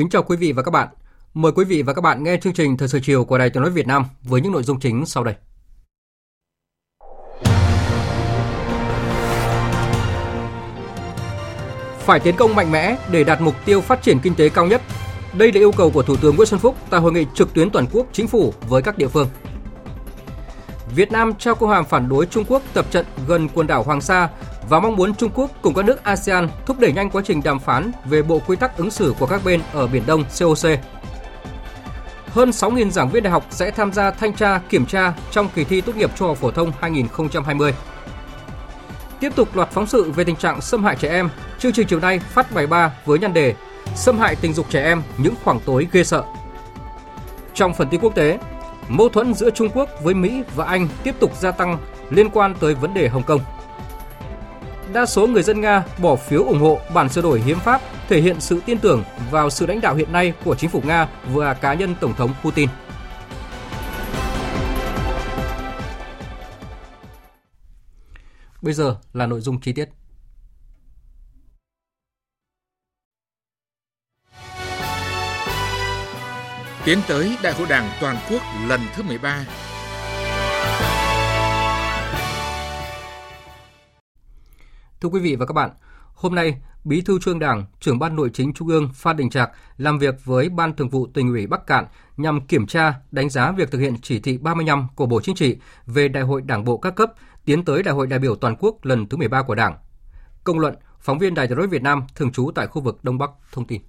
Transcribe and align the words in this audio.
Kính 0.00 0.08
chào 0.08 0.22
quý 0.22 0.36
vị 0.36 0.52
và 0.52 0.62
các 0.62 0.70
bạn. 0.70 0.88
Mời 1.34 1.52
quý 1.52 1.64
vị 1.64 1.82
và 1.82 1.92
các 1.92 2.00
bạn 2.00 2.24
nghe 2.24 2.36
chương 2.36 2.52
trình 2.52 2.76
Thời 2.76 2.88
sự 2.88 3.00
chiều 3.02 3.24
của 3.24 3.38
Đài 3.38 3.50
Tiếng 3.50 3.62
nói 3.62 3.70
Việt 3.70 3.86
Nam 3.86 4.04
với 4.22 4.40
những 4.40 4.52
nội 4.52 4.62
dung 4.62 4.80
chính 4.80 5.06
sau 5.06 5.24
đây. 5.24 5.34
Phải 11.98 12.20
tiến 12.20 12.36
công 12.36 12.54
mạnh 12.54 12.72
mẽ 12.72 12.96
để 13.10 13.24
đạt 13.24 13.40
mục 13.40 13.54
tiêu 13.64 13.80
phát 13.80 14.02
triển 14.02 14.18
kinh 14.18 14.34
tế 14.34 14.48
cao 14.48 14.66
nhất. 14.66 14.82
Đây 15.32 15.52
là 15.52 15.60
yêu 15.60 15.72
cầu 15.72 15.90
của 15.90 16.02
Thủ 16.02 16.16
tướng 16.16 16.36
Nguyễn 16.36 16.46
Xuân 16.46 16.60
Phúc 16.60 16.76
tại 16.90 17.00
hội 17.00 17.12
nghị 17.12 17.26
trực 17.34 17.54
tuyến 17.54 17.70
toàn 17.70 17.86
quốc 17.92 18.06
chính 18.12 18.28
phủ 18.28 18.54
với 18.68 18.82
các 18.82 18.98
địa 18.98 19.08
phương. 19.08 19.28
Việt 20.94 21.12
Nam 21.12 21.32
trao 21.38 21.54
câu 21.54 21.68
hàm 21.68 21.84
phản 21.84 22.08
đối 22.08 22.26
Trung 22.26 22.44
Quốc 22.48 22.62
tập 22.74 22.86
trận 22.90 23.06
gần 23.26 23.48
quần 23.54 23.66
đảo 23.66 23.82
Hoàng 23.82 24.00
Sa 24.00 24.28
và 24.68 24.80
mong 24.80 24.96
muốn 24.96 25.14
Trung 25.14 25.30
Quốc 25.34 25.50
cùng 25.62 25.74
các 25.74 25.84
nước 25.84 26.04
ASEAN 26.04 26.48
thúc 26.66 26.80
đẩy 26.80 26.92
nhanh 26.92 27.10
quá 27.10 27.22
trình 27.24 27.42
đàm 27.44 27.58
phán 27.58 27.92
về 28.04 28.22
bộ 28.22 28.40
quy 28.46 28.56
tắc 28.56 28.76
ứng 28.76 28.90
xử 28.90 29.14
của 29.18 29.26
các 29.26 29.44
bên 29.44 29.60
ở 29.72 29.86
Biển 29.86 30.02
Đông 30.06 30.24
COC. 30.40 30.70
Hơn 32.26 32.50
6.000 32.50 32.90
giảng 32.90 33.10
viên 33.10 33.22
đại 33.22 33.30
học 33.30 33.46
sẽ 33.50 33.70
tham 33.70 33.92
gia 33.92 34.10
thanh 34.10 34.32
tra, 34.32 34.60
kiểm 34.68 34.86
tra 34.86 35.12
trong 35.30 35.48
kỳ 35.54 35.64
thi 35.64 35.80
tốt 35.80 35.96
nghiệp 35.96 36.10
trung 36.16 36.28
học 36.28 36.38
phổ 36.38 36.50
thông 36.50 36.72
2020. 36.80 37.74
Tiếp 39.20 39.32
tục 39.36 39.56
loạt 39.56 39.70
phóng 39.70 39.86
sự 39.86 40.10
về 40.10 40.24
tình 40.24 40.36
trạng 40.36 40.60
xâm 40.60 40.84
hại 40.84 40.96
trẻ 40.96 41.08
em, 41.08 41.28
chương 41.58 41.72
trình 41.72 41.86
chiều 41.86 42.00
nay 42.00 42.18
phát 42.18 42.54
bài 42.54 42.66
3 42.66 42.92
với 43.04 43.18
nhan 43.18 43.32
đề 43.32 43.54
Xâm 43.94 44.18
hại 44.18 44.36
tình 44.36 44.54
dục 44.54 44.66
trẻ 44.70 44.84
em 44.84 45.02
những 45.18 45.34
khoảng 45.44 45.60
tối 45.60 45.88
ghê 45.92 46.04
sợ. 46.04 46.24
Trong 47.54 47.74
phần 47.74 47.88
tin 47.88 48.00
quốc 48.00 48.14
tế, 48.14 48.38
mâu 48.88 49.08
thuẫn 49.08 49.34
giữa 49.34 49.50
Trung 49.50 49.68
Quốc 49.74 49.88
với 50.02 50.14
Mỹ 50.14 50.42
và 50.56 50.64
Anh 50.64 50.88
tiếp 51.02 51.14
tục 51.20 51.36
gia 51.36 51.50
tăng 51.50 51.78
liên 52.10 52.30
quan 52.30 52.54
tới 52.60 52.74
vấn 52.74 52.94
đề 52.94 53.08
Hồng 53.08 53.22
Kông 53.22 53.40
đa 54.92 55.06
số 55.06 55.26
người 55.26 55.42
dân 55.42 55.60
Nga 55.60 55.84
bỏ 55.98 56.16
phiếu 56.16 56.44
ủng 56.44 56.60
hộ 56.60 56.80
bản 56.94 57.08
sửa 57.08 57.22
đổi 57.22 57.40
hiến 57.40 57.58
pháp, 57.58 57.80
thể 58.08 58.20
hiện 58.20 58.40
sự 58.40 58.60
tin 58.66 58.78
tưởng 58.78 59.04
vào 59.30 59.50
sự 59.50 59.66
lãnh 59.66 59.80
đạo 59.80 59.94
hiện 59.94 60.12
nay 60.12 60.32
của 60.44 60.54
chính 60.54 60.70
phủ 60.70 60.82
Nga 60.84 61.08
và 61.26 61.54
cá 61.54 61.74
nhân 61.74 61.94
Tổng 62.00 62.14
thống 62.14 62.34
Putin. 62.42 62.68
Bây 68.62 68.74
giờ 68.74 68.96
là 69.12 69.26
nội 69.26 69.40
dung 69.40 69.60
chi 69.60 69.72
tiết. 69.72 69.88
Tiến 76.84 76.98
tới 77.08 77.36
Đại 77.42 77.52
hội 77.52 77.66
Đảng 77.68 77.90
toàn 78.00 78.16
quốc 78.30 78.42
lần 78.68 78.80
thứ 78.94 79.02
13 79.02 79.44
Thưa 85.00 85.08
quý 85.08 85.20
vị 85.20 85.36
và 85.36 85.46
các 85.46 85.52
bạn, 85.52 85.70
hôm 86.14 86.34
nay, 86.34 86.54
Bí 86.84 87.00
thư 87.00 87.18
Trung 87.18 87.38
Đảng, 87.38 87.64
trưởng 87.80 87.98
ban 87.98 88.16
Nội 88.16 88.30
chính 88.32 88.52
Trung 88.52 88.68
ương 88.68 88.88
Phan 88.94 89.16
Đình 89.16 89.30
Trạc 89.30 89.50
làm 89.76 89.98
việc 89.98 90.14
với 90.24 90.48
Ban 90.48 90.76
Thường 90.76 90.88
vụ 90.88 91.06
Tỉnh 91.06 91.28
ủy 91.28 91.46
Bắc 91.46 91.66
Cạn 91.66 91.84
nhằm 92.16 92.46
kiểm 92.46 92.66
tra, 92.66 92.94
đánh 93.10 93.30
giá 93.30 93.52
việc 93.52 93.70
thực 93.70 93.78
hiện 93.78 93.94
chỉ 94.02 94.20
thị 94.20 94.38
35 94.38 94.86
của 94.96 95.06
Bộ 95.06 95.20
Chính 95.20 95.34
trị 95.34 95.56
về 95.86 96.08
Đại 96.08 96.22
hội 96.22 96.42
Đảng 96.42 96.64
bộ 96.64 96.78
các 96.78 96.94
cấp 96.94 97.12
tiến 97.44 97.64
tới 97.64 97.82
Đại 97.82 97.94
hội 97.94 98.06
đại 98.06 98.18
biểu 98.18 98.36
toàn 98.36 98.56
quốc 98.58 98.84
lần 98.84 99.08
thứ 99.08 99.16
13 99.16 99.42
của 99.42 99.54
Đảng. 99.54 99.76
Công 100.44 100.58
luận, 100.58 100.74
phóng 101.00 101.18
viên 101.18 101.34
Đài 101.34 101.46
Truyền 101.46 101.58
nói 101.58 101.66
Việt 101.66 101.82
Nam 101.82 102.02
thường 102.14 102.32
trú 102.32 102.50
tại 102.54 102.66
khu 102.66 102.82
vực 102.82 102.98
Đông 103.04 103.18
Bắc 103.18 103.30
thông 103.52 103.66
tin. 103.66 103.82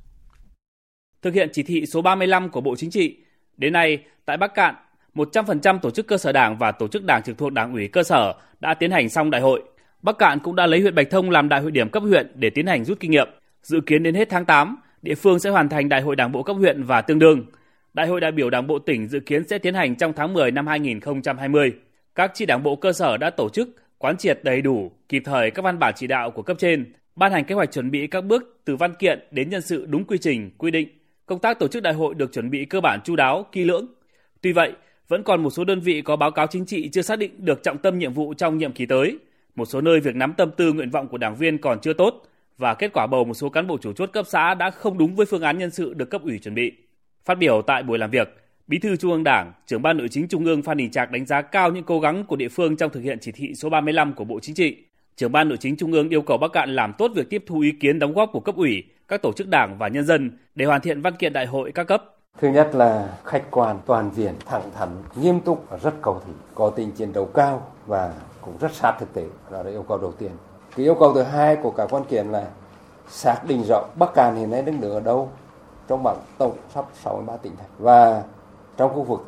Thực 1.21 1.33
hiện 1.33 1.49
chỉ 1.53 1.63
thị 1.63 1.85
số 1.85 2.01
35 2.01 2.49
của 2.49 2.61
Bộ 2.61 2.75
Chính 2.75 2.91
trị, 2.91 3.17
đến 3.57 3.73
nay 3.73 4.03
tại 4.25 4.37
Bắc 4.37 4.53
Cạn, 4.53 4.75
100% 5.15 5.79
tổ 5.79 5.91
chức 5.91 6.07
cơ 6.07 6.17
sở 6.17 6.31
đảng 6.31 6.57
và 6.57 6.71
tổ 6.71 6.87
chức 6.87 7.03
đảng 7.03 7.23
trực 7.23 7.37
thuộc 7.37 7.53
đảng 7.53 7.73
ủy 7.73 7.87
cơ 7.87 8.03
sở 8.03 8.33
đã 8.59 8.73
tiến 8.73 8.91
hành 8.91 9.09
xong 9.09 9.31
đại 9.31 9.41
hội. 9.41 9.63
Bắc 10.01 10.17
Cạn 10.17 10.39
cũng 10.39 10.55
đã 10.55 10.67
lấy 10.67 10.81
huyện 10.81 10.95
Bạch 10.95 11.09
Thông 11.09 11.29
làm 11.29 11.49
đại 11.49 11.61
hội 11.61 11.71
điểm 11.71 11.89
cấp 11.89 12.03
huyện 12.03 12.31
để 12.35 12.49
tiến 12.49 12.67
hành 12.67 12.85
rút 12.85 12.99
kinh 12.99 13.11
nghiệm. 13.11 13.27
Dự 13.63 13.81
kiến 13.81 14.03
đến 14.03 14.15
hết 14.15 14.29
tháng 14.29 14.45
8, 14.45 14.77
địa 15.01 15.15
phương 15.15 15.39
sẽ 15.39 15.49
hoàn 15.49 15.69
thành 15.69 15.89
đại 15.89 16.01
hội 16.01 16.15
đảng 16.15 16.31
bộ 16.31 16.43
cấp 16.43 16.55
huyện 16.55 16.83
và 16.83 17.01
tương 17.01 17.19
đương. 17.19 17.45
Đại 17.93 18.07
hội 18.07 18.21
đại 18.21 18.31
biểu 18.31 18.49
đảng 18.49 18.67
bộ 18.67 18.79
tỉnh 18.79 19.07
dự 19.07 19.19
kiến 19.19 19.47
sẽ 19.47 19.57
tiến 19.57 19.73
hành 19.73 19.95
trong 19.95 20.13
tháng 20.13 20.33
10 20.33 20.51
năm 20.51 20.67
2020. 20.67 21.73
Các 22.15 22.31
chi 22.33 22.45
đảng 22.45 22.63
bộ 22.63 22.75
cơ 22.75 22.93
sở 22.93 23.17
đã 23.17 23.29
tổ 23.29 23.49
chức 23.49 23.69
quán 23.97 24.17
triệt 24.17 24.39
đầy 24.43 24.61
đủ, 24.61 24.91
kịp 25.09 25.21
thời 25.25 25.51
các 25.51 25.61
văn 25.61 25.79
bản 25.79 25.93
chỉ 25.97 26.07
đạo 26.07 26.31
của 26.31 26.41
cấp 26.41 26.57
trên, 26.59 26.93
ban 27.15 27.31
hành 27.31 27.45
kế 27.45 27.55
hoạch 27.55 27.71
chuẩn 27.71 27.91
bị 27.91 28.07
các 28.07 28.25
bước 28.25 28.61
từ 28.65 28.75
văn 28.75 28.93
kiện 28.99 29.19
đến 29.31 29.49
nhân 29.49 29.61
sự 29.61 29.85
đúng 29.85 30.05
quy 30.05 30.17
trình, 30.17 30.51
quy 30.57 30.71
định. 30.71 30.89
Công 31.25 31.39
tác 31.39 31.59
tổ 31.59 31.67
chức 31.67 31.83
đại 31.83 31.93
hội 31.93 32.15
được 32.15 32.33
chuẩn 32.33 32.49
bị 32.49 32.65
cơ 32.65 32.81
bản 32.81 32.99
chu 33.03 33.15
đáo, 33.15 33.45
kỹ 33.51 33.63
lưỡng. 33.63 33.85
Tuy 34.41 34.53
vậy, 34.53 34.71
vẫn 35.07 35.23
còn 35.23 35.43
một 35.43 35.49
số 35.49 35.63
đơn 35.63 35.79
vị 35.79 36.01
có 36.01 36.15
báo 36.15 36.31
cáo 36.31 36.47
chính 36.47 36.65
trị 36.65 36.89
chưa 36.89 37.01
xác 37.01 37.19
định 37.19 37.31
được 37.37 37.63
trọng 37.63 37.77
tâm 37.77 37.99
nhiệm 37.99 38.13
vụ 38.13 38.33
trong 38.33 38.57
nhiệm 38.57 38.71
kỳ 38.71 38.85
tới– 38.85 39.17
một 39.55 39.65
số 39.65 39.81
nơi 39.81 39.99
việc 39.99 40.15
nắm 40.15 40.33
tâm 40.33 40.51
tư 40.57 40.73
nguyện 40.73 40.89
vọng 40.89 41.07
của 41.07 41.17
đảng 41.17 41.35
viên 41.35 41.57
còn 41.57 41.79
chưa 41.79 41.93
tốt 41.93 42.23
và 42.57 42.73
kết 42.73 42.93
quả 42.93 43.07
bầu 43.07 43.23
một 43.23 43.33
số 43.33 43.49
cán 43.49 43.67
bộ 43.67 43.77
chủ 43.81 43.93
chốt 43.93 44.09
cấp 44.13 44.25
xã 44.27 44.53
đã 44.53 44.71
không 44.71 44.97
đúng 44.97 45.15
với 45.15 45.25
phương 45.25 45.41
án 45.41 45.57
nhân 45.57 45.71
sự 45.71 45.93
được 45.93 46.09
cấp 46.09 46.21
ủy 46.23 46.39
chuẩn 46.39 46.55
bị. 46.55 46.71
Phát 47.25 47.37
biểu 47.37 47.61
tại 47.61 47.83
buổi 47.83 47.97
làm 47.97 48.09
việc, 48.09 48.37
Bí 48.67 48.79
thư 48.79 48.95
Trung 48.95 49.11
ương 49.11 49.23
Đảng, 49.23 49.53
trưởng 49.65 49.81
ban 49.81 49.97
nội 49.97 50.07
chính 50.11 50.27
Trung 50.27 50.45
ương 50.45 50.61
Phan 50.61 50.77
Đình 50.77 50.91
Trạc 50.91 51.11
đánh 51.11 51.25
giá 51.25 51.41
cao 51.41 51.71
những 51.71 51.83
cố 51.83 51.99
gắng 51.99 52.23
của 52.23 52.35
địa 52.35 52.49
phương 52.49 52.77
trong 52.77 52.91
thực 52.91 53.01
hiện 53.03 53.17
chỉ 53.21 53.31
thị 53.31 53.55
số 53.55 53.69
35 53.69 54.13
của 54.13 54.23
Bộ 54.23 54.39
Chính 54.39 54.55
trị. 54.55 54.77
Trưởng 55.15 55.31
ban 55.31 55.49
nội 55.49 55.57
chính 55.57 55.75
Trung 55.77 55.91
ương 55.91 56.09
yêu 56.09 56.21
cầu 56.21 56.37
Bắc 56.37 56.51
Cạn 56.53 56.75
làm 56.75 56.93
tốt 56.97 57.11
việc 57.15 57.29
tiếp 57.29 57.43
thu 57.47 57.59
ý 57.59 57.71
kiến 57.71 57.99
đóng 57.99 58.13
góp 58.13 58.29
của 58.33 58.39
cấp 58.39 58.55
ủy, 58.55 58.83
các 59.07 59.21
tổ 59.21 59.33
chức 59.33 59.47
đảng 59.47 59.77
và 59.77 59.87
nhân 59.87 60.05
dân 60.05 60.31
để 60.55 60.65
hoàn 60.65 60.81
thiện 60.81 61.01
văn 61.01 61.15
kiện 61.15 61.33
đại 61.33 61.45
hội 61.45 61.71
các 61.71 61.83
cấp. 61.83 62.03
Thứ 62.39 62.47
nhất 62.49 62.69
là 62.73 63.17
khách 63.25 63.43
quan, 63.51 63.79
toàn 63.85 64.11
diện, 64.15 64.33
thẳng 64.45 64.71
thắn, 64.75 64.89
nghiêm 65.15 65.39
túc 65.39 65.65
và 65.69 65.77
rất 65.77 65.93
cầu 66.01 66.21
thị, 66.25 66.31
có 66.55 66.69
tính 66.69 66.91
chiến 66.91 67.13
đấu 67.13 67.25
cao 67.25 67.71
và 67.87 68.13
cũng 68.41 68.53
rất 68.59 68.71
sát 68.73 68.95
thực 68.99 69.13
tế 69.13 69.25
đó 69.51 69.63
là 69.63 69.69
yêu 69.69 69.85
cầu 69.87 69.97
đầu 69.97 70.11
tiên 70.11 70.31
cái 70.75 70.85
yêu 70.85 70.95
cầu 70.95 71.13
thứ 71.13 71.21
hai 71.23 71.55
của 71.55 71.71
cả 71.71 71.87
quan 71.89 72.03
kiện 72.03 72.27
là 72.27 72.47
xác 73.09 73.35
định 73.47 73.63
rõ 73.63 73.83
Bắc 73.95 74.13
Cạn 74.13 74.35
hiện 74.35 74.51
nay 74.51 74.61
đứng 74.61 74.81
ở 74.81 74.99
đâu 74.99 75.29
trong 75.87 76.03
bảng 76.03 76.17
tổng 76.37 76.57
sắp 76.73 76.85
63 77.03 77.37
tỉnh 77.37 77.55
thành 77.57 77.69
và 77.79 78.23
trong 78.77 78.93
khu 78.93 79.03
vực 79.03 79.25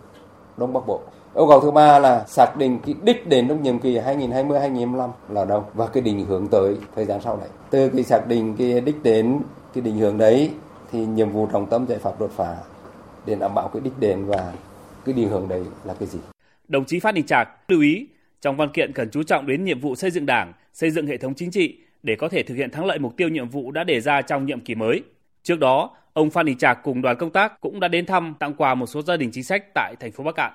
Đông 0.57 0.73
Bắc 0.73 0.87
Bộ. 0.87 1.01
Yêu 1.35 1.47
cầu 1.49 1.59
thứ 1.59 1.71
ba 1.71 1.99
là 1.99 2.23
xác 2.27 2.57
định 2.57 2.79
cái 2.85 2.95
đích 3.03 3.27
đến 3.27 3.47
trong 3.47 3.63
nhiệm 3.63 3.79
kỳ 3.79 3.99
2020-2025 3.99 5.09
là 5.29 5.45
đâu 5.45 5.65
và 5.73 5.87
cái 5.87 6.03
định 6.03 6.25
hướng 6.25 6.47
tới 6.47 6.77
thời 6.95 7.05
gian 7.05 7.21
sau 7.21 7.37
này. 7.37 7.49
Từ 7.69 7.89
cái 7.89 8.03
xác 8.03 8.27
định 8.27 8.55
cái 8.57 8.81
đích 8.81 9.03
đến 9.03 9.39
cái 9.73 9.81
định 9.81 9.97
hướng 9.97 10.17
đấy 10.17 10.51
thì 10.91 11.05
nhiệm 11.05 11.29
vụ 11.29 11.47
trọng 11.51 11.65
tâm 11.65 11.85
giải 11.87 11.99
pháp 11.99 12.19
đột 12.19 12.31
phá 12.35 12.55
để 13.25 13.35
đảm 13.35 13.51
bảo 13.55 13.69
cái 13.73 13.81
đích 13.81 13.99
đến 13.99 14.25
và 14.25 14.53
cái 15.05 15.13
định 15.13 15.29
hướng 15.29 15.47
đấy 15.47 15.65
là 15.83 15.93
cái 15.99 16.07
gì. 16.07 16.19
Đồng 16.67 16.85
chí 16.85 16.99
Phát 16.99 17.11
Đình 17.11 17.25
Trạc 17.25 17.49
lưu 17.67 17.81
ý 17.81 18.07
trong 18.43 18.57
văn 18.57 18.69
kiện 18.73 18.93
cần 18.93 19.09
chú 19.11 19.23
trọng 19.23 19.47
đến 19.47 19.63
nhiệm 19.63 19.79
vụ 19.79 19.95
xây 19.95 20.11
dựng 20.11 20.25
Đảng, 20.25 20.53
xây 20.73 20.91
dựng 20.91 21.07
hệ 21.07 21.17
thống 21.17 21.33
chính 21.33 21.51
trị 21.51 21.77
để 22.03 22.15
có 22.15 22.29
thể 22.29 22.43
thực 22.43 22.55
hiện 22.55 22.71
thắng 22.71 22.85
lợi 22.85 22.99
mục 22.99 23.17
tiêu 23.17 23.29
nhiệm 23.29 23.49
vụ 23.49 23.71
đã 23.71 23.83
đề 23.83 24.01
ra 24.01 24.21
trong 24.21 24.45
nhiệm 24.45 24.59
kỳ 24.59 24.75
mới. 24.75 25.03
Trước 25.43 25.59
đó, 25.59 25.95
ông 26.13 26.29
Phan 26.29 26.45
Đình 26.45 26.57
Trạc 26.57 26.79
cùng 26.83 27.01
đoàn 27.01 27.17
công 27.17 27.29
tác 27.29 27.61
cũng 27.61 27.79
đã 27.79 27.87
đến 27.87 28.05
thăm 28.05 28.33
tặng 28.39 28.53
quà 28.53 28.75
một 28.75 28.85
số 28.85 29.01
gia 29.01 29.17
đình 29.17 29.31
chính 29.31 29.43
sách 29.43 29.63
tại 29.73 29.95
thành 29.99 30.11
phố 30.11 30.23
Bắc 30.23 30.35
Cạn. 30.35 30.53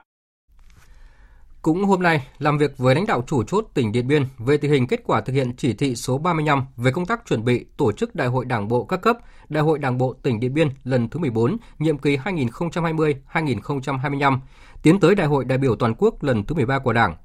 Cũng 1.63 1.85
hôm 1.85 2.03
nay, 2.03 2.27
làm 2.39 2.59
việc 2.59 2.79
với 2.79 2.95
lãnh 2.95 3.07
đạo 3.07 3.25
chủ 3.27 3.45
chốt 3.45 3.67
tỉnh 3.75 3.93
Điện 3.93 4.09
Biên 4.09 4.25
về 4.39 4.57
tình 4.57 4.71
hình 4.71 4.87
kết 4.87 5.01
quả 5.05 5.21
thực 5.21 5.33
hiện 5.33 5.53
chỉ 5.57 5.73
thị 5.73 5.95
số 5.95 6.19
35 6.19 6.65
về 6.77 6.91
công 6.91 7.07
tác 7.07 7.27
chuẩn 7.29 7.45
bị 7.45 7.67
tổ 7.77 7.93
chức 7.93 8.15
Đại 8.15 8.29
hội 8.29 8.45
Đảng 8.45 8.69
bộ 8.69 8.85
các 8.85 9.03
cấp, 9.03 9.17
Đại 9.49 9.63
hội 9.63 9.79
Đảng 9.79 9.99
bộ 9.99 10.15
tỉnh 10.23 10.41
Điện 10.41 10.55
Biên 10.55 10.69
lần 10.85 11.09
thứ 11.09 11.19
14, 11.19 11.57
nhiệm 11.79 11.99
kỳ 11.99 12.17
2020-2025, 12.17 14.39
tiến 14.83 15.01
tới 15.01 15.15
Đại 15.15 15.27
hội 15.27 15.45
đại 15.45 15.59
biểu 15.59 15.77
toàn 15.77 15.95
quốc 15.99 16.23
lần 16.23 16.45
thứ 16.45 16.55
13 16.55 16.79
của 16.79 16.93
Đảng 16.93 17.17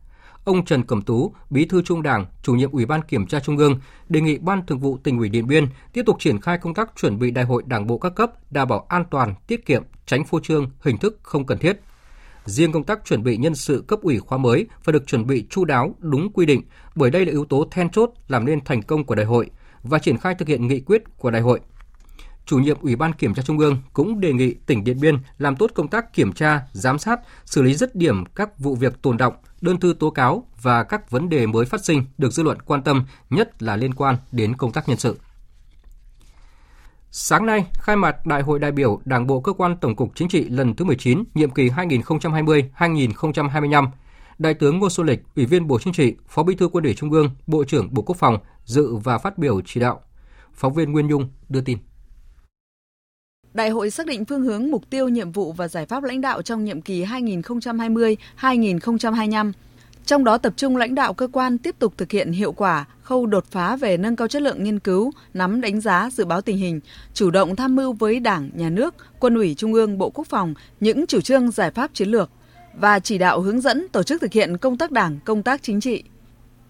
ông 0.43 0.65
Trần 0.65 0.83
Cẩm 0.83 1.01
Tú, 1.01 1.33
Bí 1.49 1.65
thư 1.65 1.81
Trung 1.81 2.01
Đảng, 2.01 2.25
chủ 2.43 2.55
nhiệm 2.55 2.71
Ủy 2.71 2.85
ban 2.85 3.01
Kiểm 3.01 3.27
tra 3.27 3.39
Trung 3.39 3.57
ương, 3.57 3.79
đề 4.09 4.21
nghị 4.21 4.37
Ban 4.37 4.65
Thường 4.65 4.79
vụ 4.79 4.97
tỉnh 4.97 5.17
ủy 5.17 5.29
Điện 5.29 5.47
Biên 5.47 5.67
tiếp 5.93 6.03
tục 6.05 6.17
triển 6.19 6.41
khai 6.41 6.57
công 6.57 6.73
tác 6.73 6.91
chuẩn 6.95 7.19
bị 7.19 7.31
đại 7.31 7.45
hội 7.45 7.63
Đảng 7.65 7.87
bộ 7.87 7.97
các 7.97 8.15
cấp, 8.15 8.51
đảm 8.51 8.67
bảo 8.67 8.85
an 8.89 9.03
toàn, 9.11 9.35
tiết 9.47 9.65
kiệm, 9.65 9.83
tránh 10.05 10.25
phô 10.25 10.39
trương, 10.39 10.69
hình 10.81 10.97
thức 10.97 11.19
không 11.23 11.45
cần 11.45 11.57
thiết. 11.57 11.79
Riêng 12.45 12.71
công 12.71 12.83
tác 12.83 13.05
chuẩn 13.05 13.23
bị 13.23 13.37
nhân 13.37 13.55
sự 13.55 13.83
cấp 13.87 13.99
ủy 14.01 14.19
khóa 14.19 14.37
mới 14.37 14.67
phải 14.83 14.93
được 14.93 15.07
chuẩn 15.07 15.27
bị 15.27 15.45
chu 15.49 15.65
đáo, 15.65 15.95
đúng 15.99 16.31
quy 16.33 16.45
định, 16.45 16.61
bởi 16.95 17.11
đây 17.11 17.25
là 17.25 17.31
yếu 17.31 17.45
tố 17.45 17.67
then 17.71 17.89
chốt 17.89 18.09
làm 18.27 18.45
nên 18.45 18.63
thành 18.65 18.81
công 18.81 19.03
của 19.03 19.15
đại 19.15 19.25
hội, 19.25 19.49
và 19.83 19.99
triển 19.99 20.17
khai 20.17 20.35
thực 20.35 20.47
hiện 20.47 20.67
nghị 20.67 20.79
quyết 20.79 21.03
của 21.17 21.31
đại 21.31 21.41
hội. 21.41 21.59
Chủ 22.45 22.59
nhiệm 22.59 22.77
Ủy 22.81 22.95
ban 22.95 23.13
Kiểm 23.13 23.33
tra 23.33 23.43
Trung 23.43 23.59
ương 23.59 23.77
cũng 23.93 24.19
đề 24.19 24.33
nghị 24.33 24.53
tỉnh 24.53 24.83
Điện 24.83 24.99
Biên 25.01 25.17
làm 25.37 25.55
tốt 25.55 25.71
công 25.73 25.87
tác 25.87 26.13
kiểm 26.13 26.33
tra, 26.33 26.61
giám 26.71 26.99
sát, 26.99 27.19
xử 27.45 27.61
lý 27.61 27.73
dứt 27.73 27.95
điểm 27.95 28.25
các 28.25 28.59
vụ 28.59 28.75
việc 28.75 29.01
tồn 29.01 29.17
động, 29.17 29.33
đơn 29.63 29.80
thư 29.80 29.95
tố 30.00 30.10
cáo 30.10 30.48
và 30.62 30.83
các 30.83 31.12
vấn 31.12 31.30
đề 31.30 31.45
mới 31.45 31.65
phát 31.65 31.86
sinh 31.86 32.06
được 32.18 32.33
dư 32.33 32.44
luận 32.44 32.62
quan 32.62 32.83
tâm, 32.83 33.06
nhất 33.30 33.63
là 33.63 33.75
liên 33.75 33.94
quan 33.94 34.15
đến 34.31 34.56
công 34.56 34.71
tác 34.71 34.89
nhân 34.89 34.98
sự. 34.98 35.19
Sáng 37.12 37.45
nay, 37.45 37.65
khai 37.74 37.95
mạc 37.95 38.25
Đại 38.25 38.42
hội 38.42 38.60
đại 38.60 38.71
biểu 38.71 39.01
Đảng 39.06 39.27
bộ 39.27 39.39
Cơ 39.39 39.54
quan 39.54 39.77
Tổng 39.77 39.95
cục 39.95 40.12
Chính 40.15 40.27
trị 40.27 40.50
lần 40.50 40.75
thứ 40.75 40.86
19, 40.86 41.24
nhiệm 41.33 41.50
kỳ 41.50 41.69
2020-2025. 41.69 43.88
Đại 44.38 44.54
tướng 44.54 44.80
Ngô 44.80 44.89
Xuân 44.89 45.07
Lịch, 45.07 45.24
Ủy 45.36 45.45
viên 45.45 45.68
Bộ 45.68 45.80
Chính 45.80 45.94
trị, 45.94 46.15
Phó 46.27 46.44
Bí 46.44 46.56
thư 46.56 46.68
Quân 46.68 46.83
ủy 46.83 46.94
Trung 46.94 47.12
ương, 47.12 47.30
Bộ 47.48 47.63
trưởng 47.63 47.94
Bộ 47.94 48.01
Quốc 48.01 48.18
phòng 48.18 48.38
dự 48.65 48.95
và 48.95 49.18
phát 49.18 49.38
biểu 49.38 49.62
chỉ 49.65 49.80
đạo. 49.80 50.01
Phóng 50.54 50.74
viên 50.74 50.92
Nguyên 50.92 51.07
Nhung 51.07 51.30
đưa 51.50 51.62
tin. 51.62 51.77
Đại 53.53 53.69
hội 53.69 53.89
xác 53.89 54.07
định 54.07 54.25
phương 54.25 54.41
hướng, 54.41 54.71
mục 54.71 54.89
tiêu, 54.89 55.09
nhiệm 55.09 55.31
vụ 55.31 55.53
và 55.53 55.67
giải 55.67 55.85
pháp 55.85 56.03
lãnh 56.03 56.21
đạo 56.21 56.41
trong 56.41 56.65
nhiệm 56.65 56.81
kỳ 56.81 57.03
2020-2025. 57.03 59.51
Trong 60.05 60.23
đó 60.23 60.38
tập 60.38 60.53
trung 60.57 60.77
lãnh 60.77 60.95
đạo 60.95 61.13
cơ 61.13 61.27
quan 61.31 61.57
tiếp 61.57 61.75
tục 61.79 61.94
thực 61.97 62.11
hiện 62.11 62.31
hiệu 62.31 62.51
quả 62.51 62.85
khâu 63.01 63.25
đột 63.25 63.45
phá 63.51 63.75
về 63.75 63.97
nâng 63.97 64.15
cao 64.15 64.27
chất 64.27 64.41
lượng 64.41 64.63
nghiên 64.63 64.79
cứu, 64.79 65.11
nắm 65.33 65.61
đánh 65.61 65.81
giá, 65.81 66.09
dự 66.13 66.25
báo 66.25 66.41
tình 66.41 66.57
hình, 66.57 66.79
chủ 67.13 67.31
động 67.31 67.55
tham 67.55 67.75
mưu 67.75 67.94
với 67.94 68.19
Đảng, 68.19 68.50
Nhà 68.53 68.69
nước, 68.69 68.95
Quân 69.19 69.35
ủy 69.35 69.55
Trung 69.55 69.73
ương, 69.73 69.97
Bộ 69.97 70.09
Quốc 70.09 70.27
phòng 70.27 70.53
những 70.79 71.07
chủ 71.07 71.21
trương 71.21 71.51
giải 71.51 71.71
pháp 71.71 71.94
chiến 71.94 72.09
lược 72.09 72.29
và 72.73 73.00
chỉ 73.00 73.17
đạo 73.17 73.41
hướng 73.41 73.61
dẫn 73.61 73.88
tổ 73.91 74.03
chức 74.03 74.21
thực 74.21 74.33
hiện 74.33 74.57
công 74.57 74.77
tác 74.77 74.91
Đảng, 74.91 75.19
công 75.25 75.44
tác 75.44 75.63
chính 75.63 75.81
trị. 75.81 76.03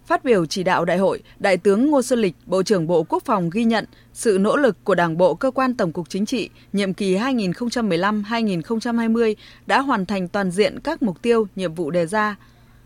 Phát 0.06 0.24
biểu 0.24 0.46
chỉ 0.46 0.64
đạo 0.64 0.86
đại 0.86 0.98
hội, 0.98 1.24
Đại 1.40 1.58
tướng 1.58 1.92
Ngô 1.92 2.02
Xuân 2.02 2.20
Lịch, 2.20 2.36
Bộ 2.46 2.64
trưởng 2.64 2.88
Bộ 2.88 3.04
Quốc 3.04 3.24
phòng 3.26 3.50
ghi 3.50 3.64
nhận 3.64 3.86
sự 4.14 4.38
nỗ 4.42 4.58
lực 4.58 4.84
của 4.84 4.96
Đảng 4.96 5.18
bộ 5.18 5.36
cơ 5.36 5.52
quan 5.52 5.76
Tổng 5.76 5.92
cục 5.92 6.10
Chính 6.10 6.26
trị 6.26 6.50
nhiệm 6.74 6.94
kỳ 6.94 7.18
2015-2020 7.18 9.36
đã 9.66 9.82
hoàn 9.82 10.06
thành 10.06 10.28
toàn 10.28 10.52
diện 10.52 10.80
các 10.80 11.04
mục 11.04 11.22
tiêu, 11.22 11.48
nhiệm 11.56 11.74
vụ 11.74 11.92
đề 11.92 12.06
ra, 12.06 12.36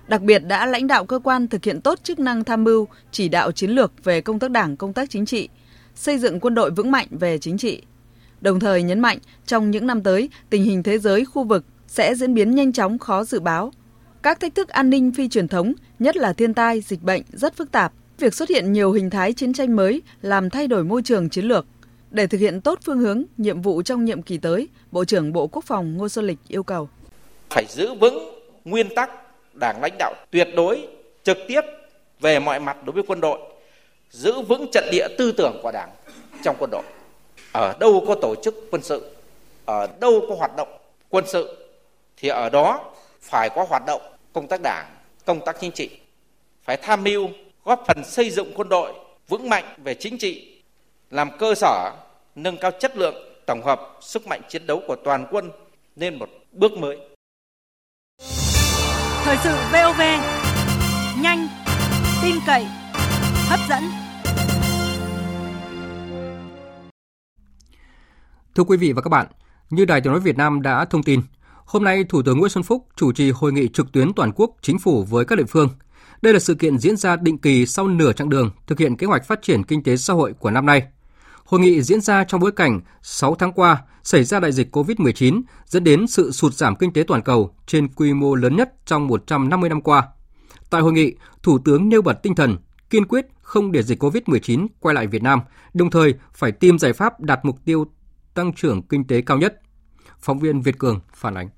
đặc 0.07 0.21
biệt 0.21 0.39
đã 0.39 0.65
lãnh 0.65 0.87
đạo 0.87 1.05
cơ 1.05 1.19
quan 1.19 1.47
thực 1.47 1.63
hiện 1.63 1.81
tốt 1.81 1.99
chức 2.03 2.19
năng 2.19 2.43
tham 2.43 2.63
mưu, 2.63 2.87
chỉ 3.11 3.29
đạo 3.29 3.51
chiến 3.51 3.71
lược 3.71 4.03
về 4.03 4.21
công 4.21 4.39
tác 4.39 4.51
đảng, 4.51 4.77
công 4.77 4.93
tác 4.93 5.09
chính 5.09 5.25
trị, 5.25 5.49
xây 5.95 6.17
dựng 6.17 6.39
quân 6.39 6.55
đội 6.55 6.71
vững 6.71 6.91
mạnh 6.91 7.07
về 7.11 7.37
chính 7.37 7.57
trị. 7.57 7.81
Đồng 8.41 8.59
thời 8.59 8.83
nhấn 8.83 8.99
mạnh, 8.99 9.17
trong 9.45 9.71
những 9.71 9.87
năm 9.87 10.03
tới, 10.03 10.29
tình 10.49 10.63
hình 10.63 10.83
thế 10.83 10.99
giới, 10.99 11.25
khu 11.25 11.43
vực 11.43 11.65
sẽ 11.87 12.15
diễn 12.15 12.33
biến 12.33 12.55
nhanh 12.55 12.73
chóng 12.73 12.99
khó 12.99 13.23
dự 13.23 13.39
báo. 13.39 13.71
Các 14.27 14.39
thách 14.39 14.55
thức 14.55 14.69
an 14.69 14.89
ninh 14.89 15.11
phi 15.11 15.29
truyền 15.29 15.47
thống, 15.47 15.73
nhất 15.99 16.17
là 16.17 16.33
thiên 16.33 16.53
tai, 16.53 16.81
dịch 16.81 17.03
bệnh 17.03 17.21
rất 17.33 17.55
phức 17.55 17.71
tạp. 17.71 17.93
Việc 18.17 18.33
xuất 18.33 18.49
hiện 18.49 18.73
nhiều 18.73 18.91
hình 18.91 19.09
thái 19.09 19.33
chiến 19.33 19.53
tranh 19.53 19.75
mới 19.75 20.01
làm 20.21 20.49
thay 20.49 20.67
đổi 20.67 20.83
môi 20.83 21.01
trường 21.01 21.29
chiến 21.29 21.45
lược. 21.45 21.65
Để 22.11 22.27
thực 22.27 22.37
hiện 22.37 22.61
tốt 22.61 22.79
phương 22.85 22.99
hướng, 22.99 23.23
nhiệm 23.37 23.61
vụ 23.61 23.81
trong 23.81 24.05
nhiệm 24.05 24.21
kỳ 24.21 24.37
tới, 24.37 24.67
Bộ 24.91 25.05
trưởng 25.05 25.33
Bộ 25.33 25.47
Quốc 25.47 25.65
phòng 25.65 25.97
Ngô 25.97 26.09
Xuân 26.09 26.27
Lịch 26.27 26.37
yêu 26.47 26.63
cầu. 26.63 26.89
Phải 27.49 27.65
giữ 27.69 27.93
vững 27.93 28.17
nguyên 28.65 28.95
tắc 28.95 29.09
đảng 29.59 29.81
lãnh 29.81 29.97
đạo 29.99 30.13
tuyệt 30.31 30.47
đối 30.55 30.87
trực 31.23 31.37
tiếp 31.47 31.61
về 32.19 32.39
mọi 32.39 32.59
mặt 32.59 32.77
đối 32.85 32.93
với 32.93 33.03
quân 33.07 33.21
đội 33.21 33.39
giữ 34.11 34.41
vững 34.41 34.71
trận 34.71 34.83
địa 34.91 35.07
tư 35.17 35.31
tưởng 35.31 35.59
của 35.63 35.71
đảng 35.71 35.89
trong 36.43 36.55
quân 36.59 36.69
đội 36.71 36.83
ở 37.51 37.73
đâu 37.79 38.03
có 38.07 38.15
tổ 38.21 38.35
chức 38.43 38.55
quân 38.71 38.83
sự 38.83 39.11
ở 39.65 39.87
đâu 39.99 40.21
có 40.29 40.35
hoạt 40.35 40.55
động 40.57 40.77
quân 41.09 41.23
sự 41.27 41.67
thì 42.17 42.29
ở 42.29 42.49
đó 42.49 42.93
phải 43.21 43.49
có 43.55 43.65
hoạt 43.69 43.83
động 43.87 44.01
công 44.37 44.47
tác 44.47 44.61
đảng 44.63 44.85
công 45.25 45.39
tác 45.45 45.55
chính 45.61 45.71
trị 45.71 45.89
phải 46.63 46.77
tham 46.77 47.03
mưu 47.03 47.29
góp 47.63 47.83
phần 47.87 48.03
xây 48.03 48.29
dựng 48.29 48.51
quân 48.55 48.69
đội 48.69 48.93
vững 49.27 49.49
mạnh 49.49 49.65
về 49.83 49.93
chính 49.93 50.17
trị 50.17 50.61
làm 51.09 51.37
cơ 51.37 51.55
sở 51.55 51.91
nâng 52.35 52.57
cao 52.57 52.71
chất 52.79 52.97
lượng 52.97 53.15
tổng 53.45 53.61
hợp 53.65 53.97
sức 54.01 54.27
mạnh 54.27 54.41
chiến 54.49 54.67
đấu 54.67 54.81
của 54.87 54.95
toàn 55.03 55.27
quân 55.31 55.51
lên 55.95 56.19
một 56.19 56.29
bước 56.51 56.71
mới 56.71 56.97
Thời 59.23 59.37
sự 59.43 59.55
VOV 59.71 60.01
nhanh, 61.21 61.47
tin 62.23 62.35
cậy, 62.47 62.65
hấp 63.49 63.59
dẫn. 63.69 63.83
Thưa 68.55 68.63
quý 68.63 68.77
vị 68.77 68.91
và 68.91 69.01
các 69.01 69.09
bạn, 69.09 69.27
như 69.69 69.85
Đài 69.85 70.01
Tiếng 70.01 70.13
nói 70.13 70.21
Việt 70.21 70.37
Nam 70.37 70.61
đã 70.61 70.85
thông 70.85 71.03
tin, 71.03 71.21
hôm 71.67 71.83
nay 71.83 72.03
Thủ 72.03 72.21
tướng 72.21 72.37
Nguyễn 72.37 72.49
Xuân 72.49 72.63
Phúc 72.63 72.87
chủ 72.95 73.11
trì 73.11 73.31
hội 73.31 73.53
nghị 73.53 73.67
trực 73.67 73.91
tuyến 73.91 74.13
toàn 74.13 74.31
quốc 74.35 74.51
chính 74.61 74.79
phủ 74.79 75.03
với 75.03 75.25
các 75.25 75.35
địa 75.35 75.45
phương. 75.45 75.69
Đây 76.21 76.33
là 76.33 76.39
sự 76.39 76.55
kiện 76.55 76.77
diễn 76.77 76.97
ra 76.97 77.15
định 77.15 77.37
kỳ 77.37 77.65
sau 77.65 77.87
nửa 77.87 78.13
chặng 78.13 78.29
đường 78.29 78.51
thực 78.67 78.79
hiện 78.79 78.95
kế 78.95 79.07
hoạch 79.07 79.27
phát 79.27 79.41
triển 79.41 79.63
kinh 79.63 79.83
tế 79.83 79.97
xã 79.97 80.13
hội 80.13 80.33
của 80.33 80.51
năm 80.51 80.65
nay. 80.65 80.83
Hội 81.45 81.59
nghị 81.59 81.81
diễn 81.81 82.01
ra 82.01 82.23
trong 82.23 82.41
bối 82.41 82.51
cảnh 82.51 82.81
6 83.01 83.35
tháng 83.35 83.51
qua 83.51 83.81
xảy 84.03 84.23
ra 84.23 84.39
đại 84.39 84.51
dịch 84.51 84.75
COVID-19 84.75 85.41
dẫn 85.65 85.83
đến 85.83 86.07
sự 86.07 86.31
sụt 86.31 86.53
giảm 86.53 86.75
kinh 86.75 86.93
tế 86.93 87.03
toàn 87.07 87.21
cầu 87.21 87.55
trên 87.65 87.87
quy 87.87 88.13
mô 88.13 88.35
lớn 88.35 88.55
nhất 88.55 88.73
trong 88.85 89.07
150 89.07 89.69
năm 89.69 89.81
qua. 89.81 90.07
Tại 90.69 90.81
hội 90.81 90.93
nghị, 90.93 91.15
Thủ 91.43 91.59
tướng 91.65 91.89
nêu 91.89 92.01
bật 92.01 92.23
tinh 92.23 92.35
thần 92.35 92.57
kiên 92.89 93.05
quyết 93.05 93.27
không 93.41 93.71
để 93.71 93.83
dịch 93.83 94.03
COVID-19 94.03 94.67
quay 94.79 94.95
lại 94.95 95.07
Việt 95.07 95.23
Nam, 95.23 95.39
đồng 95.73 95.89
thời 95.89 96.13
phải 96.33 96.51
tìm 96.51 96.79
giải 96.79 96.93
pháp 96.93 97.19
đạt 97.19 97.39
mục 97.43 97.65
tiêu 97.65 97.85
tăng 98.33 98.53
trưởng 98.53 98.81
kinh 98.81 99.07
tế 99.07 99.21
cao 99.21 99.37
nhất. 99.37 99.61
Phóng 100.19 100.39
viên 100.39 100.61
Việt 100.61 100.79
Cường 100.79 100.99
phản 101.13 101.33
ánh. 101.33 101.56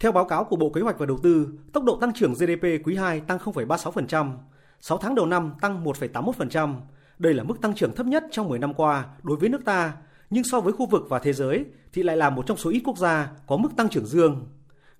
Theo 0.00 0.12
báo 0.12 0.24
cáo 0.24 0.44
của 0.44 0.56
Bộ 0.56 0.70
Kế 0.70 0.80
hoạch 0.80 0.98
và 0.98 1.06
Đầu 1.06 1.18
tư, 1.22 1.48
tốc 1.72 1.84
độ 1.84 1.96
tăng 1.96 2.12
trưởng 2.12 2.34
GDP 2.34 2.64
quý 2.84 2.96
2 2.96 3.20
tăng 3.20 3.38
0,36%, 3.38 4.32
6 4.80 4.98
tháng 4.98 5.14
đầu 5.14 5.26
năm 5.26 5.52
tăng 5.60 5.84
1,81%. 5.84 6.74
Đây 7.18 7.34
là 7.34 7.42
mức 7.42 7.60
tăng 7.60 7.74
trưởng 7.74 7.94
thấp 7.94 8.06
nhất 8.06 8.24
trong 8.30 8.48
10 8.48 8.58
năm 8.58 8.74
qua 8.74 9.04
đối 9.22 9.36
với 9.36 9.48
nước 9.48 9.64
ta 9.64 9.92
nhưng 10.30 10.44
so 10.44 10.60
với 10.60 10.72
khu 10.72 10.86
vực 10.86 11.06
và 11.08 11.18
thế 11.18 11.32
giới 11.32 11.64
thì 11.92 12.02
lại 12.02 12.16
là 12.16 12.30
một 12.30 12.46
trong 12.46 12.56
số 12.56 12.70
ít 12.70 12.82
quốc 12.84 12.98
gia 12.98 13.30
có 13.46 13.56
mức 13.56 13.68
tăng 13.76 13.88
trưởng 13.88 14.06
dương. 14.06 14.46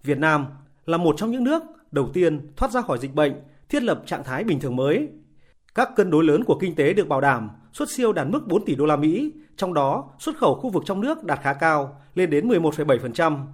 Việt 0.04 0.18
Nam 0.18 0.46
là 0.86 0.96
một 0.96 1.14
trong 1.18 1.30
những 1.30 1.44
nước 1.44 1.62
đầu 1.92 2.10
tiên 2.12 2.52
thoát 2.56 2.72
ra 2.72 2.82
khỏi 2.82 2.98
dịch 2.98 3.14
bệnh, 3.14 3.32
thiết 3.68 3.82
lập 3.82 4.02
trạng 4.06 4.24
thái 4.24 4.44
bình 4.44 4.60
thường 4.60 4.76
mới. 4.76 5.08
Các 5.74 5.90
cân 5.96 6.10
đối 6.10 6.24
lớn 6.24 6.44
của 6.44 6.58
kinh 6.60 6.74
tế 6.74 6.92
được 6.92 7.08
bảo 7.08 7.20
đảm, 7.20 7.50
xuất 7.72 7.90
siêu 7.90 8.12
đạt 8.12 8.26
mức 8.26 8.46
4 8.46 8.64
tỷ 8.64 8.74
đô 8.74 8.86
la 8.86 8.96
Mỹ, 8.96 9.32
trong 9.56 9.74
đó 9.74 10.10
xuất 10.18 10.36
khẩu 10.36 10.54
khu 10.54 10.70
vực 10.70 10.82
trong 10.86 11.00
nước 11.00 11.24
đạt 11.24 11.40
khá 11.42 11.52
cao, 11.52 12.00
lên 12.14 12.30
đến 12.30 12.48
11,7%. 12.48 13.46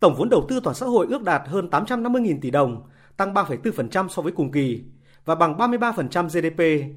Tổng 0.00 0.14
vốn 0.14 0.28
đầu 0.28 0.46
tư 0.48 0.60
toàn 0.64 0.76
xã 0.76 0.86
hội 0.86 1.06
ước 1.10 1.22
đạt 1.22 1.42
hơn 1.46 1.68
850.000 1.70 2.38
tỷ 2.40 2.50
đồng, 2.50 2.82
tăng 3.16 3.34
3,4% 3.34 4.08
so 4.08 4.22
với 4.22 4.32
cùng 4.32 4.52
kỳ 4.52 4.82
và 5.24 5.34
bằng 5.34 5.56
33% 5.56 6.28
GDP. 6.28 6.90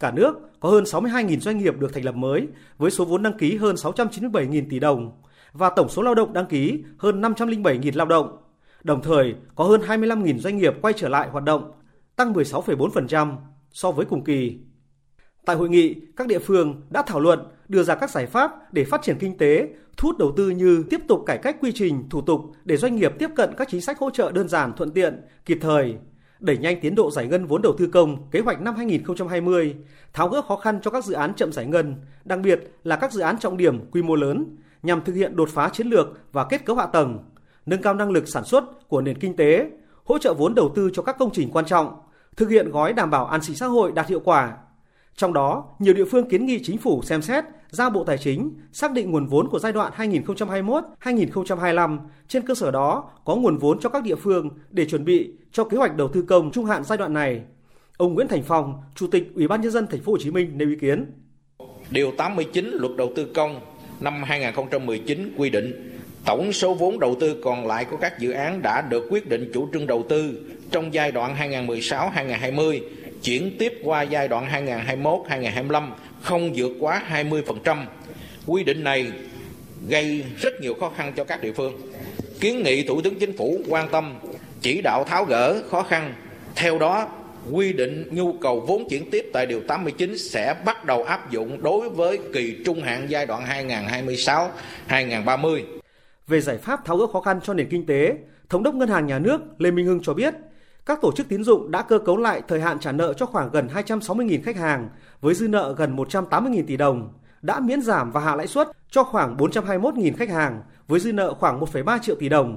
Cả 0.00 0.10
nước 0.10 0.34
có 0.60 0.70
hơn 0.70 0.84
62.000 0.84 1.38
doanh 1.38 1.58
nghiệp 1.58 1.78
được 1.78 1.94
thành 1.94 2.04
lập 2.04 2.14
mới 2.14 2.48
với 2.78 2.90
số 2.90 3.04
vốn 3.04 3.22
đăng 3.22 3.38
ký 3.38 3.56
hơn 3.56 3.74
697.000 3.74 4.66
tỷ 4.70 4.78
đồng 4.78 5.22
và 5.52 5.70
tổng 5.70 5.88
số 5.88 6.02
lao 6.02 6.14
động 6.14 6.32
đăng 6.32 6.46
ký 6.46 6.84
hơn 6.98 7.20
507.000 7.20 7.90
lao 7.94 8.06
động. 8.06 8.36
Đồng 8.82 9.02
thời, 9.02 9.34
có 9.54 9.64
hơn 9.64 9.80
25.000 9.80 10.38
doanh 10.38 10.56
nghiệp 10.56 10.74
quay 10.82 10.94
trở 10.96 11.08
lại 11.08 11.28
hoạt 11.28 11.44
động, 11.44 11.72
tăng 12.16 12.32
16,4% 12.32 13.36
so 13.70 13.90
với 13.90 14.06
cùng 14.06 14.24
kỳ. 14.24 14.58
Tại 15.44 15.56
hội 15.56 15.68
nghị, 15.68 15.94
các 16.16 16.26
địa 16.26 16.38
phương 16.38 16.82
đã 16.90 17.02
thảo 17.06 17.20
luận 17.20 17.40
đưa 17.72 17.82
ra 17.82 17.94
các 17.94 18.10
giải 18.10 18.26
pháp 18.26 18.72
để 18.72 18.84
phát 18.84 19.02
triển 19.02 19.18
kinh 19.18 19.38
tế, 19.38 19.68
thu 19.96 20.08
hút 20.08 20.18
đầu 20.18 20.32
tư 20.36 20.50
như 20.50 20.84
tiếp 20.90 21.00
tục 21.08 21.22
cải 21.26 21.38
cách 21.38 21.56
quy 21.60 21.72
trình, 21.72 22.08
thủ 22.10 22.20
tục 22.20 22.40
để 22.64 22.76
doanh 22.76 22.96
nghiệp 22.96 23.12
tiếp 23.18 23.30
cận 23.36 23.50
các 23.56 23.68
chính 23.70 23.80
sách 23.80 23.98
hỗ 23.98 24.10
trợ 24.10 24.32
đơn 24.32 24.48
giản, 24.48 24.72
thuận 24.76 24.90
tiện, 24.90 25.20
kịp 25.44 25.58
thời, 25.60 25.94
đẩy 26.40 26.58
nhanh 26.58 26.80
tiến 26.80 26.94
độ 26.94 27.10
giải 27.10 27.26
ngân 27.26 27.46
vốn 27.46 27.62
đầu 27.62 27.74
tư 27.78 27.86
công 27.86 28.30
kế 28.30 28.40
hoạch 28.40 28.60
năm 28.60 28.74
2020, 28.76 29.74
tháo 30.12 30.28
gỡ 30.28 30.42
khó 30.42 30.56
khăn 30.56 30.80
cho 30.82 30.90
các 30.90 31.04
dự 31.04 31.14
án 31.14 31.34
chậm 31.34 31.52
giải 31.52 31.66
ngân, 31.66 31.94
đặc 32.24 32.38
biệt 32.42 32.60
là 32.84 32.96
các 32.96 33.12
dự 33.12 33.20
án 33.20 33.38
trọng 33.38 33.56
điểm 33.56 33.90
quy 33.90 34.02
mô 34.02 34.14
lớn 34.14 34.56
nhằm 34.82 35.04
thực 35.04 35.12
hiện 35.12 35.36
đột 35.36 35.48
phá 35.48 35.68
chiến 35.68 35.86
lược 35.86 36.06
và 36.32 36.44
kết 36.44 36.64
cấu 36.64 36.76
hạ 36.76 36.86
tầng, 36.86 37.18
nâng 37.66 37.82
cao 37.82 37.94
năng 37.94 38.10
lực 38.10 38.28
sản 38.28 38.44
xuất 38.44 38.88
của 38.88 39.00
nền 39.00 39.18
kinh 39.18 39.36
tế, 39.36 39.70
hỗ 40.04 40.18
trợ 40.18 40.34
vốn 40.34 40.54
đầu 40.54 40.72
tư 40.74 40.90
cho 40.92 41.02
các 41.02 41.16
công 41.18 41.30
trình 41.32 41.50
quan 41.52 41.64
trọng, 41.64 42.00
thực 42.36 42.48
hiện 42.48 42.70
gói 42.70 42.92
đảm 42.92 43.10
bảo 43.10 43.26
an 43.26 43.42
sinh 43.42 43.56
xã 43.56 43.66
hội 43.66 43.92
đạt 43.92 44.08
hiệu 44.08 44.20
quả. 44.20 44.56
Trong 45.16 45.32
đó, 45.32 45.64
nhiều 45.78 45.94
địa 45.94 46.04
phương 46.04 46.28
kiến 46.28 46.46
nghị 46.46 46.60
chính 46.62 46.78
phủ 46.78 47.02
xem 47.02 47.22
xét 47.22 47.44
giao 47.70 47.90
Bộ 47.90 48.04
Tài 48.04 48.18
chính 48.18 48.54
xác 48.72 48.92
định 48.92 49.10
nguồn 49.10 49.26
vốn 49.26 49.48
của 49.48 49.58
giai 49.58 49.72
đoạn 49.72 49.92
2021-2025, 49.96 51.98
trên 52.28 52.46
cơ 52.46 52.54
sở 52.54 52.70
đó 52.70 53.10
có 53.24 53.36
nguồn 53.36 53.58
vốn 53.58 53.80
cho 53.80 53.88
các 53.88 54.02
địa 54.02 54.14
phương 54.14 54.50
để 54.70 54.84
chuẩn 54.84 55.04
bị 55.04 55.30
cho 55.52 55.64
kế 55.64 55.76
hoạch 55.76 55.96
đầu 55.96 56.08
tư 56.08 56.22
công 56.22 56.52
trung 56.52 56.64
hạn 56.64 56.84
giai 56.84 56.98
đoạn 56.98 57.12
này. 57.12 57.42
Ông 57.96 58.14
Nguyễn 58.14 58.28
Thành 58.28 58.42
Phong, 58.42 58.82
Chủ 58.94 59.06
tịch 59.06 59.28
Ủy 59.34 59.48
ban 59.48 59.60
nhân 59.60 59.70
dân 59.70 59.86
thành 59.86 60.00
phố 60.00 60.12
Hồ 60.12 60.18
Chí 60.18 60.30
Minh 60.30 60.58
nêu 60.58 60.68
ý 60.68 60.76
kiến. 60.80 61.06
Điều 61.90 62.12
89 62.18 62.70
Luật 62.72 62.92
Đầu 62.96 63.12
tư 63.16 63.26
công 63.34 63.60
năm 64.00 64.22
2019 64.22 65.34
quy 65.36 65.50
định 65.50 65.98
tổng 66.24 66.52
số 66.52 66.74
vốn 66.74 66.98
đầu 66.98 67.16
tư 67.20 67.40
còn 67.44 67.66
lại 67.66 67.84
của 67.84 67.96
các 67.96 68.18
dự 68.18 68.30
án 68.30 68.62
đã 68.62 68.82
được 68.90 69.04
quyết 69.10 69.28
định 69.28 69.50
chủ 69.54 69.68
trương 69.72 69.86
đầu 69.86 70.04
tư 70.08 70.40
trong 70.70 70.94
giai 70.94 71.12
đoạn 71.12 71.36
2016-2020 71.36 72.80
chuyển 73.24 73.56
tiếp 73.58 73.80
qua 73.84 74.02
giai 74.02 74.28
đoạn 74.28 74.66
2021-2025 74.66 75.90
không 76.22 76.52
vượt 76.56 76.72
quá 76.80 77.02
20%. 77.10 77.84
Quy 78.46 78.64
định 78.64 78.84
này 78.84 79.12
gây 79.88 80.24
rất 80.40 80.60
nhiều 80.60 80.74
khó 80.80 80.92
khăn 80.96 81.12
cho 81.16 81.24
các 81.24 81.42
địa 81.42 81.52
phương. 81.52 81.80
Kiến 82.40 82.62
nghị 82.62 82.86
Thủ 82.86 83.00
tướng 83.00 83.18
Chính 83.18 83.36
phủ 83.36 83.58
quan 83.68 83.88
tâm 83.88 84.18
chỉ 84.60 84.80
đạo 84.82 85.04
tháo 85.04 85.24
gỡ 85.24 85.62
khó 85.70 85.82
khăn. 85.82 86.14
Theo 86.54 86.78
đó, 86.78 87.08
quy 87.50 87.72
định 87.72 88.08
nhu 88.10 88.32
cầu 88.32 88.60
vốn 88.60 88.88
chuyển 88.88 89.10
tiếp 89.10 89.30
tại 89.32 89.46
Điều 89.46 89.60
89 89.60 90.18
sẽ 90.18 90.54
bắt 90.64 90.84
đầu 90.84 91.04
áp 91.04 91.30
dụng 91.30 91.62
đối 91.62 91.88
với 91.88 92.18
kỳ 92.32 92.56
trung 92.64 92.82
hạn 92.82 93.06
giai 93.08 93.26
đoạn 93.26 93.68
2026-2030. 94.88 95.60
Về 96.26 96.40
giải 96.40 96.58
pháp 96.58 96.84
tháo 96.84 96.96
gỡ 96.96 97.06
khó 97.06 97.20
khăn 97.20 97.40
cho 97.44 97.54
nền 97.54 97.68
kinh 97.68 97.86
tế, 97.86 98.14
Thống 98.48 98.62
đốc 98.62 98.74
Ngân 98.74 98.88
hàng 98.88 99.06
Nhà 99.06 99.18
nước 99.18 99.40
Lê 99.58 99.70
Minh 99.70 99.86
Hưng 99.86 100.02
cho 100.02 100.14
biết, 100.14 100.34
các 100.86 101.00
tổ 101.00 101.12
chức 101.12 101.28
tín 101.28 101.44
dụng 101.44 101.70
đã 101.70 101.82
cơ 101.82 101.98
cấu 101.98 102.16
lại 102.16 102.42
thời 102.48 102.60
hạn 102.60 102.78
trả 102.78 102.92
nợ 102.92 103.12
cho 103.12 103.26
khoảng 103.26 103.50
gần 103.50 103.68
260.000 103.74 104.42
khách 104.44 104.56
hàng 104.56 104.88
với 105.20 105.34
dư 105.34 105.48
nợ 105.48 105.74
gần 105.78 105.96
180.000 105.96 106.64
tỷ 106.66 106.76
đồng, 106.76 107.12
đã 107.42 107.60
miễn 107.60 107.82
giảm 107.82 108.12
và 108.12 108.20
hạ 108.20 108.36
lãi 108.36 108.46
suất 108.46 108.68
cho 108.90 109.04
khoảng 109.04 109.36
421.000 109.36 110.12
khách 110.16 110.30
hàng 110.30 110.62
với 110.88 111.00
dư 111.00 111.12
nợ 111.12 111.34
khoảng 111.34 111.60
1,3 111.60 111.98
triệu 111.98 112.16
tỷ 112.16 112.28
đồng, 112.28 112.56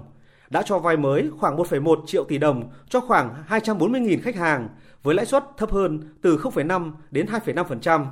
đã 0.50 0.62
cho 0.66 0.80
vay 0.80 0.98
mới 0.98 1.30
khoảng 1.40 1.58
1,1 1.58 2.06
triệu 2.06 2.24
tỷ 2.24 2.38
đồng 2.38 2.70
cho 2.90 3.00
khoảng 3.00 3.34
240.000 3.50 4.22
khách 4.22 4.36
hàng 4.36 4.70
với 5.04 5.16
lãi 5.16 5.26
suất 5.26 5.44
thấp 5.58 5.72
hơn 5.72 6.14
từ 6.22 6.38
0,5 6.38 6.92
đến 7.12 7.26
2,5%. 7.46 8.06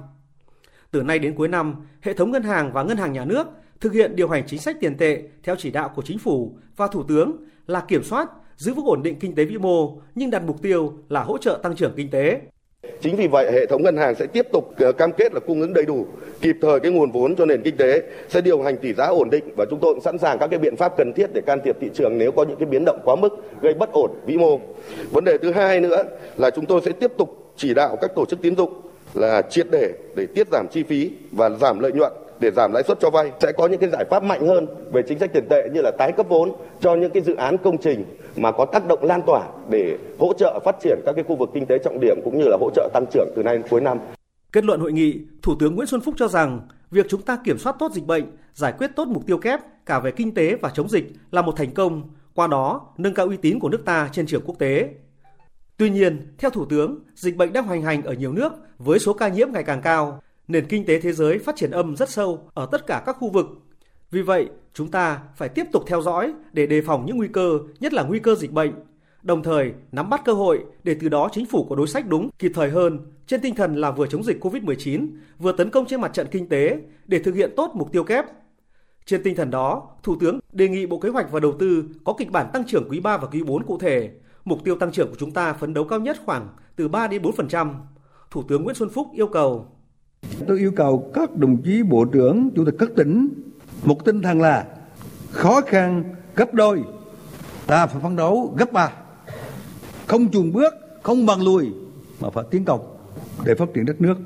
Từ 0.91 1.03
nay 1.03 1.19
đến 1.19 1.35
cuối 1.35 1.47
năm, 1.47 1.75
hệ 2.01 2.13
thống 2.13 2.31
ngân 2.31 2.43
hàng 2.43 2.73
và 2.73 2.83
ngân 2.83 2.97
hàng 2.97 3.13
nhà 3.13 3.25
nước 3.25 3.47
thực 3.79 3.93
hiện 3.93 4.15
điều 4.15 4.29
hành 4.29 4.43
chính 4.47 4.59
sách 4.59 4.77
tiền 4.79 4.97
tệ 4.97 5.23
theo 5.43 5.55
chỉ 5.55 5.71
đạo 5.71 5.91
của 5.95 6.01
chính 6.01 6.19
phủ 6.19 6.57
và 6.75 6.87
thủ 6.87 7.03
tướng 7.03 7.43
là 7.67 7.79
kiểm 7.79 8.03
soát, 8.03 8.29
giữ 8.63 8.73
vững 8.73 8.85
ổn 8.85 9.03
định 9.03 9.15
kinh 9.19 9.35
tế 9.35 9.45
vĩ 9.45 9.57
mô 9.57 9.97
nhưng 10.15 10.29
đặt 10.31 10.43
mục 10.47 10.61
tiêu 10.61 10.93
là 11.09 11.23
hỗ 11.23 11.37
trợ 11.37 11.59
tăng 11.63 11.75
trưởng 11.75 11.93
kinh 11.95 12.09
tế. 12.09 12.39
Chính 13.01 13.15
vì 13.15 13.27
vậy, 13.27 13.51
hệ 13.51 13.65
thống 13.65 13.83
ngân 13.83 13.97
hàng 13.97 14.15
sẽ 14.15 14.25
tiếp 14.25 14.47
tục 14.51 14.73
ờ, 14.77 14.91
cam 14.91 15.11
kết 15.11 15.33
là 15.33 15.39
cung 15.39 15.61
ứng 15.61 15.73
đầy 15.73 15.85
đủ, 15.85 16.05
kịp 16.41 16.55
thời 16.61 16.79
cái 16.79 16.91
nguồn 16.91 17.11
vốn 17.11 17.35
cho 17.35 17.45
nền 17.45 17.61
kinh 17.61 17.77
tế, 17.77 18.01
sẽ 18.29 18.41
điều 18.41 18.61
hành 18.61 18.77
tỷ 18.77 18.93
giá 18.93 19.05
ổn 19.05 19.29
định 19.29 19.43
và 19.55 19.65
chúng 19.69 19.79
tôi 19.79 19.93
cũng 19.93 20.03
sẵn 20.03 20.17
sàng 20.17 20.39
các 20.39 20.47
cái 20.47 20.59
biện 20.59 20.75
pháp 20.75 20.93
cần 20.97 21.13
thiết 21.15 21.29
để 21.33 21.41
can 21.41 21.59
thiệp 21.63 21.77
thị 21.81 21.89
trường 21.93 22.17
nếu 22.17 22.31
có 22.31 22.43
những 22.43 22.57
cái 22.59 22.65
biến 22.65 22.85
động 22.85 22.99
quá 23.03 23.15
mức 23.15 23.29
gây 23.61 23.73
bất 23.73 23.89
ổn 23.91 24.11
vĩ 24.25 24.37
mô. 24.37 24.59
Vấn 25.11 25.23
đề 25.23 25.37
thứ 25.37 25.51
hai 25.51 25.79
nữa 25.79 26.03
là 26.37 26.49
chúng 26.49 26.65
tôi 26.65 26.81
sẽ 26.85 26.91
tiếp 26.91 27.11
tục 27.17 27.53
chỉ 27.57 27.73
đạo 27.73 27.97
các 28.01 28.11
tổ 28.15 28.25
chức 28.25 28.41
tín 28.41 28.55
dụng 28.55 28.81
là 29.13 29.41
triệt 29.41 29.67
để 29.71 29.93
để 30.15 30.25
tiết 30.35 30.47
giảm 30.51 30.67
chi 30.71 30.83
phí 30.83 31.11
và 31.31 31.49
giảm 31.49 31.79
lợi 31.79 31.91
nhuận 31.91 32.11
để 32.43 32.51
giảm 32.51 32.73
lãi 32.73 32.83
suất 32.83 32.99
cho 32.99 33.09
vay 33.09 33.31
sẽ 33.41 33.51
có 33.57 33.67
những 33.67 33.79
cái 33.79 33.89
giải 33.89 34.05
pháp 34.09 34.23
mạnh 34.23 34.47
hơn 34.47 34.67
về 34.91 35.01
chính 35.07 35.19
sách 35.19 35.33
tiền 35.33 35.47
tệ 35.49 35.69
như 35.73 35.81
là 35.81 35.91
tái 35.97 36.11
cấp 36.11 36.25
vốn 36.29 36.51
cho 36.81 36.95
những 36.95 37.11
cái 37.11 37.23
dự 37.23 37.35
án 37.35 37.57
công 37.57 37.77
trình 37.77 38.05
mà 38.35 38.51
có 38.51 38.65
tác 38.65 38.87
động 38.87 39.03
lan 39.03 39.21
tỏa 39.25 39.47
để 39.69 39.97
hỗ 40.19 40.33
trợ 40.33 40.59
phát 40.65 40.75
triển 40.83 40.99
các 41.05 41.13
cái 41.15 41.23
khu 41.27 41.35
vực 41.35 41.49
kinh 41.53 41.65
tế 41.65 41.77
trọng 41.83 41.99
điểm 41.99 42.17
cũng 42.23 42.37
như 42.37 42.43
là 42.47 42.57
hỗ 42.59 42.69
trợ 42.75 42.89
tăng 42.93 43.05
trưởng 43.13 43.29
từ 43.35 43.43
nay 43.43 43.57
đến 43.57 43.65
cuối 43.69 43.81
năm. 43.81 43.99
Kết 44.51 44.63
luận 44.63 44.79
hội 44.79 44.91
nghị, 44.91 45.19
Thủ 45.41 45.55
tướng 45.59 45.75
Nguyễn 45.75 45.87
Xuân 45.87 46.01
Phúc 46.01 46.15
cho 46.17 46.27
rằng 46.27 46.61
việc 46.91 47.05
chúng 47.09 47.21
ta 47.21 47.37
kiểm 47.43 47.57
soát 47.57 47.75
tốt 47.79 47.91
dịch 47.91 48.05
bệnh, 48.05 48.23
giải 48.53 48.73
quyết 48.77 48.91
tốt 48.95 49.07
mục 49.07 49.23
tiêu 49.27 49.37
kép 49.37 49.59
cả 49.85 49.99
về 49.99 50.11
kinh 50.11 50.33
tế 50.33 50.55
và 50.55 50.69
chống 50.73 50.89
dịch 50.89 51.05
là 51.31 51.41
một 51.41 51.53
thành 51.57 51.71
công, 51.71 52.03
qua 52.35 52.47
đó 52.47 52.81
nâng 52.97 53.13
cao 53.13 53.25
uy 53.25 53.37
tín 53.37 53.59
của 53.59 53.69
nước 53.69 53.81
ta 53.85 54.09
trên 54.11 54.25
trường 54.25 54.41
quốc 54.45 54.55
tế. 54.59 54.89
Tuy 55.77 55.89
nhiên, 55.89 56.35
theo 56.37 56.51
Thủ 56.51 56.65
tướng, 56.65 56.99
dịch 57.15 57.37
bệnh 57.37 57.53
đang 57.53 57.65
hoành 57.65 57.81
hành 57.81 58.03
ở 58.03 58.13
nhiều 58.13 58.31
nước 58.33 58.53
với 58.77 58.99
số 58.99 59.13
ca 59.13 59.27
nhiễm 59.27 59.47
ngày 59.51 59.63
càng 59.63 59.81
cao, 59.81 60.21
nền 60.53 60.67
kinh 60.67 60.85
tế 60.85 60.99
thế 60.99 61.13
giới 61.13 61.39
phát 61.39 61.55
triển 61.55 61.71
âm 61.71 61.95
rất 61.95 62.09
sâu 62.09 62.49
ở 62.53 62.67
tất 62.71 62.87
cả 62.87 63.03
các 63.05 63.17
khu 63.19 63.29
vực. 63.29 63.47
Vì 64.11 64.21
vậy, 64.21 64.49
chúng 64.73 64.91
ta 64.91 65.19
phải 65.35 65.49
tiếp 65.49 65.65
tục 65.71 65.83
theo 65.87 66.01
dõi 66.01 66.33
để 66.51 66.67
đề 66.67 66.81
phòng 66.81 67.05
những 67.05 67.17
nguy 67.17 67.27
cơ, 67.27 67.59
nhất 67.79 67.93
là 67.93 68.03
nguy 68.03 68.19
cơ 68.19 68.35
dịch 68.35 68.51
bệnh, 68.51 68.71
đồng 69.23 69.43
thời 69.43 69.73
nắm 69.91 70.09
bắt 70.09 70.21
cơ 70.25 70.33
hội 70.33 70.63
để 70.83 70.97
từ 71.01 71.09
đó 71.09 71.29
chính 71.31 71.45
phủ 71.45 71.65
có 71.69 71.75
đối 71.75 71.87
sách 71.87 72.07
đúng, 72.07 72.29
kịp 72.39 72.51
thời 72.55 72.69
hơn, 72.69 72.99
trên 73.27 73.41
tinh 73.41 73.55
thần 73.55 73.75
là 73.75 73.91
vừa 73.91 74.07
chống 74.07 74.23
dịch 74.23 74.43
COVID-19, 74.43 75.07
vừa 75.39 75.51
tấn 75.51 75.69
công 75.69 75.85
trên 75.85 76.01
mặt 76.01 76.13
trận 76.13 76.27
kinh 76.31 76.49
tế 76.49 76.77
để 77.05 77.19
thực 77.19 77.35
hiện 77.35 77.51
tốt 77.57 77.71
mục 77.73 77.91
tiêu 77.91 78.03
kép. 78.03 78.25
Trên 79.05 79.23
tinh 79.23 79.35
thần 79.35 79.51
đó, 79.51 79.89
Thủ 80.03 80.15
tướng 80.19 80.39
đề 80.51 80.67
nghị 80.67 80.85
Bộ 80.85 80.99
Kế 80.99 81.09
hoạch 81.09 81.31
và 81.31 81.39
Đầu 81.39 81.53
tư 81.59 81.83
có 82.03 82.13
kịch 82.17 82.31
bản 82.31 82.49
tăng 82.53 82.67
trưởng 82.67 82.89
quý 82.89 82.99
3 82.99 83.17
và 83.17 83.27
quý 83.27 83.43
4 83.43 83.63
cụ 83.63 83.77
thể. 83.79 84.11
Mục 84.45 84.63
tiêu 84.63 84.75
tăng 84.75 84.91
trưởng 84.91 85.09
của 85.09 85.15
chúng 85.19 85.31
ta 85.31 85.53
phấn 85.53 85.73
đấu 85.73 85.83
cao 85.83 85.99
nhất 85.99 86.17
khoảng 86.25 86.47
từ 86.75 86.87
3 86.87 87.07
đến 87.07 87.21
4%. 87.21 87.73
Thủ 88.31 88.43
tướng 88.47 88.63
Nguyễn 88.63 88.75
Xuân 88.75 88.89
Phúc 88.89 89.07
yêu 89.13 89.27
cầu 89.27 89.67
Tôi 90.47 90.59
yêu 90.59 90.71
cầu 90.75 91.11
các 91.13 91.35
đồng 91.35 91.61
chí 91.61 91.83
bộ 91.83 92.05
trưởng, 92.05 92.49
chủ 92.55 92.65
tịch 92.65 92.75
các 92.79 92.89
tỉnh 92.95 93.29
một 93.83 94.05
tinh 94.05 94.21
thần 94.21 94.41
là 94.41 94.65
khó 95.31 95.61
khăn 95.61 96.03
gấp 96.35 96.53
đôi, 96.53 96.83
ta 97.67 97.87
phải 97.87 98.01
phấn 98.01 98.15
đấu 98.15 98.55
gấp 98.57 98.71
ba, 98.71 98.91
không 100.07 100.31
chùn 100.31 100.51
bước, 100.51 100.73
không 101.03 101.25
bằng 101.25 101.41
lùi 101.41 101.69
mà 102.19 102.29
phải 102.29 102.43
tiến 102.51 102.65
công 102.65 102.97
để 103.45 103.55
phát 103.55 103.69
triển 103.73 103.85
đất 103.85 104.01
nước, 104.01 104.17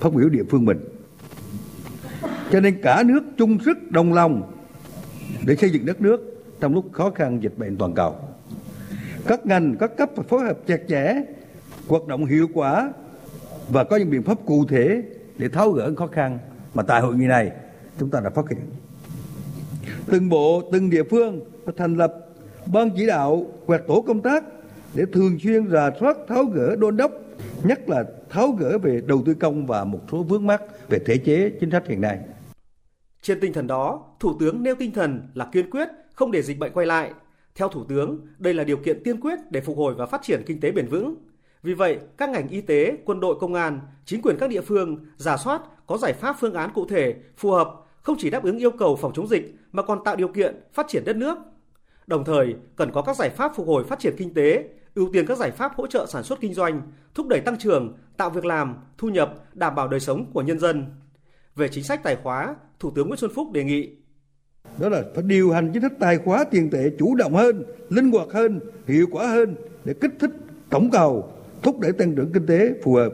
phát 0.00 0.12
biểu 0.14 0.28
địa 0.28 0.44
phương 0.50 0.64
mình. 0.64 0.80
Cho 2.52 2.60
nên 2.60 2.82
cả 2.82 3.02
nước 3.06 3.22
chung 3.38 3.58
sức 3.64 3.90
đồng 3.90 4.12
lòng 4.12 4.52
để 5.46 5.56
xây 5.56 5.70
dựng 5.70 5.86
đất 5.86 6.00
nước 6.00 6.44
trong 6.60 6.74
lúc 6.74 6.92
khó 6.92 7.10
khăn 7.10 7.42
dịch 7.42 7.58
bệnh 7.58 7.76
toàn 7.76 7.94
cầu. 7.94 8.16
Các 9.26 9.46
ngành, 9.46 9.76
các 9.80 9.96
cấp 9.96 10.10
phải 10.16 10.24
phối 10.28 10.44
hợp 10.44 10.58
chặt 10.66 10.80
chẽ, 10.88 11.14
hoạt 11.88 12.06
động 12.06 12.26
hiệu 12.26 12.48
quả 12.54 12.92
và 13.68 13.84
có 13.84 13.96
những 13.96 14.10
biện 14.10 14.22
pháp 14.22 14.38
cụ 14.46 14.64
thể 14.68 15.02
để 15.38 15.48
tháo 15.48 15.70
gỡ 15.70 15.94
khó 15.96 16.06
khăn 16.06 16.38
mà 16.74 16.82
tại 16.82 17.00
hội 17.00 17.16
nghị 17.16 17.26
này 17.26 17.52
chúng 18.00 18.10
ta 18.10 18.20
đã 18.20 18.30
phát 18.30 18.48
hiện. 18.50 18.60
Từng 20.06 20.28
bộ, 20.28 20.62
từng 20.72 20.90
địa 20.90 21.02
phương 21.10 21.40
đã 21.66 21.72
thành 21.76 21.96
lập 21.96 22.14
ban 22.72 22.90
chỉ 22.96 23.06
đạo 23.06 23.46
hoặc 23.66 23.82
tổ 23.88 24.04
công 24.06 24.22
tác 24.22 24.44
để 24.94 25.04
thường 25.12 25.38
xuyên 25.38 25.70
rà 25.70 25.90
soát 26.00 26.16
tháo 26.28 26.44
gỡ 26.44 26.76
đôn 26.76 26.96
đốc, 26.96 27.12
nhất 27.64 27.88
là 27.88 28.04
tháo 28.30 28.48
gỡ 28.48 28.78
về 28.78 29.00
đầu 29.06 29.22
tư 29.26 29.34
công 29.34 29.66
và 29.66 29.84
một 29.84 30.00
số 30.12 30.22
vướng 30.22 30.46
mắc 30.46 30.62
về 30.88 30.98
thể 31.06 31.18
chế 31.18 31.50
chính 31.60 31.70
sách 31.70 31.86
hiện 31.86 32.00
nay. 32.00 32.18
Trên 33.22 33.40
tinh 33.40 33.52
thần 33.52 33.66
đó, 33.66 34.04
Thủ 34.20 34.36
tướng 34.40 34.62
nêu 34.62 34.74
tinh 34.74 34.92
thần 34.92 35.28
là 35.34 35.48
kiên 35.52 35.70
quyết 35.70 35.88
không 36.14 36.30
để 36.30 36.42
dịch 36.42 36.58
bệnh 36.58 36.72
quay 36.72 36.86
lại. 36.86 37.12
Theo 37.54 37.68
Thủ 37.68 37.84
tướng, 37.84 38.26
đây 38.38 38.54
là 38.54 38.64
điều 38.64 38.76
kiện 38.76 39.02
tiên 39.04 39.20
quyết 39.20 39.38
để 39.50 39.60
phục 39.60 39.76
hồi 39.76 39.94
và 39.94 40.06
phát 40.06 40.22
triển 40.22 40.42
kinh 40.46 40.60
tế 40.60 40.72
bền 40.72 40.86
vững. 40.86 41.16
Vì 41.64 41.74
vậy, 41.74 41.98
các 42.16 42.30
ngành 42.30 42.48
y 42.48 42.60
tế, 42.60 42.96
quân 43.04 43.20
đội, 43.20 43.36
công 43.40 43.54
an, 43.54 43.80
chính 44.04 44.22
quyền 44.22 44.36
các 44.40 44.50
địa 44.50 44.60
phương 44.60 45.06
giả 45.16 45.36
soát 45.36 45.62
có 45.86 45.96
giải 45.96 46.12
pháp 46.12 46.36
phương 46.40 46.54
án 46.54 46.70
cụ 46.74 46.86
thể, 46.88 47.14
phù 47.36 47.50
hợp, 47.50 47.70
không 48.02 48.16
chỉ 48.18 48.30
đáp 48.30 48.44
ứng 48.44 48.58
yêu 48.58 48.70
cầu 48.70 48.96
phòng 48.96 49.12
chống 49.14 49.28
dịch 49.28 49.54
mà 49.72 49.82
còn 49.82 50.04
tạo 50.04 50.16
điều 50.16 50.28
kiện 50.28 50.60
phát 50.72 50.86
triển 50.88 51.04
đất 51.04 51.16
nước. 51.16 51.38
Đồng 52.06 52.24
thời, 52.24 52.54
cần 52.76 52.90
có 52.92 53.02
các 53.02 53.16
giải 53.16 53.30
pháp 53.30 53.52
phục 53.56 53.66
hồi 53.66 53.84
phát 53.84 53.98
triển 53.98 54.14
kinh 54.16 54.34
tế, 54.34 54.68
ưu 54.94 55.10
tiên 55.12 55.26
các 55.26 55.38
giải 55.38 55.50
pháp 55.50 55.72
hỗ 55.76 55.86
trợ 55.86 56.06
sản 56.06 56.22
xuất 56.22 56.40
kinh 56.40 56.54
doanh, 56.54 56.82
thúc 57.14 57.26
đẩy 57.28 57.40
tăng 57.40 57.58
trưởng, 57.58 57.96
tạo 58.16 58.30
việc 58.30 58.44
làm, 58.44 58.76
thu 58.98 59.08
nhập, 59.08 59.34
đảm 59.54 59.74
bảo 59.74 59.88
đời 59.88 60.00
sống 60.00 60.30
của 60.32 60.42
nhân 60.42 60.58
dân. 60.58 60.86
Về 61.56 61.68
chính 61.68 61.84
sách 61.84 62.02
tài 62.02 62.16
khóa, 62.16 62.54
Thủ 62.78 62.90
tướng 62.90 63.08
Nguyễn 63.08 63.18
Xuân 63.18 63.30
Phúc 63.34 63.52
đề 63.52 63.64
nghị 63.64 63.90
đó 64.78 64.88
là 64.88 65.02
phải 65.14 65.22
điều 65.22 65.50
hành 65.50 65.70
chính 65.72 65.82
sách 65.82 65.92
tài 66.00 66.18
khóa 66.18 66.44
tiền 66.50 66.70
tệ 66.70 66.90
chủ 66.98 67.14
động 67.14 67.34
hơn, 67.34 67.64
linh 67.88 68.10
hoạt 68.10 68.28
hơn, 68.32 68.60
hiệu 68.86 69.06
quả 69.10 69.26
hơn 69.26 69.54
để 69.84 69.94
kích 70.00 70.12
thích 70.20 70.30
tổng 70.70 70.90
cầu, 70.90 71.33
thúc 71.64 71.80
đẩy 71.80 71.92
tăng 71.92 72.14
trưởng 72.14 72.32
kinh 72.32 72.46
tế 72.46 72.74
phù 72.82 72.94
hợp, 72.94 73.12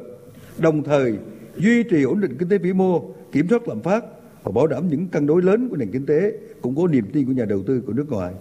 đồng 0.58 0.82
thời 0.82 1.18
duy 1.56 1.82
trì 1.82 2.02
ổn 2.02 2.20
định 2.20 2.36
kinh 2.38 2.48
tế 2.48 2.58
vĩ 2.58 2.72
mô, 2.72 3.14
kiểm 3.32 3.48
soát 3.48 3.68
lạm 3.68 3.82
phát 3.82 4.04
và 4.42 4.52
bảo 4.52 4.66
đảm 4.66 4.88
những 4.88 5.08
cân 5.08 5.26
đối 5.26 5.42
lớn 5.42 5.68
của 5.68 5.76
nền 5.76 5.90
kinh 5.92 6.06
tế, 6.06 6.32
củng 6.62 6.74
cố 6.76 6.86
niềm 6.86 7.10
tin 7.12 7.26
của 7.26 7.32
nhà 7.32 7.44
đầu 7.44 7.62
tư 7.66 7.82
của 7.86 7.92
nước 7.92 8.10
ngoài. 8.10 8.34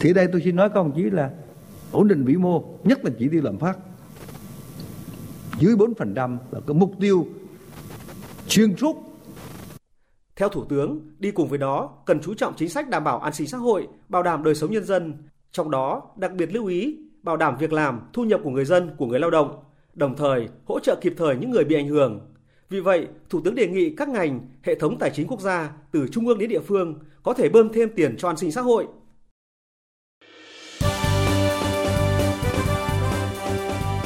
Thì 0.00 0.12
đây 0.12 0.26
tôi 0.32 0.40
xin 0.44 0.56
nói 0.56 0.68
các 0.68 0.74
ông 0.74 0.92
chí 0.96 1.02
là 1.02 1.30
ổn 1.92 2.08
định 2.08 2.24
vĩ 2.24 2.36
mô, 2.36 2.78
nhất 2.84 3.04
là 3.04 3.10
chỉ 3.18 3.28
tiêu 3.28 3.42
lạm 3.44 3.58
phát. 3.58 3.78
Dưới 5.60 5.74
4% 5.74 6.36
là 6.50 6.60
cái 6.66 6.74
mục 6.74 6.92
tiêu 7.00 7.26
xuyên 8.48 8.76
suốt 8.76 8.96
theo 10.36 10.48
Thủ 10.48 10.64
tướng, 10.64 11.00
đi 11.18 11.30
cùng 11.30 11.48
với 11.48 11.58
đó 11.58 11.98
cần 12.06 12.20
chú 12.20 12.34
trọng 12.34 12.54
chính 12.56 12.68
sách 12.68 12.88
đảm 12.88 13.04
bảo 13.04 13.18
an 13.18 13.32
sinh 13.32 13.46
xã 13.46 13.58
hội, 13.58 13.88
bảo 14.08 14.22
đảm 14.22 14.44
đời 14.44 14.54
sống 14.54 14.72
nhân 14.72 14.84
dân, 14.84 15.14
trong 15.52 15.70
đó 15.70 16.02
đặc 16.16 16.32
biệt 16.34 16.54
lưu 16.54 16.66
ý 16.66 17.05
bảo 17.26 17.36
đảm 17.36 17.56
việc 17.58 17.72
làm, 17.72 18.00
thu 18.12 18.24
nhập 18.24 18.40
của 18.44 18.50
người 18.50 18.64
dân, 18.64 18.90
của 18.96 19.06
người 19.06 19.20
lao 19.20 19.30
động, 19.30 19.58
đồng 19.94 20.16
thời 20.16 20.48
hỗ 20.64 20.80
trợ 20.80 20.96
kịp 21.00 21.14
thời 21.16 21.36
những 21.36 21.50
người 21.50 21.64
bị 21.64 21.74
ảnh 21.74 21.88
hưởng. 21.88 22.20
Vì 22.68 22.80
vậy, 22.80 23.06
Thủ 23.30 23.40
tướng 23.44 23.54
đề 23.54 23.66
nghị 23.66 23.94
các 23.96 24.08
ngành, 24.08 24.40
hệ 24.62 24.74
thống 24.74 24.98
tài 24.98 25.10
chính 25.10 25.26
quốc 25.26 25.40
gia 25.40 25.70
từ 25.92 26.08
trung 26.12 26.28
ương 26.28 26.38
đến 26.38 26.48
địa 26.48 26.60
phương 26.60 26.98
có 27.22 27.34
thể 27.34 27.48
bơm 27.48 27.72
thêm 27.72 27.88
tiền 27.96 28.16
cho 28.18 28.28
an 28.28 28.36
sinh 28.36 28.52
xã 28.52 28.60
hội. 28.60 28.86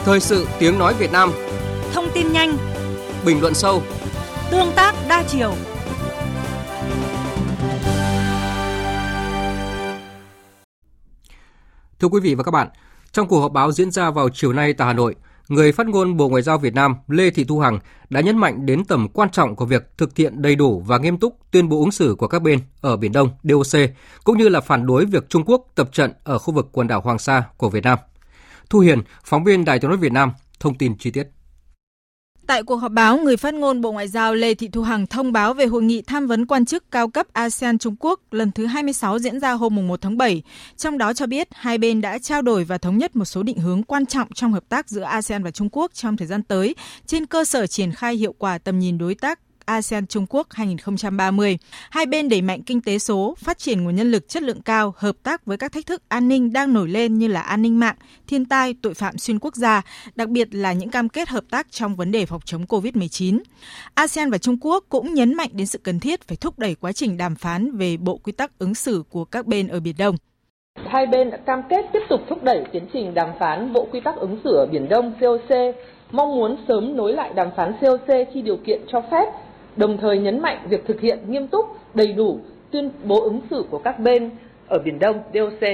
Thời 0.04 0.20
sự 0.20 0.46
tiếng 0.58 0.78
nói 0.78 0.94
Việt 0.98 1.12
Nam 1.12 1.30
Thông 1.92 2.04
tin 2.14 2.32
nhanh 2.32 2.56
Bình 3.26 3.40
luận 3.40 3.54
sâu 3.54 3.82
Tương 4.50 4.72
tác 4.76 4.94
đa 5.08 5.24
chiều 5.28 5.52
Thưa 11.98 12.08
quý 12.08 12.20
vị 12.20 12.34
và 12.34 12.42
các 12.42 12.50
bạn, 12.50 12.68
trong 13.12 13.28
cuộc 13.28 13.40
họp 13.40 13.52
báo 13.52 13.72
diễn 13.72 13.90
ra 13.90 14.10
vào 14.10 14.28
chiều 14.28 14.52
nay 14.52 14.72
tại 14.72 14.86
Hà 14.86 14.92
Nội, 14.92 15.14
người 15.48 15.72
phát 15.72 15.86
ngôn 15.86 16.16
Bộ 16.16 16.28
Ngoại 16.28 16.42
giao 16.42 16.58
Việt 16.58 16.74
Nam 16.74 16.94
Lê 17.08 17.30
Thị 17.30 17.44
Thu 17.44 17.58
Hằng 17.58 17.78
đã 18.10 18.20
nhấn 18.20 18.38
mạnh 18.38 18.66
đến 18.66 18.84
tầm 18.84 19.08
quan 19.08 19.30
trọng 19.30 19.56
của 19.56 19.64
việc 19.64 19.90
thực 19.98 20.16
hiện 20.16 20.42
đầy 20.42 20.54
đủ 20.54 20.82
và 20.86 20.98
nghiêm 20.98 21.18
túc 21.18 21.36
tuyên 21.50 21.68
bố 21.68 21.80
ứng 21.80 21.90
xử 21.90 22.14
của 22.18 22.28
các 22.28 22.42
bên 22.42 22.60
ở 22.80 22.96
Biển 22.96 23.12
Đông 23.12 23.30
DOC, 23.42 23.80
cũng 24.24 24.38
như 24.38 24.48
là 24.48 24.60
phản 24.60 24.86
đối 24.86 25.04
việc 25.04 25.28
Trung 25.28 25.44
Quốc 25.46 25.66
tập 25.74 25.88
trận 25.92 26.12
ở 26.24 26.38
khu 26.38 26.54
vực 26.54 26.68
quần 26.72 26.86
đảo 26.86 27.00
Hoàng 27.00 27.18
Sa 27.18 27.44
của 27.56 27.68
Việt 27.68 27.84
Nam. 27.84 27.98
Thu 28.70 28.78
Hiền, 28.78 29.02
phóng 29.24 29.44
viên 29.44 29.64
Đài 29.64 29.78
tiếng 29.78 29.90
nói 29.90 29.98
Việt 29.98 30.12
Nam, 30.12 30.32
thông 30.60 30.74
tin 30.74 30.98
chi 30.98 31.10
tiết. 31.10 31.28
Tại 32.50 32.62
cuộc 32.62 32.76
họp 32.76 32.92
báo, 32.92 33.18
người 33.18 33.36
phát 33.36 33.54
ngôn 33.54 33.80
Bộ 33.80 33.92
Ngoại 33.92 34.08
giao 34.08 34.34
Lê 34.34 34.54
Thị 34.54 34.68
Thu 34.68 34.82
Hằng 34.82 35.06
thông 35.06 35.32
báo 35.32 35.54
về 35.54 35.66
hội 35.66 35.82
nghị 35.82 36.02
tham 36.02 36.26
vấn 36.26 36.46
quan 36.46 36.64
chức 36.64 36.90
cao 36.90 37.08
cấp 37.08 37.26
ASEAN 37.32 37.78
Trung 37.78 37.96
Quốc 38.00 38.20
lần 38.30 38.52
thứ 38.52 38.66
26 38.66 39.18
diễn 39.18 39.40
ra 39.40 39.52
hôm 39.52 39.88
1 39.88 40.00
tháng 40.00 40.16
7. 40.18 40.42
Trong 40.76 40.98
đó 40.98 41.12
cho 41.12 41.26
biết 41.26 41.48
hai 41.52 41.78
bên 41.78 42.00
đã 42.00 42.18
trao 42.18 42.42
đổi 42.42 42.64
và 42.64 42.78
thống 42.78 42.98
nhất 42.98 43.16
một 43.16 43.24
số 43.24 43.42
định 43.42 43.58
hướng 43.58 43.82
quan 43.82 44.06
trọng 44.06 44.28
trong 44.34 44.52
hợp 44.52 44.68
tác 44.68 44.88
giữa 44.88 45.02
ASEAN 45.02 45.42
và 45.42 45.50
Trung 45.50 45.68
Quốc 45.72 45.94
trong 45.94 46.16
thời 46.16 46.28
gian 46.28 46.42
tới 46.42 46.74
trên 47.06 47.26
cơ 47.26 47.44
sở 47.44 47.66
triển 47.66 47.92
khai 47.92 48.16
hiệu 48.16 48.34
quả 48.38 48.58
tầm 48.58 48.78
nhìn 48.78 48.98
đối 48.98 49.14
tác 49.14 49.38
ASEAN 49.70 50.06
Trung 50.06 50.26
Quốc 50.28 50.46
2030. 50.50 51.58
Hai 51.90 52.06
bên 52.06 52.28
đẩy 52.28 52.42
mạnh 52.42 52.62
kinh 52.62 52.80
tế 52.80 52.98
số, 52.98 53.34
phát 53.38 53.58
triển 53.58 53.84
nguồn 53.84 53.96
nhân 53.96 54.10
lực 54.10 54.28
chất 54.28 54.42
lượng 54.42 54.62
cao, 54.62 54.94
hợp 54.96 55.16
tác 55.22 55.46
với 55.46 55.56
các 55.56 55.72
thách 55.72 55.86
thức 55.86 56.02
an 56.08 56.28
ninh 56.28 56.52
đang 56.52 56.72
nổi 56.72 56.88
lên 56.88 57.18
như 57.18 57.28
là 57.28 57.40
an 57.40 57.62
ninh 57.62 57.80
mạng, 57.80 57.96
thiên 58.26 58.44
tai, 58.44 58.74
tội 58.82 58.94
phạm 58.94 59.18
xuyên 59.18 59.38
quốc 59.38 59.54
gia, 59.54 59.82
đặc 60.14 60.28
biệt 60.28 60.54
là 60.54 60.72
những 60.72 60.90
cam 60.90 61.08
kết 61.08 61.28
hợp 61.28 61.44
tác 61.50 61.70
trong 61.70 61.96
vấn 61.96 62.12
đề 62.12 62.26
phòng 62.26 62.40
chống 62.44 62.64
COVID-19. 62.64 63.38
ASEAN 63.94 64.30
và 64.30 64.38
Trung 64.38 64.56
Quốc 64.60 64.84
cũng 64.88 65.14
nhấn 65.14 65.34
mạnh 65.34 65.50
đến 65.52 65.66
sự 65.66 65.78
cần 65.82 66.00
thiết 66.00 66.28
phải 66.28 66.36
thúc 66.36 66.58
đẩy 66.58 66.74
quá 66.74 66.92
trình 66.92 67.16
đàm 67.16 67.34
phán 67.34 67.76
về 67.76 67.96
bộ 67.96 68.16
quy 68.16 68.32
tắc 68.32 68.58
ứng 68.58 68.74
xử 68.74 69.04
của 69.10 69.24
các 69.24 69.46
bên 69.46 69.68
ở 69.68 69.80
Biển 69.80 69.94
Đông. 69.98 70.16
Hai 70.90 71.06
bên 71.06 71.30
đã 71.30 71.38
cam 71.46 71.62
kết 71.70 71.84
tiếp 71.92 72.02
tục 72.10 72.20
thúc 72.28 72.42
đẩy 72.42 72.64
tiến 72.72 72.86
trình 72.92 73.14
đàm 73.14 73.28
phán 73.40 73.72
Bộ 73.72 73.88
Quy 73.92 74.00
tắc 74.00 74.16
ứng 74.16 74.40
xử 74.44 74.56
ở 74.56 74.66
Biển 74.66 74.88
Đông 74.88 75.12
COC, 75.20 75.56
mong 76.10 76.36
muốn 76.36 76.56
sớm 76.68 76.96
nối 76.96 77.12
lại 77.12 77.32
đàm 77.34 77.48
phán 77.56 77.72
COC 77.80 78.06
khi 78.34 78.42
điều 78.42 78.56
kiện 78.66 78.80
cho 78.92 79.02
phép 79.10 79.24
đồng 79.80 79.98
thời 80.00 80.18
nhấn 80.18 80.42
mạnh 80.42 80.66
việc 80.70 80.86
thực 80.88 81.00
hiện 81.00 81.18
nghiêm 81.28 81.48
túc, 81.48 81.64
đầy 81.94 82.12
đủ 82.12 82.40
tuyên 82.70 82.90
bố 83.04 83.20
ứng 83.20 83.40
xử 83.50 83.64
của 83.70 83.78
các 83.84 83.98
bên 83.98 84.30
ở 84.68 84.78
Biển 84.84 84.98
Đông 84.98 85.22
DOC. 85.34 85.68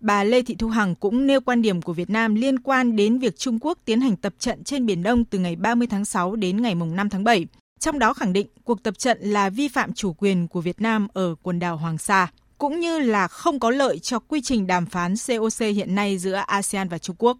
Bà 0.00 0.24
Lê 0.24 0.42
Thị 0.42 0.56
Thu 0.58 0.68
Hằng 0.68 0.94
cũng 0.94 1.26
nêu 1.26 1.40
quan 1.40 1.62
điểm 1.62 1.82
của 1.82 1.92
Việt 1.92 2.10
Nam 2.10 2.34
liên 2.34 2.58
quan 2.58 2.96
đến 2.96 3.18
việc 3.18 3.38
Trung 3.38 3.58
Quốc 3.60 3.78
tiến 3.84 4.00
hành 4.00 4.16
tập 4.16 4.32
trận 4.38 4.64
trên 4.64 4.86
Biển 4.86 5.02
Đông 5.02 5.24
từ 5.24 5.38
ngày 5.38 5.56
30 5.56 5.88
tháng 5.90 6.04
6 6.04 6.36
đến 6.36 6.62
ngày 6.62 6.74
5 6.74 7.08
tháng 7.08 7.24
7. 7.24 7.46
Trong 7.80 7.98
đó 7.98 8.12
khẳng 8.14 8.32
định 8.32 8.46
cuộc 8.64 8.82
tập 8.82 8.98
trận 8.98 9.18
là 9.20 9.50
vi 9.50 9.68
phạm 9.68 9.92
chủ 9.92 10.12
quyền 10.12 10.48
của 10.48 10.60
Việt 10.60 10.80
Nam 10.80 11.08
ở 11.12 11.34
quần 11.42 11.58
đảo 11.58 11.76
Hoàng 11.76 11.98
Sa, 11.98 12.28
cũng 12.58 12.80
như 12.80 12.98
là 12.98 13.28
không 13.28 13.60
có 13.60 13.70
lợi 13.70 13.98
cho 13.98 14.18
quy 14.18 14.40
trình 14.40 14.66
đàm 14.66 14.86
phán 14.86 15.14
COC 15.28 15.60
hiện 15.60 15.94
nay 15.94 16.18
giữa 16.18 16.42
ASEAN 16.46 16.88
và 16.88 16.98
Trung 16.98 17.16
Quốc. 17.18 17.36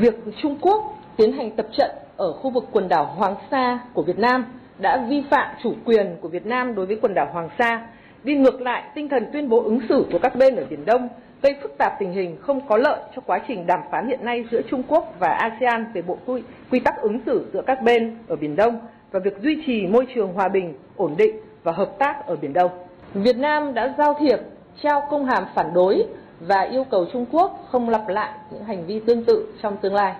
Việc 0.00 0.14
Trung 0.42 0.58
Quốc 0.60 0.82
tiến 1.16 1.32
hành 1.32 1.56
tập 1.56 1.66
trận 1.78 1.90
ở 2.16 2.32
khu 2.32 2.50
vực 2.50 2.64
quần 2.72 2.88
đảo 2.88 3.14
Hoàng 3.16 3.36
Sa 3.50 3.78
của 3.94 4.02
Việt 4.02 4.18
Nam 4.18 4.44
đã 4.78 5.06
vi 5.08 5.22
phạm 5.30 5.54
chủ 5.62 5.74
quyền 5.84 6.16
của 6.20 6.28
Việt 6.28 6.46
Nam 6.46 6.74
đối 6.74 6.86
với 6.86 6.98
quần 7.02 7.14
đảo 7.14 7.28
Hoàng 7.32 7.48
Sa, 7.58 7.86
đi 8.24 8.36
ngược 8.36 8.60
lại 8.60 8.82
tinh 8.94 9.08
thần 9.08 9.26
tuyên 9.32 9.48
bố 9.48 9.62
ứng 9.62 9.80
xử 9.88 10.06
của 10.12 10.18
các 10.18 10.36
bên 10.36 10.56
ở 10.56 10.64
Biển 10.70 10.84
Đông, 10.84 11.08
gây 11.42 11.54
phức 11.62 11.78
tạp 11.78 11.92
tình 11.98 12.12
hình 12.12 12.36
không 12.40 12.60
có 12.68 12.76
lợi 12.76 13.00
cho 13.16 13.22
quá 13.26 13.40
trình 13.48 13.66
đàm 13.66 13.80
phán 13.90 14.08
hiện 14.08 14.24
nay 14.24 14.44
giữa 14.50 14.60
Trung 14.70 14.82
Quốc 14.88 15.14
và 15.18 15.28
ASEAN 15.28 15.86
về 15.94 16.02
bộ 16.02 16.18
quy, 16.26 16.42
quy 16.70 16.80
tắc 16.80 16.96
ứng 17.00 17.20
xử 17.26 17.46
giữa 17.52 17.62
các 17.66 17.82
bên 17.82 18.16
ở 18.28 18.36
Biển 18.36 18.56
Đông 18.56 18.80
và 19.10 19.20
việc 19.20 19.38
duy 19.42 19.62
trì 19.66 19.86
môi 19.86 20.06
trường 20.14 20.32
hòa 20.32 20.48
bình, 20.48 20.74
ổn 20.96 21.14
định 21.18 21.36
và 21.62 21.72
hợp 21.72 21.98
tác 21.98 22.26
ở 22.26 22.36
Biển 22.36 22.52
Đông. 22.52 22.70
Việt 23.14 23.36
Nam 23.36 23.74
đã 23.74 23.94
giao 23.98 24.14
thiệp, 24.20 24.38
trao 24.82 25.06
công 25.10 25.24
hàm 25.24 25.44
phản 25.54 25.74
đối 25.74 26.04
và 26.40 26.60
yêu 26.60 26.84
cầu 26.90 27.06
Trung 27.12 27.26
Quốc 27.32 27.66
không 27.70 27.88
lặp 27.88 28.08
lại 28.08 28.30
những 28.50 28.64
hành 28.64 28.86
vi 28.86 29.00
tương 29.00 29.24
tự 29.24 29.52
trong 29.62 29.76
tương 29.76 29.94
lai. 29.94 30.14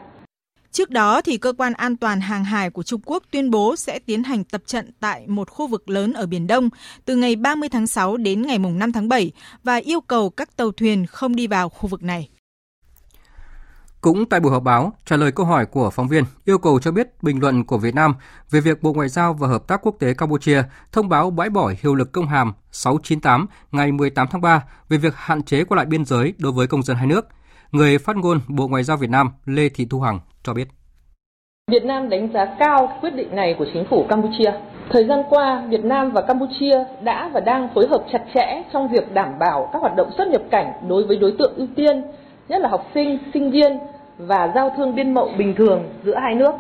Trước 0.79 0.91
đó, 0.91 1.21
thì 1.23 1.39
cơ 1.39 1.53
quan 1.59 1.73
an 1.73 1.97
toàn 1.97 2.21
hàng 2.21 2.45
hải 2.45 2.71
của 2.71 2.83
Trung 2.83 3.01
Quốc 3.05 3.23
tuyên 3.31 3.51
bố 3.51 3.77
sẽ 3.77 3.99
tiến 3.99 4.25
hành 4.25 4.45
tập 4.45 4.63
trận 4.67 4.91
tại 5.01 5.27
một 5.27 5.51
khu 5.51 5.67
vực 5.67 5.89
lớn 5.89 6.13
ở 6.13 6.27
Biển 6.27 6.47
Đông 6.47 6.69
từ 7.05 7.17
ngày 7.17 7.37
30 7.37 7.69
tháng 7.69 7.87
6 7.87 8.17
đến 8.17 8.43
ngày 8.43 8.59
5 8.59 8.93
tháng 8.93 9.09
7 9.09 9.33
và 9.65 9.77
yêu 9.77 10.01
cầu 10.01 10.31
các 10.31 10.57
tàu 10.57 10.73
thuyền 10.73 11.07
không 11.07 11.37
đi 11.37 11.47
vào 11.47 11.69
khu 11.69 11.89
vực 11.89 12.03
này. 12.03 12.29
Cũng 14.01 14.27
tại 14.27 14.41
buổi 14.41 14.53
họp 14.53 14.63
báo, 14.63 14.93
trả 15.05 15.17
lời 15.17 15.33
câu 15.33 15.47
hỏi 15.47 15.67
của 15.67 15.91
phóng 15.91 16.09
viên 16.09 16.25
yêu 16.45 16.59
cầu 16.59 16.81
cho 16.81 16.93
biết 16.93 17.23
bình 17.23 17.41
luận 17.41 17.65
của 17.65 17.79
Việt 17.79 17.95
Nam 17.95 18.15
về 18.51 18.61
việc 18.61 18.83
Bộ 18.83 18.93
Ngoại 18.93 19.09
giao 19.09 19.35
và 19.35 19.49
Hợp 19.49 19.67
tác 19.67 19.81
Quốc 19.83 19.97
tế 19.99 20.15
Campuchia 20.15 20.63
thông 20.93 21.09
báo 21.09 21.31
bãi 21.31 21.51
bỏ 21.51 21.73
hiệu 21.83 21.95
lực 21.95 22.13
công 22.13 22.29
hàm 22.29 22.53
698 22.73 23.47
ngày 23.73 23.93
18 23.93 24.29
tháng 24.31 24.41
3 24.41 24.65
về 24.89 24.99
việc 24.99 25.15
hạn 25.17 25.43
chế 25.43 25.65
qua 25.65 25.77
lại 25.77 25.87
biên 25.87 26.05
giới 26.05 26.35
đối 26.39 26.53
với 26.53 26.67
công 26.67 26.83
dân 26.83 26.97
hai 26.97 27.07
nước. 27.07 27.29
Người 27.73 27.99
phát 27.99 28.17
ngôn 28.17 28.39
Bộ 28.49 28.69
Ngoại 28.69 28.83
giao 28.83 28.97
Việt 28.97 29.11
Nam 29.11 29.31
Lê 29.45 29.69
Thị 29.69 29.87
Thu 29.91 30.01
Hằng 30.01 30.21
cho 30.43 30.55
biết. 30.55 30.69
Việt 31.71 31.85
Nam 31.85 32.09
đánh 32.09 32.29
giá 32.35 32.45
cao 32.59 32.99
quyết 33.01 33.11
định 33.15 33.37
này 33.37 33.55
của 33.59 33.67
chính 33.73 33.85
phủ 33.91 34.07
Campuchia. 34.09 34.53
Thời 34.91 35.05
gian 35.05 35.23
qua, 35.31 35.67
Việt 35.69 35.85
Nam 35.85 36.11
và 36.11 36.21
Campuchia 36.23 36.85
đã 37.03 37.31
và 37.35 37.41
đang 37.41 37.69
phối 37.75 37.87
hợp 37.87 38.05
chặt 38.13 38.23
chẽ 38.35 38.63
trong 38.73 38.89
việc 38.89 39.15
đảm 39.15 39.39
bảo 39.39 39.71
các 39.73 39.79
hoạt 39.83 39.97
động 39.97 40.11
xuất 40.17 40.29
nhập 40.29 40.43
cảnh 40.51 40.73
đối 40.89 41.05
với 41.05 41.17
đối 41.17 41.33
tượng 41.39 41.53
ưu 41.57 41.67
tiên, 41.77 42.03
nhất 42.49 42.61
là 42.61 42.69
học 42.69 42.87
sinh, 42.95 43.19
sinh 43.35 43.51
viên 43.51 43.79
và 44.19 44.53
giao 44.55 44.73
thương 44.77 44.95
biên 44.95 45.15
mậu 45.15 45.31
bình 45.39 45.55
thường 45.55 45.89
giữa 46.05 46.17
hai 46.23 46.35
nước. 46.35 46.53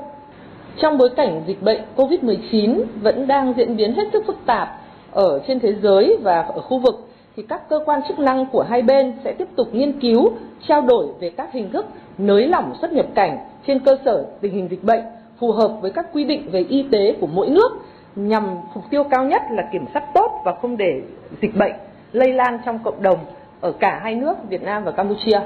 Trong 0.82 0.98
bối 0.98 1.10
cảnh 1.16 1.42
dịch 1.46 1.62
bệnh 1.62 1.80
COVID-19 1.96 2.84
vẫn 3.02 3.26
đang 3.26 3.54
diễn 3.56 3.76
biến 3.76 3.94
hết 3.94 4.04
sức 4.12 4.22
phức 4.26 4.36
tạp 4.46 4.80
ở 5.10 5.40
trên 5.46 5.60
thế 5.60 5.74
giới 5.82 6.16
và 6.22 6.42
ở 6.42 6.60
khu 6.60 6.78
vực 6.78 7.07
thì 7.38 7.44
các 7.48 7.68
cơ 7.68 7.80
quan 7.86 8.00
chức 8.08 8.18
năng 8.18 8.46
của 8.46 8.62
hai 8.62 8.82
bên 8.82 9.12
sẽ 9.24 9.32
tiếp 9.32 9.48
tục 9.56 9.68
nghiên 9.72 10.00
cứu, 10.00 10.32
trao 10.68 10.82
đổi 10.82 11.06
về 11.20 11.30
các 11.30 11.52
hình 11.52 11.70
thức 11.70 11.86
nới 12.18 12.46
lỏng 12.48 12.74
xuất 12.80 12.92
nhập 12.92 13.06
cảnh 13.14 13.38
trên 13.66 13.78
cơ 13.80 13.98
sở 14.04 14.26
tình 14.40 14.52
hình 14.52 14.68
dịch 14.70 14.84
bệnh 14.84 15.00
phù 15.40 15.52
hợp 15.52 15.72
với 15.80 15.90
các 15.90 16.06
quy 16.12 16.24
định 16.24 16.50
về 16.50 16.64
y 16.68 16.82
tế 16.82 17.16
của 17.20 17.26
mỗi 17.26 17.48
nước 17.48 17.68
nhằm 18.16 18.44
mục 18.74 18.84
tiêu 18.90 19.04
cao 19.04 19.24
nhất 19.24 19.42
là 19.50 19.68
kiểm 19.72 19.84
soát 19.92 20.04
tốt 20.14 20.40
và 20.44 20.54
không 20.62 20.76
để 20.76 21.02
dịch 21.42 21.56
bệnh 21.56 21.72
lây 22.12 22.32
lan 22.32 22.58
trong 22.64 22.78
cộng 22.84 23.02
đồng 23.02 23.18
ở 23.60 23.72
cả 23.72 24.00
hai 24.02 24.14
nước 24.14 24.34
Việt 24.48 24.62
Nam 24.62 24.84
và 24.84 24.90
Campuchia. 24.90 25.40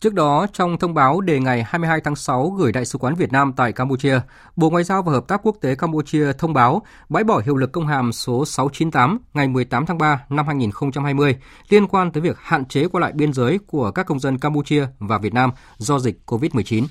Trước 0.00 0.14
đó, 0.14 0.46
trong 0.52 0.78
thông 0.78 0.94
báo 0.94 1.20
đề 1.20 1.40
ngày 1.40 1.64
22 1.66 2.00
tháng 2.00 2.16
6 2.16 2.50
gửi 2.50 2.72
Đại 2.72 2.84
sứ 2.84 2.98
quán 2.98 3.14
Việt 3.14 3.32
Nam 3.32 3.52
tại 3.56 3.72
Campuchia, 3.72 4.20
Bộ 4.56 4.70
Ngoại 4.70 4.84
giao 4.84 5.02
và 5.02 5.12
Hợp 5.12 5.28
tác 5.28 5.40
Quốc 5.42 5.56
tế 5.60 5.74
Campuchia 5.74 6.32
thông 6.32 6.52
báo 6.52 6.82
bãi 7.08 7.24
bỏ 7.24 7.42
hiệu 7.44 7.56
lực 7.56 7.72
công 7.72 7.86
hàm 7.86 8.12
số 8.12 8.44
698 8.44 9.18
ngày 9.34 9.48
18 9.48 9.86
tháng 9.86 9.98
3 9.98 10.24
năm 10.28 10.46
2020 10.46 11.36
liên 11.68 11.88
quan 11.88 12.12
tới 12.12 12.20
việc 12.20 12.36
hạn 12.40 12.64
chế 12.64 12.88
qua 12.88 13.00
lại 13.00 13.12
biên 13.12 13.32
giới 13.32 13.58
của 13.66 13.90
các 13.90 14.06
công 14.06 14.20
dân 14.20 14.38
Campuchia 14.38 14.86
và 14.98 15.18
Việt 15.18 15.34
Nam 15.34 15.50
do 15.78 15.98
dịch 15.98 16.20
COVID-19. 16.26 16.86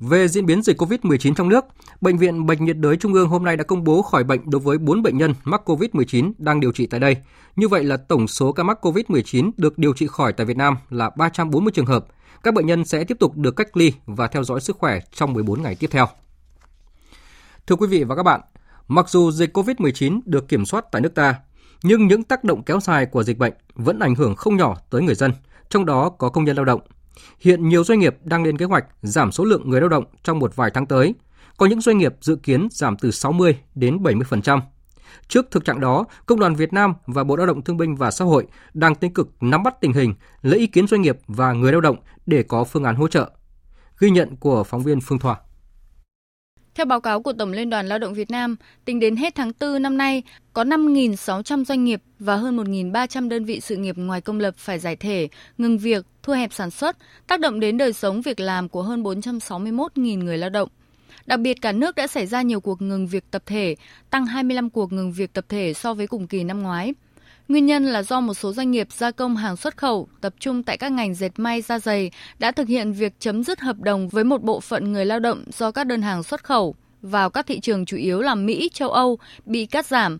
Về 0.00 0.28
diễn 0.28 0.46
biến 0.46 0.62
dịch 0.62 0.82
COVID-19 0.82 1.34
trong 1.34 1.48
nước, 1.48 1.64
Bệnh 2.00 2.18
viện 2.18 2.46
Bệnh 2.46 2.64
nhiệt 2.64 2.76
đới 2.76 2.96
Trung 2.96 3.14
ương 3.14 3.28
hôm 3.28 3.44
nay 3.44 3.56
đã 3.56 3.64
công 3.64 3.84
bố 3.84 4.02
khỏi 4.02 4.24
bệnh 4.24 4.50
đối 4.50 4.60
với 4.60 4.78
4 4.78 5.02
bệnh 5.02 5.18
nhân 5.18 5.34
mắc 5.44 5.70
COVID-19 5.70 6.32
đang 6.38 6.60
điều 6.60 6.72
trị 6.72 6.86
tại 6.86 7.00
đây. 7.00 7.16
Như 7.56 7.68
vậy 7.68 7.84
là 7.84 7.96
tổng 7.96 8.28
số 8.28 8.52
ca 8.52 8.62
mắc 8.62 8.86
COVID-19 8.86 9.50
được 9.56 9.78
điều 9.78 9.92
trị 9.92 10.06
khỏi 10.06 10.32
tại 10.32 10.46
Việt 10.46 10.56
Nam 10.56 10.76
là 10.90 11.10
340 11.16 11.72
trường 11.74 11.86
hợp. 11.86 12.06
Các 12.42 12.54
bệnh 12.54 12.66
nhân 12.66 12.84
sẽ 12.84 13.04
tiếp 13.04 13.16
tục 13.20 13.36
được 13.36 13.56
cách 13.56 13.76
ly 13.76 13.92
và 14.06 14.26
theo 14.26 14.44
dõi 14.44 14.60
sức 14.60 14.78
khỏe 14.78 15.00
trong 15.12 15.32
14 15.32 15.62
ngày 15.62 15.74
tiếp 15.74 15.88
theo. 15.90 16.06
Thưa 17.66 17.76
quý 17.76 17.86
vị 17.86 18.04
và 18.04 18.16
các 18.16 18.22
bạn, 18.22 18.40
mặc 18.88 19.08
dù 19.08 19.30
dịch 19.30 19.56
COVID-19 19.56 20.20
được 20.24 20.48
kiểm 20.48 20.66
soát 20.66 20.84
tại 20.92 21.02
nước 21.02 21.14
ta, 21.14 21.34
nhưng 21.82 22.06
những 22.06 22.22
tác 22.22 22.44
động 22.44 22.62
kéo 22.62 22.80
dài 22.80 23.06
của 23.06 23.22
dịch 23.22 23.38
bệnh 23.38 23.52
vẫn 23.74 23.98
ảnh 23.98 24.14
hưởng 24.14 24.34
không 24.36 24.56
nhỏ 24.56 24.76
tới 24.90 25.02
người 25.02 25.14
dân, 25.14 25.32
trong 25.68 25.86
đó 25.86 26.08
có 26.08 26.28
công 26.28 26.44
nhân 26.44 26.56
lao 26.56 26.64
động– 26.64 26.80
Hiện 27.40 27.68
nhiều 27.68 27.84
doanh 27.84 27.98
nghiệp 27.98 28.16
đang 28.24 28.44
lên 28.44 28.58
kế 28.58 28.64
hoạch 28.64 28.84
giảm 29.02 29.32
số 29.32 29.44
lượng 29.44 29.70
người 29.70 29.80
lao 29.80 29.88
động 29.88 30.04
trong 30.22 30.38
một 30.38 30.56
vài 30.56 30.70
tháng 30.74 30.86
tới. 30.86 31.14
Có 31.56 31.66
những 31.66 31.80
doanh 31.80 31.98
nghiệp 31.98 32.14
dự 32.20 32.36
kiến 32.36 32.68
giảm 32.70 32.96
từ 32.96 33.10
60 33.10 33.58
đến 33.74 33.96
70%. 33.96 34.60
Trước 35.28 35.50
thực 35.50 35.64
trạng 35.64 35.80
đó, 35.80 36.04
Công 36.26 36.40
đoàn 36.40 36.54
Việt 36.54 36.72
Nam 36.72 36.94
và 37.06 37.24
Bộ 37.24 37.36
Lao 37.36 37.46
động 37.46 37.62
Thương 37.62 37.76
binh 37.76 37.96
và 37.96 38.10
Xã 38.10 38.24
hội 38.24 38.46
đang 38.74 38.94
tích 38.94 39.14
cực 39.14 39.28
nắm 39.40 39.62
bắt 39.62 39.80
tình 39.80 39.92
hình, 39.92 40.14
lấy 40.42 40.58
ý 40.58 40.66
kiến 40.66 40.86
doanh 40.86 41.02
nghiệp 41.02 41.18
và 41.26 41.52
người 41.52 41.72
lao 41.72 41.80
động 41.80 41.96
để 42.26 42.42
có 42.42 42.64
phương 42.64 42.84
án 42.84 42.96
hỗ 42.96 43.08
trợ. 43.08 43.30
Ghi 43.98 44.10
nhận 44.10 44.36
của 44.36 44.64
phóng 44.64 44.82
viên 44.82 45.00
Phương 45.00 45.18
Thoa. 45.18 45.36
Theo 46.76 46.86
báo 46.86 47.00
cáo 47.00 47.22
của 47.22 47.32
Tổng 47.32 47.52
Liên 47.52 47.70
đoàn 47.70 47.88
Lao 47.88 47.98
động 47.98 48.14
Việt 48.14 48.30
Nam, 48.30 48.56
tính 48.84 49.00
đến 49.00 49.16
hết 49.16 49.34
tháng 49.34 49.52
4 49.60 49.82
năm 49.82 49.98
nay, 49.98 50.22
có 50.52 50.64
5.600 50.64 51.64
doanh 51.64 51.84
nghiệp 51.84 52.02
và 52.18 52.36
hơn 52.36 52.56
1.300 52.56 53.28
đơn 53.28 53.44
vị 53.44 53.60
sự 53.60 53.76
nghiệp 53.76 53.98
ngoài 53.98 54.20
công 54.20 54.40
lập 54.40 54.54
phải 54.56 54.78
giải 54.78 54.96
thể, 54.96 55.28
ngừng 55.58 55.78
việc, 55.78 56.06
thu 56.22 56.32
hẹp 56.32 56.52
sản 56.52 56.70
xuất, 56.70 56.96
tác 57.26 57.40
động 57.40 57.60
đến 57.60 57.78
đời 57.78 57.92
sống 57.92 58.22
việc 58.22 58.40
làm 58.40 58.68
của 58.68 58.82
hơn 58.82 59.02
461.000 59.02 60.24
người 60.24 60.38
lao 60.38 60.50
động. 60.50 60.68
Đặc 61.26 61.40
biệt 61.40 61.60
cả 61.60 61.72
nước 61.72 61.94
đã 61.94 62.06
xảy 62.06 62.26
ra 62.26 62.42
nhiều 62.42 62.60
cuộc 62.60 62.82
ngừng 62.82 63.06
việc 63.06 63.24
tập 63.30 63.42
thể, 63.46 63.74
tăng 64.10 64.26
25 64.26 64.70
cuộc 64.70 64.92
ngừng 64.92 65.12
việc 65.12 65.32
tập 65.32 65.44
thể 65.48 65.74
so 65.74 65.94
với 65.94 66.06
cùng 66.06 66.26
kỳ 66.26 66.44
năm 66.44 66.62
ngoái. 66.62 66.94
Nguyên 67.48 67.66
nhân 67.66 67.84
là 67.86 68.02
do 68.02 68.20
một 68.20 68.34
số 68.34 68.52
doanh 68.52 68.70
nghiệp 68.70 68.88
gia 68.92 69.10
công 69.10 69.36
hàng 69.36 69.56
xuất 69.56 69.76
khẩu 69.76 70.08
tập 70.20 70.34
trung 70.38 70.62
tại 70.62 70.76
các 70.76 70.92
ngành 70.92 71.14
dệt 71.14 71.30
may 71.36 71.62
da 71.62 71.78
dày 71.78 72.10
đã 72.38 72.52
thực 72.52 72.68
hiện 72.68 72.92
việc 72.92 73.12
chấm 73.18 73.44
dứt 73.44 73.60
hợp 73.60 73.80
đồng 73.80 74.08
với 74.08 74.24
một 74.24 74.42
bộ 74.42 74.60
phận 74.60 74.92
người 74.92 75.04
lao 75.04 75.20
động 75.20 75.44
do 75.58 75.70
các 75.70 75.86
đơn 75.86 76.02
hàng 76.02 76.22
xuất 76.22 76.44
khẩu 76.44 76.74
vào 77.02 77.30
các 77.30 77.46
thị 77.46 77.60
trường 77.60 77.84
chủ 77.84 77.96
yếu 77.96 78.20
là 78.20 78.34
Mỹ, 78.34 78.70
châu 78.72 78.90
Âu 78.90 79.18
bị 79.44 79.66
cắt 79.66 79.86
giảm. 79.86 80.18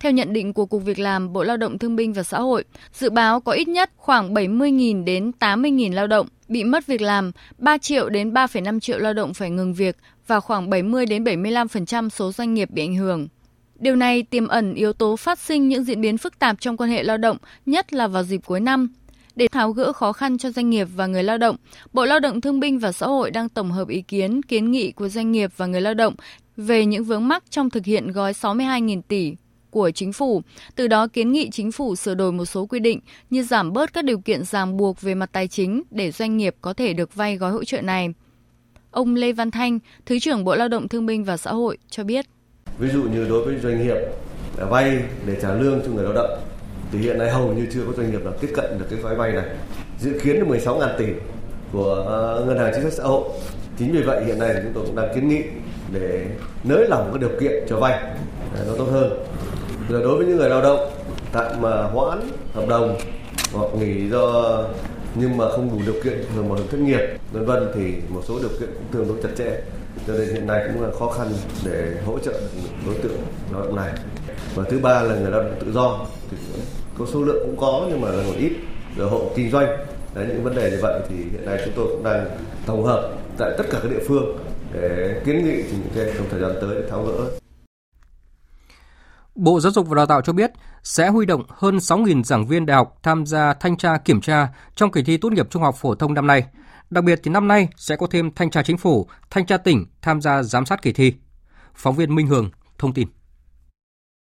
Theo 0.00 0.12
nhận 0.12 0.32
định 0.32 0.52
của 0.52 0.66
Cục 0.66 0.84
Việc 0.84 0.98
làm, 0.98 1.32
Bộ 1.32 1.42
Lao 1.42 1.56
động 1.56 1.78
Thương 1.78 1.96
binh 1.96 2.12
và 2.12 2.22
Xã 2.22 2.40
hội, 2.40 2.64
dự 2.92 3.10
báo 3.10 3.40
có 3.40 3.52
ít 3.52 3.68
nhất 3.68 3.90
khoảng 3.96 4.34
70.000 4.34 5.04
đến 5.04 5.32
80.000 5.40 5.94
lao 5.94 6.06
động 6.06 6.26
bị 6.48 6.64
mất 6.64 6.86
việc 6.86 7.00
làm, 7.00 7.32
3 7.58 7.78
triệu 7.78 8.08
đến 8.08 8.32
3,5 8.32 8.80
triệu 8.80 8.98
lao 8.98 9.12
động 9.12 9.34
phải 9.34 9.50
ngừng 9.50 9.74
việc 9.74 9.96
và 10.26 10.40
khoảng 10.40 10.70
70 10.70 11.06
đến 11.06 11.24
75% 11.24 12.08
số 12.08 12.32
doanh 12.32 12.54
nghiệp 12.54 12.70
bị 12.70 12.82
ảnh 12.82 12.96
hưởng. 12.96 13.28
Điều 13.78 13.96
này 13.96 14.22
tiềm 14.22 14.48
ẩn 14.48 14.74
yếu 14.74 14.92
tố 14.92 15.16
phát 15.16 15.38
sinh 15.38 15.68
những 15.68 15.84
diễn 15.84 16.00
biến 16.00 16.18
phức 16.18 16.38
tạp 16.38 16.60
trong 16.60 16.76
quan 16.76 16.90
hệ 16.90 17.02
lao 17.02 17.16
động, 17.16 17.36
nhất 17.66 17.92
là 17.92 18.08
vào 18.08 18.22
dịp 18.22 18.40
cuối 18.46 18.60
năm. 18.60 18.88
Để 19.36 19.48
tháo 19.48 19.72
gỡ 19.72 19.92
khó 19.92 20.12
khăn 20.12 20.38
cho 20.38 20.50
doanh 20.50 20.70
nghiệp 20.70 20.88
và 20.94 21.06
người 21.06 21.22
lao 21.22 21.38
động, 21.38 21.56
Bộ 21.92 22.04
Lao 22.04 22.20
động 22.20 22.40
Thương 22.40 22.60
binh 22.60 22.78
và 22.78 22.92
Xã 22.92 23.06
hội 23.06 23.30
đang 23.30 23.48
tổng 23.48 23.72
hợp 23.72 23.88
ý 23.88 24.02
kiến, 24.02 24.42
kiến 24.42 24.70
nghị 24.70 24.92
của 24.92 25.08
doanh 25.08 25.32
nghiệp 25.32 25.50
và 25.56 25.66
người 25.66 25.80
lao 25.80 25.94
động 25.94 26.14
về 26.56 26.86
những 26.86 27.04
vướng 27.04 27.28
mắc 27.28 27.44
trong 27.50 27.70
thực 27.70 27.84
hiện 27.84 28.12
gói 28.12 28.32
62.000 28.32 29.02
tỷ 29.08 29.34
của 29.70 29.90
chính 29.90 30.12
phủ, 30.12 30.42
từ 30.74 30.88
đó 30.88 31.06
kiến 31.06 31.32
nghị 31.32 31.50
chính 31.50 31.72
phủ 31.72 31.96
sửa 31.96 32.14
đổi 32.14 32.32
một 32.32 32.44
số 32.44 32.66
quy 32.66 32.80
định 32.80 33.00
như 33.30 33.42
giảm 33.42 33.72
bớt 33.72 33.92
các 33.92 34.04
điều 34.04 34.18
kiện 34.18 34.44
ràng 34.44 34.76
buộc 34.76 35.00
về 35.00 35.14
mặt 35.14 35.30
tài 35.32 35.48
chính 35.48 35.82
để 35.90 36.10
doanh 36.10 36.36
nghiệp 36.36 36.56
có 36.60 36.72
thể 36.72 36.92
được 36.92 37.14
vay 37.14 37.36
gói 37.36 37.52
hỗ 37.52 37.64
trợ 37.64 37.80
này. 37.80 38.08
Ông 38.90 39.14
Lê 39.14 39.32
Văn 39.32 39.50
Thanh, 39.50 39.78
Thứ 40.06 40.18
trưởng 40.18 40.44
Bộ 40.44 40.54
Lao 40.54 40.68
động 40.68 40.88
Thương 40.88 41.06
binh 41.06 41.24
và 41.24 41.36
Xã 41.36 41.52
hội 41.52 41.78
cho 41.90 42.04
biết. 42.04 42.26
Ví 42.78 42.88
dụ 42.88 43.02
như 43.02 43.26
đối 43.28 43.44
với 43.44 43.58
doanh 43.62 43.82
nghiệp 43.82 43.96
à, 44.58 44.64
vay 44.64 44.98
để 45.26 45.36
trả 45.42 45.54
lương 45.54 45.80
cho 45.80 45.90
người 45.90 46.04
lao 46.04 46.12
động, 46.12 46.40
thì 46.92 46.98
hiện 46.98 47.18
nay 47.18 47.30
hầu 47.30 47.52
như 47.52 47.66
chưa 47.72 47.80
có 47.86 47.92
doanh 47.96 48.10
nghiệp 48.10 48.24
nào 48.24 48.32
tiếp 48.40 48.50
cận 48.54 48.78
được 48.78 48.86
cái 48.90 48.98
gói 48.98 49.14
vay 49.14 49.32
này. 49.32 49.44
Dự 49.98 50.20
kiến 50.22 50.36
là 50.36 50.44
16.000 50.44 50.98
tỷ 50.98 51.06
của 51.72 52.06
à, 52.08 52.46
ngân 52.46 52.58
hàng 52.58 52.72
chính 52.74 52.82
sách 52.82 52.92
xã 52.92 53.02
hội. 53.02 53.28
Chính 53.78 53.92
vì 53.92 54.02
vậy 54.02 54.24
hiện 54.24 54.38
nay 54.38 54.54
chúng 54.62 54.72
tôi 54.74 54.84
cũng 54.86 54.96
đang 54.96 55.14
kiến 55.14 55.28
nghị 55.28 55.42
để 55.92 56.26
nới 56.64 56.86
lỏng 56.88 57.10
các 57.12 57.20
điều 57.20 57.40
kiện 57.40 57.64
cho 57.68 57.76
vay 57.76 57.92
à, 57.92 58.60
nó 58.66 58.72
tốt 58.78 58.88
hơn. 58.92 59.24
Rồi 59.88 60.02
đối 60.02 60.16
với 60.16 60.26
những 60.26 60.36
người 60.36 60.48
lao 60.48 60.62
động, 60.62 60.90
tạm 61.32 61.62
mà 61.62 61.82
hoãn 61.82 62.20
hợp 62.54 62.68
đồng 62.68 62.98
hoặc 63.52 63.66
nghỉ 63.78 64.08
do 64.08 64.64
nhưng 65.14 65.36
mà 65.36 65.48
không 65.50 65.70
đủ 65.70 65.78
điều 65.92 66.02
kiện 66.04 66.24
hưởng 66.34 66.48
bảo 66.48 66.58
hiểm 66.58 66.66
thất 66.70 66.80
nghiệp, 66.80 67.00
vân 67.32 67.44
vân 67.44 67.68
thì 67.74 67.94
một 68.08 68.22
số 68.28 68.38
điều 68.38 68.48
kiện 68.48 68.68
cũng 68.74 68.84
tương 68.92 69.08
đối 69.08 69.22
chặt 69.22 69.28
chẽ 69.38 69.60
cho 70.06 70.12
nên 70.12 70.28
hiện 70.28 70.46
nay 70.46 70.68
cũng 70.72 70.82
là 70.82 70.88
khó 70.98 71.08
khăn 71.08 71.28
để 71.64 71.96
hỗ 72.06 72.18
trợ 72.18 72.40
đối 72.86 72.94
tượng 72.94 73.16
lao 73.52 73.62
động 73.62 73.76
này. 73.76 73.92
Và 74.54 74.64
thứ 74.70 74.78
ba 74.78 75.02
là 75.02 75.14
người 75.14 75.30
lao 75.30 75.42
động 75.42 75.54
tự 75.60 75.72
do. 75.72 76.06
Thì 76.30 76.36
có 76.98 77.06
số 77.06 77.22
lượng 77.22 77.46
cũng 77.46 77.56
có 77.56 77.86
nhưng 77.90 78.00
mà 78.00 78.08
là 78.08 78.22
còn 78.26 78.36
ít. 78.36 78.52
Rồi 78.96 79.10
hộ 79.10 79.30
kinh 79.36 79.50
doanh. 79.50 79.66
Đấy, 80.14 80.26
những 80.28 80.44
vấn 80.44 80.54
đề 80.54 80.70
như 80.70 80.78
vậy 80.82 81.00
thì 81.08 81.16
hiện 81.16 81.46
nay 81.46 81.60
chúng 81.64 81.74
tôi 81.76 81.86
cũng 81.88 82.04
đang 82.04 82.26
tổng 82.66 82.84
hợp 82.84 83.12
tại 83.38 83.50
tất 83.58 83.64
cả 83.70 83.78
các 83.82 83.90
địa 83.90 84.04
phương 84.08 84.38
để 84.72 85.20
kiến 85.24 85.44
nghị 85.44 85.62
trình 85.70 85.82
trên 85.94 86.14
trong 86.16 86.26
thời 86.30 86.40
gian 86.40 86.52
tới 86.60 86.74
để 86.74 86.90
tháo 86.90 87.04
gỡ. 87.04 87.30
Bộ 89.34 89.60
Giáo 89.60 89.72
dục 89.72 89.88
và 89.88 89.94
Đào 89.94 90.06
tạo 90.06 90.20
cho 90.20 90.32
biết 90.32 90.50
sẽ 90.82 91.08
huy 91.08 91.26
động 91.26 91.42
hơn 91.48 91.76
6.000 91.76 92.22
giảng 92.22 92.46
viên 92.46 92.66
đại 92.66 92.76
học 92.76 92.98
tham 93.02 93.26
gia 93.26 93.54
thanh 93.54 93.76
tra 93.76 93.98
kiểm 93.98 94.20
tra 94.20 94.48
trong 94.74 94.92
kỳ 94.92 95.02
thi 95.02 95.16
tốt 95.16 95.32
nghiệp 95.32 95.46
trung 95.50 95.62
học 95.62 95.74
phổ 95.78 95.94
thông 95.94 96.14
năm 96.14 96.26
nay. 96.26 96.44
Đặc 96.90 97.04
biệt 97.04 97.20
thì 97.22 97.30
năm 97.30 97.48
nay 97.48 97.68
sẽ 97.76 97.96
có 97.96 98.06
thêm 98.10 98.30
thanh 98.34 98.50
tra 98.50 98.62
chính 98.62 98.78
phủ, 98.78 99.08
thanh 99.30 99.46
tra 99.46 99.56
tỉnh 99.56 99.86
tham 100.02 100.20
gia 100.20 100.42
giám 100.42 100.66
sát 100.66 100.82
kỳ 100.82 100.92
thi. 100.92 101.12
Phóng 101.74 101.96
viên 101.96 102.14
Minh 102.14 102.26
Hường 102.26 102.50
thông 102.78 102.94
tin. 102.94 103.08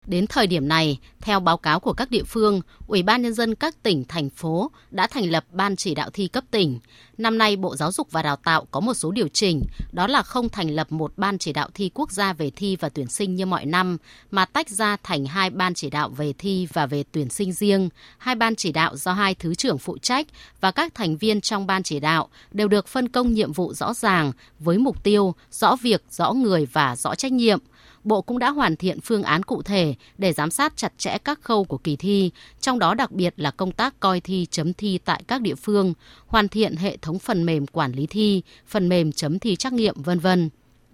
Đến 0.06 0.26
thời 0.26 0.46
điểm 0.46 0.68
này, 0.68 0.98
theo 1.20 1.40
báo 1.40 1.56
cáo 1.56 1.80
của 1.80 1.92
các 1.92 2.10
địa 2.10 2.22
phương, 2.22 2.60
Ủy 2.86 3.02
ban 3.02 3.22
Nhân 3.22 3.34
dân 3.34 3.54
các 3.54 3.82
tỉnh, 3.82 4.04
thành 4.04 4.30
phố 4.30 4.70
đã 4.90 5.06
thành 5.06 5.30
lập 5.30 5.44
Ban 5.52 5.76
chỉ 5.76 5.94
đạo 5.94 6.10
thi 6.12 6.28
cấp 6.28 6.44
tỉnh. 6.50 6.78
Năm 7.18 7.38
nay, 7.38 7.56
Bộ 7.56 7.76
Giáo 7.76 7.92
dục 7.92 8.10
và 8.10 8.22
Đào 8.22 8.36
tạo 8.36 8.66
có 8.70 8.80
một 8.80 8.94
số 8.94 9.10
điều 9.10 9.28
chỉnh, 9.28 9.62
đó 9.92 10.06
là 10.06 10.22
không 10.22 10.48
thành 10.48 10.70
lập 10.70 10.92
một 10.92 11.12
Ban 11.16 11.38
chỉ 11.38 11.52
đạo 11.52 11.68
thi 11.74 11.90
quốc 11.94 12.12
gia 12.12 12.32
về 12.32 12.50
thi 12.50 12.76
và 12.76 12.88
tuyển 12.88 13.06
sinh 13.06 13.34
như 13.34 13.46
mọi 13.46 13.66
năm, 13.66 13.96
mà 14.30 14.44
tách 14.44 14.68
ra 14.68 14.96
thành 15.02 15.26
hai 15.26 15.50
Ban 15.50 15.74
chỉ 15.74 15.90
đạo 15.90 16.08
về 16.08 16.32
thi 16.38 16.68
và 16.72 16.86
về 16.86 17.04
tuyển 17.12 17.28
sinh 17.28 17.52
riêng. 17.52 17.88
Hai 18.18 18.34
Ban 18.34 18.56
chỉ 18.56 18.72
đạo 18.72 18.96
do 18.96 19.12
hai 19.12 19.34
Thứ 19.34 19.54
trưởng 19.54 19.78
phụ 19.78 19.98
trách 19.98 20.26
và 20.60 20.70
các 20.70 20.94
thành 20.94 21.16
viên 21.16 21.40
trong 21.40 21.66
Ban 21.66 21.82
chỉ 21.82 22.00
đạo 22.00 22.28
đều 22.52 22.68
được 22.68 22.88
phân 22.88 23.08
công 23.08 23.32
nhiệm 23.32 23.52
vụ 23.52 23.74
rõ 23.74 23.94
ràng 23.94 24.32
với 24.58 24.78
mục 24.78 25.04
tiêu, 25.04 25.34
rõ 25.50 25.76
việc, 25.76 26.04
rõ 26.10 26.32
người 26.32 26.66
và 26.66 26.96
rõ 26.96 27.14
trách 27.14 27.32
nhiệm– 27.32 27.58
Bộ 28.06 28.22
cũng 28.22 28.38
đã 28.38 28.50
hoàn 28.50 28.76
thiện 28.76 29.00
phương 29.00 29.22
án 29.22 29.42
cụ 29.42 29.62
thể 29.62 29.94
để 30.18 30.32
giám 30.32 30.50
sát 30.50 30.76
chặt 30.76 30.92
chẽ 30.98 31.18
các 31.18 31.40
khâu 31.42 31.64
của 31.64 31.78
kỳ 31.78 31.96
thi, 31.96 32.30
trong 32.60 32.78
đó 32.78 32.94
đặc 32.94 33.12
biệt 33.12 33.34
là 33.36 33.50
công 33.50 33.72
tác 33.72 34.00
coi 34.00 34.20
thi 34.20 34.46
chấm 34.50 34.74
thi 34.74 34.98
tại 35.04 35.22
các 35.26 35.40
địa 35.40 35.54
phương, 35.54 35.94
hoàn 36.26 36.48
thiện 36.48 36.76
hệ 36.76 36.96
thống 36.96 37.18
phần 37.18 37.46
mềm 37.46 37.66
quản 37.66 37.92
lý 37.92 38.06
thi, 38.06 38.42
phần 38.66 38.88
mềm 38.88 39.12
chấm 39.12 39.38
thi 39.38 39.56
trắc 39.56 39.72
nghiệm 39.72 40.02
vân 40.02 40.18
vân. 40.18 40.50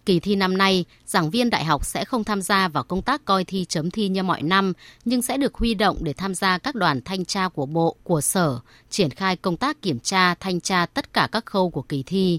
Kỳ 0.06 0.20
thi 0.20 0.36
năm 0.36 0.58
nay, 0.58 0.84
giảng 1.06 1.30
viên 1.30 1.50
đại 1.50 1.64
học 1.64 1.86
sẽ 1.86 2.04
không 2.04 2.24
tham 2.24 2.42
gia 2.42 2.68
vào 2.68 2.84
công 2.84 3.02
tác 3.02 3.24
coi 3.24 3.44
thi 3.44 3.64
chấm 3.64 3.90
thi 3.90 4.08
như 4.08 4.22
mọi 4.22 4.42
năm, 4.42 4.72
nhưng 5.04 5.22
sẽ 5.22 5.36
được 5.36 5.54
huy 5.54 5.74
động 5.74 5.96
để 6.00 6.12
tham 6.12 6.34
gia 6.34 6.58
các 6.58 6.74
đoàn 6.74 7.00
thanh 7.04 7.24
tra 7.24 7.48
của 7.48 7.66
bộ, 7.66 7.96
của 8.02 8.20
sở, 8.20 8.58
triển 8.90 9.10
khai 9.10 9.36
công 9.36 9.56
tác 9.56 9.82
kiểm 9.82 9.98
tra, 9.98 10.34
thanh 10.34 10.60
tra 10.60 10.86
tất 10.86 11.12
cả 11.12 11.28
các 11.32 11.46
khâu 11.46 11.70
của 11.70 11.82
kỳ 11.82 12.02
thi 12.02 12.38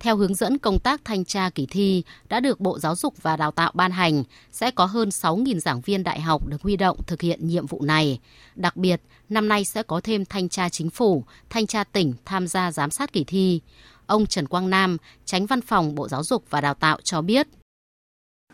theo 0.00 0.16
hướng 0.16 0.34
dẫn 0.34 0.58
công 0.58 0.78
tác 0.78 1.00
thanh 1.04 1.24
tra 1.24 1.50
kỳ 1.50 1.66
thi 1.66 2.02
đã 2.28 2.40
được 2.40 2.60
Bộ 2.60 2.78
Giáo 2.78 2.96
dục 2.96 3.14
và 3.22 3.36
Đào 3.36 3.50
tạo 3.50 3.72
ban 3.74 3.90
hành, 3.90 4.24
sẽ 4.52 4.70
có 4.70 4.84
hơn 4.84 5.08
6.000 5.08 5.58
giảng 5.58 5.80
viên 5.80 6.04
đại 6.04 6.20
học 6.20 6.48
được 6.48 6.62
huy 6.62 6.76
động 6.76 6.98
thực 7.06 7.20
hiện 7.20 7.48
nhiệm 7.48 7.66
vụ 7.66 7.82
này. 7.82 8.20
Đặc 8.54 8.76
biệt, 8.76 9.00
năm 9.28 9.48
nay 9.48 9.64
sẽ 9.64 9.82
có 9.82 10.00
thêm 10.04 10.24
thanh 10.24 10.48
tra 10.48 10.68
chính 10.68 10.90
phủ, 10.90 11.24
thanh 11.50 11.66
tra 11.66 11.84
tỉnh 11.84 12.14
tham 12.24 12.48
gia 12.48 12.72
giám 12.72 12.90
sát 12.90 13.12
kỳ 13.12 13.24
thi. 13.24 13.60
Ông 14.06 14.26
Trần 14.26 14.46
Quang 14.46 14.70
Nam, 14.70 14.96
tránh 15.24 15.46
văn 15.46 15.60
phòng 15.60 15.94
Bộ 15.94 16.08
Giáo 16.08 16.22
dục 16.22 16.44
và 16.50 16.60
Đào 16.60 16.74
tạo 16.74 16.98
cho 17.02 17.22
biết. 17.22 17.48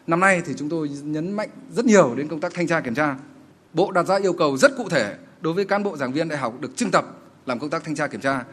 Năm 0.06 0.20
nay 0.20 0.42
thì 0.46 0.52
chúng 0.58 0.68
tôi 0.68 0.88
nhấn 0.88 1.32
mạnh 1.32 1.48
rất 1.70 1.84
nhiều 1.84 2.14
đến 2.14 2.28
công 2.28 2.40
tác 2.40 2.54
thanh 2.54 2.66
tra 2.66 2.80
kiểm 2.80 2.94
tra. 2.94 3.16
Bộ 3.72 3.90
đặt 3.90 4.02
ra 4.06 4.18
yêu 4.18 4.32
cầu 4.32 4.56
rất 4.56 4.76
cụ 4.76 4.88
thể 4.88 5.16
đối 5.40 5.52
với 5.52 5.64
cán 5.64 5.82
bộ 5.82 5.96
giảng 5.96 6.12
viên 6.12 6.28
đại 6.28 6.38
học 6.38 6.60
được 6.60 6.76
trưng 6.76 6.90
tập 6.90 7.04
làm 7.46 7.58
công 7.58 7.70
tác 7.70 7.84
thanh 7.84 7.94
tra 7.94 8.06
kiểm 8.06 8.20
tra. 8.20 8.44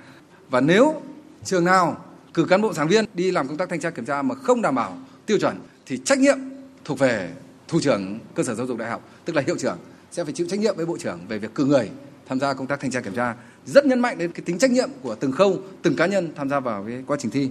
Và 0.49 0.61
nếu 0.61 1.01
trường 1.43 1.65
nào 1.65 1.97
cử 2.33 2.45
cán 2.45 2.61
bộ 2.61 2.73
giảng 2.73 2.87
viên 2.87 3.05
đi 3.13 3.31
làm 3.31 3.47
công 3.47 3.57
tác 3.57 3.69
thanh 3.69 3.79
tra 3.79 3.89
kiểm 3.89 4.05
tra 4.05 4.21
mà 4.21 4.35
không 4.35 4.61
đảm 4.61 4.75
bảo 4.75 4.97
tiêu 5.25 5.37
chuẩn 5.39 5.59
thì 5.85 5.97
trách 5.97 6.19
nhiệm 6.19 6.37
thuộc 6.85 6.99
về 6.99 7.31
thủ 7.67 7.79
trưởng 7.81 8.19
cơ 8.35 8.43
sở 8.43 8.55
giáo 8.55 8.67
dục 8.67 8.77
đại 8.77 8.89
học 8.89 9.09
tức 9.25 9.35
là 9.35 9.41
hiệu 9.47 9.55
trưởng 9.59 9.77
sẽ 10.11 10.23
phải 10.23 10.33
chịu 10.33 10.47
trách 10.49 10.59
nhiệm 10.59 10.75
với 10.75 10.85
bộ 10.85 10.97
trưởng 10.97 11.19
về 11.27 11.39
việc 11.39 11.55
cử 11.55 11.65
người 11.65 11.89
tham 12.27 12.39
gia 12.39 12.53
công 12.53 12.67
tác 12.67 12.79
thanh 12.79 12.91
tra 12.91 13.01
kiểm 13.01 13.15
tra 13.15 13.35
rất 13.65 13.85
nhấn 13.85 13.99
mạnh 13.99 14.17
đến 14.17 14.31
cái 14.31 14.41
tính 14.45 14.57
trách 14.57 14.71
nhiệm 14.71 14.89
của 15.01 15.15
từng 15.15 15.31
khâu 15.31 15.59
từng 15.81 15.95
cá 15.95 16.05
nhân 16.05 16.31
tham 16.35 16.49
gia 16.49 16.59
vào 16.59 16.83
cái 16.87 17.03
quá 17.07 17.17
trình 17.19 17.31
thi 17.31 17.49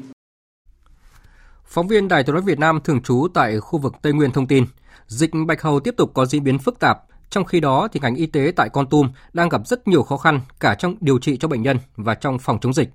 Phóng 1.64 1.88
viên 1.88 2.08
Đài 2.08 2.24
truyền 2.24 2.36
hình 2.36 2.44
Việt 2.44 2.58
Nam 2.58 2.80
thường 2.84 3.02
trú 3.02 3.28
tại 3.34 3.60
khu 3.60 3.78
vực 3.78 3.94
Tây 4.02 4.12
Nguyên 4.12 4.30
thông 4.30 4.46
tin, 4.46 4.64
dịch 5.06 5.30
bạch 5.46 5.62
hầu 5.62 5.80
tiếp 5.80 5.94
tục 5.96 6.10
có 6.14 6.26
diễn 6.26 6.44
biến 6.44 6.58
phức 6.58 6.78
tạp. 6.78 6.98
Trong 7.30 7.44
khi 7.44 7.60
đó, 7.60 7.88
thì 7.92 8.00
ngành 8.00 8.14
y 8.14 8.26
tế 8.26 8.52
tại 8.56 8.68
Con 8.68 8.88
Tum 8.88 9.10
đang 9.32 9.48
gặp 9.48 9.66
rất 9.66 9.88
nhiều 9.88 10.02
khó 10.02 10.16
khăn 10.16 10.40
cả 10.60 10.74
trong 10.74 10.96
điều 11.00 11.18
trị 11.18 11.36
cho 11.36 11.48
bệnh 11.48 11.62
nhân 11.62 11.78
và 11.96 12.14
trong 12.14 12.38
phòng 12.38 12.58
chống 12.60 12.72
dịch. 12.72 12.88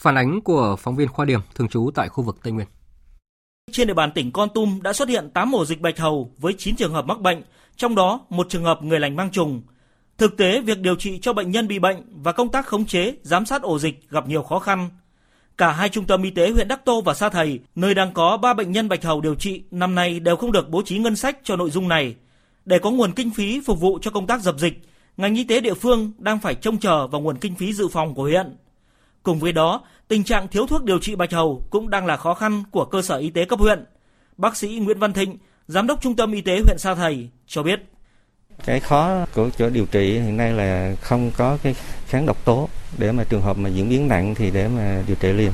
Phản 0.00 0.14
ánh 0.14 0.40
của 0.40 0.76
phóng 0.78 0.96
viên 0.96 1.08
Khoa 1.08 1.24
Điểm 1.24 1.40
thường 1.54 1.68
trú 1.68 1.90
tại 1.94 2.08
khu 2.08 2.24
vực 2.24 2.36
Tây 2.42 2.52
Nguyên. 2.52 2.66
Trên 3.72 3.88
địa 3.88 3.94
bàn 3.94 4.12
tỉnh 4.14 4.32
Con 4.32 4.48
Tum 4.54 4.82
đã 4.82 4.92
xuất 4.92 5.08
hiện 5.08 5.30
8 5.34 5.52
ổ 5.52 5.64
dịch 5.64 5.80
bạch 5.80 5.98
hầu 5.98 6.32
với 6.38 6.54
9 6.58 6.76
trường 6.76 6.92
hợp 6.92 7.06
mắc 7.06 7.20
bệnh, 7.20 7.42
trong 7.76 7.94
đó 7.94 8.20
một 8.28 8.46
trường 8.48 8.64
hợp 8.64 8.82
người 8.82 9.00
lành 9.00 9.16
mang 9.16 9.30
trùng. 9.30 9.62
Thực 10.18 10.36
tế, 10.36 10.60
việc 10.60 10.78
điều 10.78 10.96
trị 10.96 11.18
cho 11.22 11.32
bệnh 11.32 11.50
nhân 11.50 11.68
bị 11.68 11.78
bệnh 11.78 12.22
và 12.22 12.32
công 12.32 12.48
tác 12.48 12.66
khống 12.66 12.84
chế, 12.84 13.14
giám 13.22 13.46
sát 13.46 13.62
ổ 13.62 13.78
dịch 13.78 14.10
gặp 14.10 14.28
nhiều 14.28 14.42
khó 14.42 14.58
khăn. 14.58 14.90
Cả 15.56 15.72
hai 15.72 15.88
trung 15.88 16.04
tâm 16.04 16.22
y 16.22 16.30
tế 16.30 16.50
huyện 16.50 16.68
Đắc 16.68 16.84
Tô 16.84 17.00
và 17.00 17.14
Sa 17.14 17.28
Thầy, 17.28 17.60
nơi 17.74 17.94
đang 17.94 18.12
có 18.12 18.36
3 18.36 18.54
bệnh 18.54 18.72
nhân 18.72 18.88
bạch 18.88 19.04
hầu 19.04 19.20
điều 19.20 19.34
trị, 19.34 19.62
năm 19.70 19.94
nay 19.94 20.20
đều 20.20 20.36
không 20.36 20.52
được 20.52 20.70
bố 20.70 20.82
trí 20.82 20.98
ngân 20.98 21.16
sách 21.16 21.38
cho 21.44 21.56
nội 21.56 21.70
dung 21.70 21.88
này. 21.88 22.14
Để 22.64 22.78
có 22.78 22.90
nguồn 22.90 23.12
kinh 23.12 23.30
phí 23.30 23.60
phục 23.60 23.80
vụ 23.80 23.98
cho 24.02 24.10
công 24.10 24.26
tác 24.26 24.40
dập 24.42 24.58
dịch, 24.58 24.82
ngành 25.16 25.34
y 25.34 25.44
tế 25.44 25.60
địa 25.60 25.74
phương 25.74 26.12
đang 26.18 26.38
phải 26.40 26.54
trông 26.54 26.78
chờ 26.78 27.06
vào 27.06 27.20
nguồn 27.20 27.38
kinh 27.38 27.54
phí 27.54 27.72
dự 27.72 27.88
phòng 27.88 28.14
của 28.14 28.22
huyện. 28.22 28.56
Cùng 29.22 29.38
với 29.38 29.52
đó, 29.52 29.82
tình 30.08 30.24
trạng 30.24 30.48
thiếu 30.48 30.66
thuốc 30.66 30.84
điều 30.84 30.98
trị 30.98 31.16
bạch 31.16 31.32
hầu 31.32 31.62
cũng 31.70 31.90
đang 31.90 32.06
là 32.06 32.16
khó 32.16 32.34
khăn 32.34 32.62
của 32.70 32.84
cơ 32.84 33.02
sở 33.02 33.16
y 33.16 33.30
tế 33.30 33.44
cấp 33.44 33.58
huyện. 33.58 33.84
Bác 34.36 34.56
sĩ 34.56 34.80
Nguyễn 34.82 34.98
Văn 34.98 35.12
Thịnh, 35.12 35.38
giám 35.68 35.86
đốc 35.86 36.02
trung 36.02 36.16
tâm 36.16 36.32
y 36.32 36.40
tế 36.40 36.60
huyện 36.64 36.78
Sa 36.78 36.94
Thầy 36.94 37.28
cho 37.46 37.62
biết. 37.62 37.80
Cái 38.64 38.80
khó 38.80 39.26
của 39.34 39.50
chỗ 39.58 39.70
điều 39.70 39.86
trị 39.86 40.18
hiện 40.18 40.36
nay 40.36 40.52
là 40.52 40.94
không 41.00 41.30
có 41.36 41.58
cái 41.62 41.74
kháng 42.06 42.26
độc 42.26 42.44
tố 42.44 42.68
để 42.98 43.12
mà 43.12 43.24
trường 43.24 43.42
hợp 43.42 43.58
mà 43.58 43.68
diễn 43.68 43.88
biến 43.88 44.08
nặng 44.08 44.34
thì 44.34 44.50
để 44.50 44.68
mà 44.68 45.02
điều 45.06 45.16
trị 45.16 45.32
liền. 45.32 45.52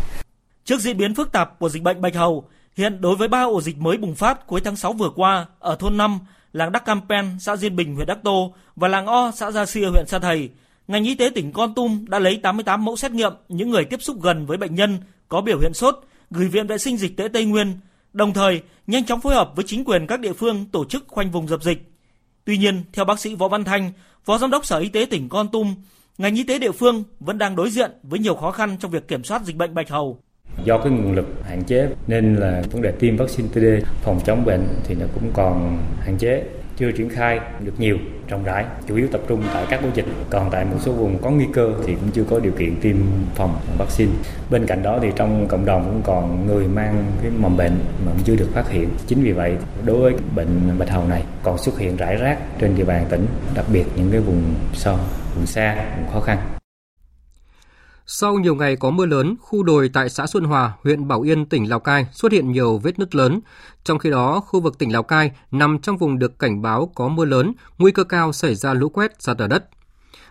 Trước 0.65 0.81
diễn 0.81 0.97
biến 0.97 1.15
phức 1.15 1.33
tạp 1.33 1.59
của 1.59 1.69
dịch 1.69 1.83
bệnh 1.83 2.01
bạch 2.01 2.15
hầu, 2.15 2.49
hiện 2.77 3.01
đối 3.01 3.17
với 3.17 3.29
ba 3.29 3.43
ổ 3.43 3.61
dịch 3.61 3.79
mới 3.79 3.97
bùng 3.97 4.15
phát 4.15 4.47
cuối 4.47 4.61
tháng 4.61 4.77
6 4.77 4.93
vừa 4.93 5.11
qua 5.11 5.47
ở 5.59 5.77
thôn 5.77 5.97
5, 5.97 6.19
làng 6.53 6.73
Đắc 6.73 6.85
Campen, 6.85 7.39
xã 7.41 7.57
Diên 7.57 7.77
Bình, 7.77 7.95
huyện 7.95 8.07
Đắc 8.07 8.19
Tô 8.25 8.55
và 8.77 8.89
làng 8.89 9.07
O, 9.07 9.31
xã 9.35 9.51
Gia 9.51 9.67
Xia, 9.67 9.87
huyện 9.87 10.07
Sa 10.07 10.19
Thầy 10.19 10.51
ngành 10.88 11.05
y 11.05 11.14
tế 11.14 11.31
tỉnh 11.35 11.53
Con 11.53 11.75
Tum 11.75 12.05
đã 12.09 12.18
lấy 12.18 12.40
88 12.42 12.85
mẫu 12.85 12.96
xét 12.96 13.12
nghiệm 13.12 13.33
những 13.49 13.70
người 13.70 13.85
tiếp 13.85 14.03
xúc 14.03 14.22
gần 14.22 14.46
với 14.46 14.57
bệnh 14.57 14.75
nhân 14.75 14.99
có 15.29 15.40
biểu 15.40 15.59
hiện 15.61 15.75
sốt, 15.75 15.94
gửi 16.31 16.49
Viện 16.49 16.66
Vệ 16.66 16.79
sinh 16.79 16.96
Dịch 16.96 17.16
tễ 17.16 17.29
Tây 17.29 17.44
Nguyên, 17.44 17.75
đồng 18.12 18.33
thời 18.33 18.62
nhanh 18.87 19.05
chóng 19.05 19.20
phối 19.20 19.35
hợp 19.35 19.53
với 19.57 19.64
chính 19.68 19.85
quyền 19.85 20.07
các 20.07 20.20
địa 20.20 20.33
phương 20.33 20.66
tổ 20.72 20.85
chức 20.85 21.05
khoanh 21.09 21.31
vùng 21.31 21.49
dập 21.49 21.62
dịch. 21.62 21.90
Tuy 22.44 22.59
nhiên, 22.59 22.83
theo 22.92 23.05
bác 23.05 23.20
sĩ 23.20 23.35
Võ 23.35 23.49
Văn 23.49 23.64
Thanh, 23.64 23.92
Phó 24.25 24.38
Giám 24.38 24.51
đốc 24.51 24.66
Sở 24.66 24.79
Y 24.79 24.88
tế 24.88 25.07
tỉnh 25.11 25.29
Con 25.29 25.49
Tum, 25.49 25.75
ngành 26.18 26.35
y 26.35 26.42
tế 26.42 26.59
địa 26.59 26.72
phương 26.72 27.05
vẫn 27.20 27.38
đang 27.38 27.57
đối 27.57 27.70
diện 27.70 27.90
với 28.03 28.18
nhiều 28.18 28.35
khó 28.35 28.51
khăn 28.51 28.77
trong 28.81 28.90
việc 28.90 29.09
kiểm 29.09 29.25
soát 29.25 29.42
dịch 29.42 29.57
bệnh 29.57 29.75
bạch 29.75 29.88
hầu. 29.88 30.18
Do 30.64 30.79
cái 30.79 30.92
nguồn 30.92 31.14
lực 31.14 31.27
hạn 31.44 31.64
chế 31.64 31.88
nên 32.07 32.37
là 32.37 32.62
vấn 32.72 32.83
đề 32.83 32.92
tiêm 32.92 33.16
vaccine 33.16 33.49
TD 33.49 33.87
phòng 34.03 34.20
chống 34.27 34.44
bệnh 34.44 34.68
thì 34.85 34.94
nó 34.94 35.07
cũng 35.14 35.31
còn 35.35 35.79
hạn 36.01 36.18
chế 36.18 36.44
chưa 36.77 36.93
triển 36.93 37.09
khai 37.09 37.41
được 37.61 37.73
nhiều, 37.79 37.97
rộng 38.29 38.45
rãi, 38.45 38.65
chủ 38.89 38.97
yếu 38.97 39.09
tập 39.12 39.21
trung 39.29 39.43
tại 39.55 39.67
các 39.71 39.83
ổ 39.83 39.89
dịch. 39.95 40.05
Còn 40.31 40.51
tại 40.51 40.65
một 40.65 40.77
số 40.81 40.93
vùng 40.93 41.19
có 41.23 41.31
nguy 41.31 41.47
cơ 41.53 41.73
thì 41.87 41.95
cũng 41.95 42.11
chưa 42.12 42.25
có 42.31 42.39
điều 42.39 42.53
kiện 42.53 42.77
tiêm 42.81 42.97
phòng 43.35 43.59
vaccine. 43.79 44.12
Bên 44.51 44.67
cạnh 44.67 44.83
đó 44.83 44.99
thì 45.03 45.09
trong 45.17 45.49
cộng 45.49 45.65
đồng 45.65 45.85
cũng 45.85 46.03
còn 46.05 46.47
người 46.47 46.69
mang 46.69 47.05
cái 47.23 47.31
mầm 47.39 47.57
bệnh 47.57 47.79
mà 48.07 48.12
cũng 48.12 48.23
chưa 48.25 48.37
được 48.37 48.49
phát 48.53 48.71
hiện. 48.71 48.89
Chính 49.07 49.23
vì 49.23 49.33
vậy, 49.33 49.57
đối 49.85 50.01
với 50.01 50.15
bệnh 50.37 50.79
bạch 50.79 50.91
hầu 50.91 51.09
này 51.09 51.23
còn 51.43 51.59
xuất 51.59 51.79
hiện 51.79 51.97
rải 51.97 52.17
rác 52.17 52.39
trên 52.61 52.77
địa 52.77 52.85
bàn 52.85 53.07
tỉnh, 53.11 53.27
đặc 53.55 53.65
biệt 53.73 53.85
những 53.97 54.11
cái 54.11 54.21
vùng 54.21 54.43
sâu, 54.73 54.97
vùng 55.37 55.47
xa, 55.47 55.77
vùng 55.97 56.12
khó 56.12 56.21
khăn. 56.21 56.39
Sau 58.09 58.35
nhiều 58.38 58.55
ngày 58.55 58.77
có 58.77 58.90
mưa 58.90 59.07
lớn, 59.07 59.37
khu 59.40 59.62
đồi 59.62 59.90
tại 59.92 60.09
xã 60.09 60.27
Xuân 60.27 60.45
Hòa, 60.45 60.73
huyện 60.83 61.09
Bảo 61.09 61.21
Yên, 61.21 61.47
tỉnh 61.47 61.71
Lào 61.71 61.81
Cai 61.81 62.07
xuất 62.12 62.33
hiện 62.33 62.53
nhiều 62.53 62.79
vết 62.79 62.99
nứt 62.99 63.14
lớn. 63.14 63.40
Trong 63.85 63.99
khi 63.99 64.11
đó, 64.11 64.40
khu 64.40 64.61
vực 64.61 64.79
tỉnh 64.79 64.92
Lào 64.92 65.03
Cai 65.03 65.31
nằm 65.51 65.79
trong 65.79 65.97
vùng 65.97 66.19
được 66.19 66.38
cảnh 66.38 66.62
báo 66.62 66.92
có 66.95 67.09
mưa 67.09 67.25
lớn, 67.25 67.53
nguy 67.79 67.92
cơ 67.92 68.05
cao 68.05 68.33
xảy 68.33 68.55
ra 68.55 68.75
lũ 68.75 68.88
quét, 68.88 69.12
sạt 69.19 69.40
lở 69.40 69.47
đất. 69.47 69.69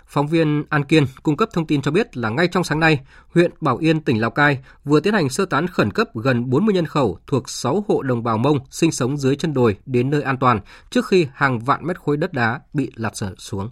Phóng 0.07 0.27
viên 0.27 0.63
An 0.69 0.83
Kiên 0.83 1.05
cung 1.23 1.38
cấp 1.38 1.49
thông 1.53 1.67
tin 1.67 1.81
cho 1.81 1.91
biết 1.91 2.17
là 2.17 2.29
ngay 2.29 2.47
trong 2.47 2.63
sáng 2.63 2.79
nay, 2.79 2.99
huyện 3.33 3.51
Bảo 3.61 3.77
Yên, 3.77 4.01
tỉnh 4.01 4.21
Lào 4.21 4.31
Cai 4.31 4.59
vừa 4.85 4.99
tiến 4.99 5.13
hành 5.13 5.29
sơ 5.29 5.45
tán 5.45 5.67
khẩn 5.67 5.91
cấp 5.91 6.07
gần 6.15 6.49
40 6.49 6.73
nhân 6.75 6.85
khẩu 6.85 7.19
thuộc 7.27 7.49
6 7.49 7.85
hộ 7.88 8.01
đồng 8.01 8.23
bào 8.23 8.38
Mông 8.38 8.59
sinh 8.69 8.91
sống 8.91 9.17
dưới 9.17 9.35
chân 9.35 9.53
đồi 9.53 9.77
đến 9.85 10.09
nơi 10.09 10.21
an 10.21 10.38
toàn 10.38 10.59
trước 10.89 11.07
khi 11.07 11.27
hàng 11.33 11.59
vạn 11.59 11.88
mét 11.88 11.99
khối 11.99 12.17
đất 12.17 12.33
đá 12.33 12.59
bị 12.73 12.91
lạt 12.95 13.17
sở 13.17 13.35
xuống. 13.38 13.69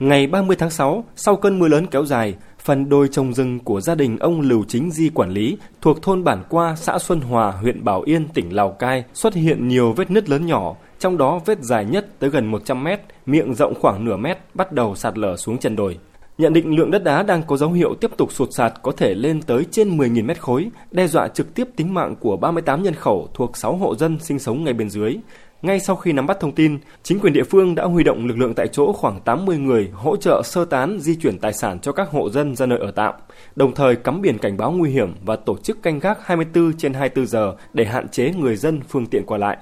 Ngày 0.00 0.26
30 0.26 0.56
tháng 0.56 0.70
6, 0.70 1.04
sau 1.16 1.36
cơn 1.36 1.58
mưa 1.58 1.68
lớn 1.68 1.86
kéo 1.90 2.04
dài, 2.04 2.36
phần 2.64 2.88
đồi 2.88 3.08
trồng 3.08 3.34
rừng 3.34 3.58
của 3.58 3.80
gia 3.80 3.94
đình 3.94 4.18
ông 4.18 4.40
Lưu 4.40 4.64
Chính 4.68 4.90
Di 4.90 5.08
quản 5.08 5.30
lý 5.30 5.56
thuộc 5.80 6.02
thôn 6.02 6.24
Bản 6.24 6.42
Qua, 6.48 6.76
xã 6.76 6.98
Xuân 6.98 7.20
Hòa, 7.20 7.50
huyện 7.50 7.84
Bảo 7.84 8.02
Yên, 8.02 8.28
tỉnh 8.28 8.54
Lào 8.54 8.70
Cai 8.70 9.04
xuất 9.14 9.34
hiện 9.34 9.68
nhiều 9.68 9.92
vết 9.92 10.10
nứt 10.10 10.28
lớn 10.28 10.46
nhỏ, 10.46 10.76
trong 10.98 11.18
đó 11.18 11.40
vết 11.46 11.62
dài 11.62 11.84
nhất 11.84 12.06
tới 12.18 12.30
gần 12.30 12.46
100 12.46 12.84
mét, 12.84 13.00
miệng 13.26 13.54
rộng 13.54 13.74
khoảng 13.80 14.04
nửa 14.04 14.16
mét 14.16 14.38
bắt 14.54 14.72
đầu 14.72 14.94
sạt 14.94 15.18
lở 15.18 15.36
xuống 15.36 15.58
chân 15.58 15.76
đồi. 15.76 15.98
Nhận 16.38 16.52
định 16.52 16.76
lượng 16.76 16.90
đất 16.90 17.04
đá 17.04 17.22
đang 17.22 17.42
có 17.42 17.56
dấu 17.56 17.72
hiệu 17.72 17.94
tiếp 17.94 18.10
tục 18.16 18.32
sụt 18.32 18.48
sạt 18.52 18.72
có 18.82 18.92
thể 18.96 19.14
lên 19.14 19.42
tới 19.42 19.64
trên 19.70 19.98
10.000 19.98 20.24
mét 20.24 20.40
khối, 20.40 20.70
đe 20.90 21.06
dọa 21.06 21.28
trực 21.28 21.54
tiếp 21.54 21.68
tính 21.76 21.94
mạng 21.94 22.16
của 22.20 22.36
38 22.36 22.82
nhân 22.82 22.94
khẩu 22.94 23.28
thuộc 23.34 23.56
6 23.56 23.76
hộ 23.76 23.96
dân 23.96 24.18
sinh 24.20 24.38
sống 24.38 24.64
ngay 24.64 24.74
bên 24.74 24.90
dưới. 24.90 25.16
Ngay 25.62 25.80
sau 25.80 25.96
khi 25.96 26.12
nắm 26.12 26.26
bắt 26.26 26.40
thông 26.40 26.52
tin, 26.52 26.78
chính 27.02 27.20
quyền 27.20 27.32
địa 27.32 27.42
phương 27.42 27.74
đã 27.74 27.84
huy 27.84 28.04
động 28.04 28.26
lực 28.26 28.38
lượng 28.38 28.54
tại 28.54 28.68
chỗ 28.68 28.92
khoảng 28.92 29.20
80 29.20 29.58
người 29.58 29.90
hỗ 29.92 30.16
trợ 30.16 30.42
sơ 30.44 30.64
tán 30.64 30.98
di 31.00 31.16
chuyển 31.16 31.38
tài 31.38 31.52
sản 31.52 31.78
cho 31.80 31.92
các 31.92 32.10
hộ 32.10 32.30
dân 32.30 32.56
ra 32.56 32.66
nơi 32.66 32.78
ở 32.78 32.90
tạm, 32.90 33.14
đồng 33.56 33.74
thời 33.74 33.96
cắm 33.96 34.22
biển 34.22 34.38
cảnh 34.38 34.56
báo 34.56 34.72
nguy 34.72 34.90
hiểm 34.90 35.14
và 35.24 35.36
tổ 35.36 35.56
chức 35.56 35.82
canh 35.82 35.98
gác 35.98 36.26
24 36.26 36.72
trên 36.78 36.94
24 36.94 37.26
giờ 37.26 37.54
để 37.72 37.84
hạn 37.84 38.08
chế 38.08 38.32
người 38.32 38.56
dân 38.56 38.80
phương 38.88 39.06
tiện 39.06 39.26
qua 39.26 39.38
lại. 39.38 39.56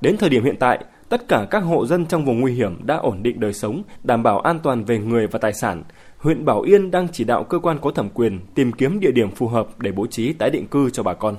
Đến 0.00 0.16
thời 0.16 0.30
điểm 0.30 0.44
hiện 0.44 0.56
tại, 0.56 0.84
tất 1.08 1.28
cả 1.28 1.46
các 1.50 1.60
hộ 1.60 1.86
dân 1.86 2.06
trong 2.06 2.24
vùng 2.24 2.40
nguy 2.40 2.52
hiểm 2.52 2.86
đã 2.86 2.96
ổn 2.96 3.22
định 3.22 3.40
đời 3.40 3.52
sống, 3.52 3.82
đảm 4.02 4.22
bảo 4.22 4.40
an 4.40 4.58
toàn 4.62 4.84
về 4.84 4.98
người 4.98 5.26
và 5.26 5.38
tài 5.38 5.52
sản. 5.52 5.82
Huyện 6.18 6.44
Bảo 6.44 6.60
Yên 6.60 6.90
đang 6.90 7.08
chỉ 7.12 7.24
đạo 7.24 7.44
cơ 7.44 7.58
quan 7.58 7.78
có 7.78 7.90
thẩm 7.90 8.08
quyền 8.10 8.40
tìm 8.54 8.72
kiếm 8.72 9.00
địa 9.00 9.12
điểm 9.12 9.30
phù 9.30 9.48
hợp 9.48 9.66
để 9.78 9.92
bố 9.92 10.06
trí 10.06 10.32
tái 10.32 10.50
định 10.50 10.66
cư 10.66 10.90
cho 10.90 11.02
bà 11.02 11.14
con. 11.14 11.36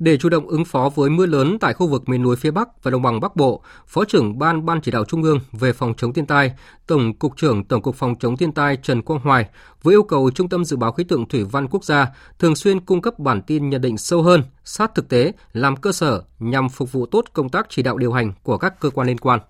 Để 0.00 0.16
chủ 0.16 0.28
động 0.28 0.48
ứng 0.48 0.64
phó 0.64 0.88
với 0.94 1.10
mưa 1.10 1.26
lớn 1.26 1.58
tại 1.60 1.74
khu 1.74 1.86
vực 1.86 2.08
miền 2.08 2.22
núi 2.22 2.36
phía 2.36 2.50
Bắc 2.50 2.82
và 2.82 2.90
đồng 2.90 3.02
bằng 3.02 3.20
Bắc 3.20 3.36
Bộ, 3.36 3.62
Phó 3.86 4.04
trưởng 4.04 4.38
Ban 4.38 4.66
Ban 4.66 4.80
chỉ 4.80 4.90
đạo 4.90 5.04
Trung 5.04 5.22
ương 5.22 5.40
về 5.52 5.72
phòng 5.72 5.94
chống 5.96 6.12
thiên 6.12 6.26
tai, 6.26 6.52
Tổng 6.86 7.14
cục 7.14 7.36
trưởng 7.36 7.64
Tổng 7.64 7.82
cục 7.82 7.96
phòng 7.96 8.14
chống 8.20 8.36
thiên 8.36 8.52
tai 8.52 8.76
Trần 8.76 9.02
Quang 9.02 9.20
Hoài 9.20 9.46
vừa 9.82 9.92
yêu 9.92 10.02
cầu 10.02 10.30
Trung 10.30 10.48
tâm 10.48 10.64
dự 10.64 10.76
báo 10.76 10.92
khí 10.92 11.04
tượng 11.04 11.28
thủy 11.28 11.44
văn 11.44 11.68
quốc 11.68 11.84
gia 11.84 12.06
thường 12.38 12.56
xuyên 12.56 12.80
cung 12.80 13.00
cấp 13.00 13.18
bản 13.18 13.42
tin 13.42 13.70
nhận 13.70 13.80
định 13.80 13.98
sâu 13.98 14.22
hơn, 14.22 14.42
sát 14.64 14.94
thực 14.94 15.08
tế, 15.08 15.32
làm 15.52 15.76
cơ 15.76 15.92
sở 15.92 16.22
nhằm 16.38 16.68
phục 16.68 16.92
vụ 16.92 17.06
tốt 17.06 17.24
công 17.32 17.48
tác 17.48 17.66
chỉ 17.68 17.82
đạo 17.82 17.96
điều 17.96 18.12
hành 18.12 18.32
của 18.42 18.58
các 18.58 18.80
cơ 18.80 18.90
quan 18.90 19.06
liên 19.06 19.18
quan 19.18 19.40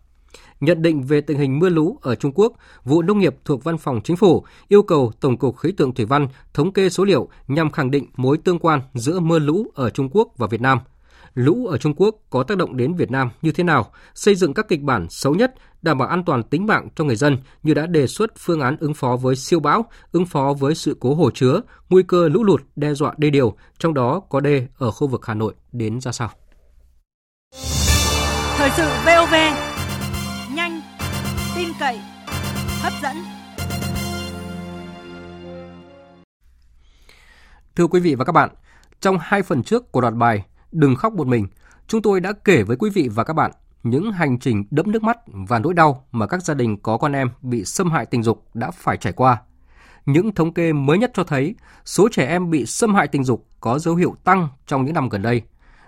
nhận 0.61 0.83
định 0.83 1.03
về 1.03 1.21
tình 1.21 1.39
hình 1.39 1.59
mưa 1.59 1.69
lũ 1.69 1.99
ở 2.03 2.15
Trung 2.15 2.33
Quốc, 2.35 2.53
Vụ 2.85 3.03
Nông 3.03 3.19
nghiệp 3.19 3.37
thuộc 3.45 3.65
Văn 3.65 3.79
phòng 3.79 4.01
Chính 4.05 4.17
phủ 4.17 4.45
yêu 4.69 4.83
cầu 4.83 5.13
Tổng 5.21 5.37
cục 5.39 5.57
Khí 5.57 5.73
tượng 5.73 5.95
Thủy 5.95 6.07
văn 6.07 6.29
thống 6.55 6.73
kê 6.73 6.89
số 6.89 7.05
liệu 7.05 7.29
nhằm 7.49 7.71
khẳng 7.71 7.91
định 7.91 8.07
mối 8.17 8.39
tương 8.39 8.59
quan 8.59 8.81
giữa 8.95 9.21
mưa 9.21 9.39
lũ 9.39 9.67
ở 9.75 9.91
Trung 9.91 10.09
Quốc 10.13 10.29
và 10.37 10.47
Việt 10.47 10.61
Nam. 10.61 10.79
Lũ 11.35 11.67
ở 11.67 11.79
Trung 11.79 11.95
Quốc 11.97 12.15
có 12.31 12.43
tác 12.43 12.59
động 12.59 12.77
đến 12.77 12.95
Việt 12.95 13.11
Nam 13.11 13.31
như 13.43 13.53
thế 13.53 13.65
nào, 13.65 13.93
xây 14.15 14.35
dựng 14.35 14.55
các 14.55 14.69
kịch 14.69 14.83
bản 14.83 15.07
xấu 15.11 15.35
nhất, 15.35 15.55
đảm 15.83 15.99
bảo 15.99 16.09
an 16.09 16.25
toàn 16.25 16.43
tính 16.43 16.67
mạng 16.67 16.89
cho 16.95 17.05
người 17.05 17.17
dân 17.17 17.39
như 17.63 17.75
đã 17.75 17.87
đề 17.87 18.07
xuất 18.07 18.33
phương 18.39 18.61
án 18.61 18.77
ứng 18.81 18.95
phó 18.95 19.17
với 19.17 19.37
siêu 19.37 19.61
bão, 19.61 19.85
ứng 20.13 20.27
phó 20.27 20.55
với 20.59 20.75
sự 20.75 20.97
cố 21.01 21.15
hồ 21.15 21.31
chứa, 21.35 21.61
nguy 21.89 22.03
cơ 22.03 22.29
lũ 22.29 22.45
lụt 22.45 22.63
đe 22.77 22.95
dọa 22.95 23.15
đê 23.17 23.31
điều, 23.31 23.57
trong 23.79 23.95
đó 23.95 24.21
có 24.29 24.41
đê 24.41 24.67
ở 24.79 24.91
khu 24.91 25.07
vực 25.07 25.27
Hà 25.27 25.35
Nội 25.35 25.55
đến 25.73 26.01
ra 26.01 26.13
sao. 26.13 26.31
Thời 28.57 28.71
sự 28.77 28.89
VOV 29.07 29.35
cậy, 31.81 32.01
hấp 32.83 32.93
dẫn. 33.03 33.17
Thưa 37.77 37.87
quý 37.87 38.01
vị 38.01 38.15
và 38.15 38.25
các 38.25 38.33
bạn, 38.33 38.51
trong 39.01 39.19
hai 39.21 39.43
phần 39.43 39.63
trước 39.63 39.93
của 39.93 40.01
loạt 40.01 40.15
bài 40.15 40.45
Đừng 40.73 40.97
khóc 40.97 41.13
một 41.13 41.27
mình, 41.27 41.47
chúng 41.87 42.03
tôi 42.03 42.21
đã 42.21 42.33
kể 42.45 42.63
với 42.63 42.77
quý 42.77 42.91
vị 42.91 43.09
và 43.15 43.25
các 43.25 43.35
bạn 43.35 43.51
những 43.83 44.13
hành 44.13 44.39
trình 44.39 44.65
đẫm 44.71 44.93
nước 44.93 45.03
mắt 45.03 45.19
và 45.27 45.59
nỗi 45.59 45.75
đau 45.75 46.05
mà 46.13 46.27
các 46.27 46.43
gia 46.43 46.55
đình 46.55 46.77
có 46.83 46.99
con 46.99 47.13
em 47.13 47.31
bị 47.43 47.65
xâm 47.65 47.91
hại 47.91 48.07
tình 48.07 48.23
dục 48.23 48.45
đã 48.55 48.71
phải 48.71 48.97
trải 48.97 49.13
qua. 49.13 49.43
Những 50.07 50.35
thống 50.35 50.55
kê 50.55 50.73
mới 50.73 50.99
nhất 50.99 51.11
cho 51.15 51.25
thấy 51.25 51.55
số 51.85 52.09
trẻ 52.13 52.27
em 52.27 52.51
bị 52.51 52.67
xâm 52.67 52.95
hại 52.95 53.09
tình 53.09 53.25
dục 53.25 53.47
có 53.61 53.79
dấu 53.79 53.95
hiệu 53.95 54.17
tăng 54.25 54.49
trong 54.67 54.85
những 54.85 54.95
năm 54.95 55.09
gần 55.09 55.23
đây. 55.23 55.43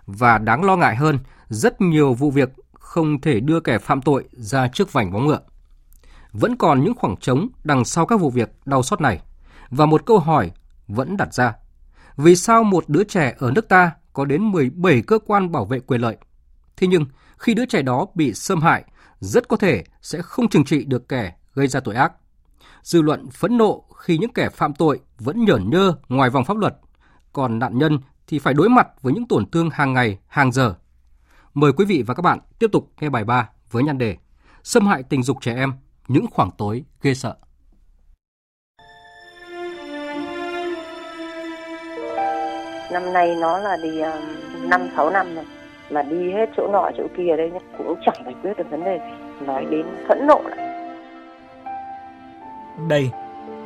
Và 0.07 0.38
đáng 0.38 0.64
lo 0.64 0.76
ngại 0.76 0.96
hơn, 0.96 1.18
rất 1.48 1.81
nhiều 1.81 2.14
vụ 2.14 2.31
việc 2.31 2.52
không 2.72 3.20
thể 3.20 3.40
đưa 3.40 3.61
kẻ 3.61 3.78
phạm 3.78 4.02
tội 4.02 4.24
ra 4.33 4.68
trước 4.68 4.92
vành 4.92 5.12
bóng 5.12 5.26
ngựa. 5.26 5.40
Vẫn 6.33 6.57
còn 6.57 6.85
những 6.85 6.95
khoảng 6.95 7.16
trống 7.16 7.49
đằng 7.64 7.85
sau 7.85 8.07
các 8.07 8.21
vụ 8.21 8.31
việc 8.31 8.51
đau 8.64 8.83
xót 8.83 9.01
này. 9.01 9.21
Và 9.71 9.87
một 9.87 10.07
câu 10.07 10.18
hỏi 10.18 10.51
vẫn 10.88 11.16
đặt 11.16 11.35
ra. 11.35 11.55
Vì 12.16 12.37
sao 12.37 12.64
một 12.64 12.85
đứa 12.88 13.05
trẻ 13.05 13.35
ở 13.38 13.51
nước 13.51 13.68
ta 13.68 13.90
có 14.12 14.25
đến 14.25 14.42
17 14.42 15.03
cơ 15.03 15.18
quan 15.27 15.53
bảo 15.53 15.64
vệ 15.64 15.81
quyền 15.81 16.01
lợi? 16.01 16.16
Thế 16.77 16.87
nhưng, 16.87 17.07
khi 17.38 17.55
đứa 17.55 17.66
trẻ 17.66 17.83
đó 17.83 18.07
bị 18.14 18.35
xâm 18.35 18.61
hại, 18.61 18.85
rất 19.21 19.49
có 19.49 19.57
thể 19.57 19.85
sẽ 20.03 20.23
không 20.23 20.49
trừng 20.49 20.64
trị 20.64 20.85
được 20.85 21.09
kẻ 21.09 21.33
gây 21.55 21.66
ra 21.66 21.81
tội 21.81 21.95
ác. 21.95 22.12
Dư 22.83 23.03
luận 23.03 23.31
phẫn 23.31 23.59
nộ 23.59 23.85
khi 23.97 24.18
những 24.18 24.33
kẻ 24.33 24.49
phạm 24.49 24.75
tội 24.75 25.01
vẫn 25.18 25.45
nhởn 25.45 25.71
nhơ 25.71 25.92
ngoài 26.09 26.31
vòng 26.31 26.45
pháp 26.45 26.57
luật, 26.57 26.77
còn 27.33 27.59
nạn 27.59 27.79
nhân 27.79 27.99
thì 28.27 28.38
phải 28.38 28.55
đối 28.55 28.68
mặt 28.68 28.88
với 29.03 29.12
những 29.12 29.29
tổn 29.29 29.51
thương 29.51 29.71
hàng 29.71 29.92
ngày, 29.92 30.18
hàng 30.27 30.53
giờ 30.53 30.75
Mời 31.55 31.73
quý 31.73 31.85
vị 31.85 32.03
và 32.07 32.14
các 32.14 32.23
bạn 32.23 32.38
tiếp 32.59 32.68
tục 32.73 32.90
nghe 33.01 33.09
bài 33.09 33.25
3 33.25 33.49
với 33.71 33.83
nhan 33.83 33.99
đề 33.99 34.16
Xâm 34.64 34.87
hại 34.87 35.03
tình 35.03 35.23
dục 35.23 35.37
trẻ 35.40 35.55
em, 35.55 35.73
những 36.12 36.27
khoảng 36.31 36.51
tối 36.59 36.85
ghê 37.03 37.14
sợ. 37.14 37.37
Năm 42.92 43.12
nay 43.12 43.35
nó 43.40 43.59
là 43.59 43.77
đi 43.83 44.01
um, 44.01 44.70
năm 44.70 44.88
sáu 44.96 45.11
năm 45.11 45.35
rồi 45.35 45.44
mà 45.90 46.03
đi 46.03 46.33
hết 46.33 46.46
chỗ 46.57 46.68
nọ 46.72 46.90
chỗ 46.96 47.07
kia 47.16 47.37
đây 47.37 47.51
cũng 47.79 47.94
chẳng 48.07 48.22
giải 48.25 48.35
quyết 48.42 48.53
được 48.59 48.64
vấn 48.70 48.85
đề 48.85 48.98
gì 48.98 49.46
nói 49.46 49.66
đến 49.70 49.87
phẫn 50.09 50.27
nộ 50.27 50.42
lại 50.48 50.72
đây 52.88 53.11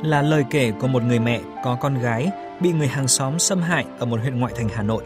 là 0.03 0.21
lời 0.21 0.45
kể 0.49 0.71
của 0.71 0.87
một 0.87 1.03
người 1.03 1.19
mẹ 1.19 1.41
có 1.63 1.77
con 1.81 1.99
gái 1.99 2.31
bị 2.59 2.73
người 2.73 2.87
hàng 2.87 3.07
xóm 3.07 3.39
xâm 3.39 3.61
hại 3.61 3.85
ở 3.99 4.05
một 4.05 4.19
huyện 4.19 4.39
ngoại 4.39 4.53
thành 4.55 4.69
Hà 4.69 4.83
Nội. 4.83 5.03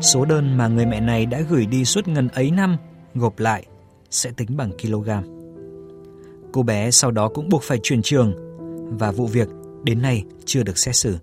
Số 0.00 0.24
đơn 0.24 0.56
mà 0.56 0.68
người 0.68 0.86
mẹ 0.86 1.00
này 1.00 1.26
đã 1.26 1.40
gửi 1.40 1.66
đi 1.66 1.84
suốt 1.84 2.08
ngần 2.08 2.28
ấy 2.28 2.50
năm 2.50 2.76
gộp 3.14 3.38
lại 3.38 3.66
sẽ 4.10 4.30
tính 4.36 4.56
bằng 4.56 4.70
kg. 4.82 5.35
Cô 6.52 6.62
bé 6.62 6.90
sau 6.90 7.10
đó 7.10 7.28
cũng 7.34 7.48
buộc 7.50 7.62
phải 7.62 7.78
chuyển 7.82 8.02
trường 8.02 8.32
và 8.98 9.10
vụ 9.10 9.26
việc 9.26 9.48
đến 9.84 10.02
nay 10.02 10.24
chưa 10.44 10.62
được 10.62 10.78
xét 10.78 10.94
xử. 10.94 11.16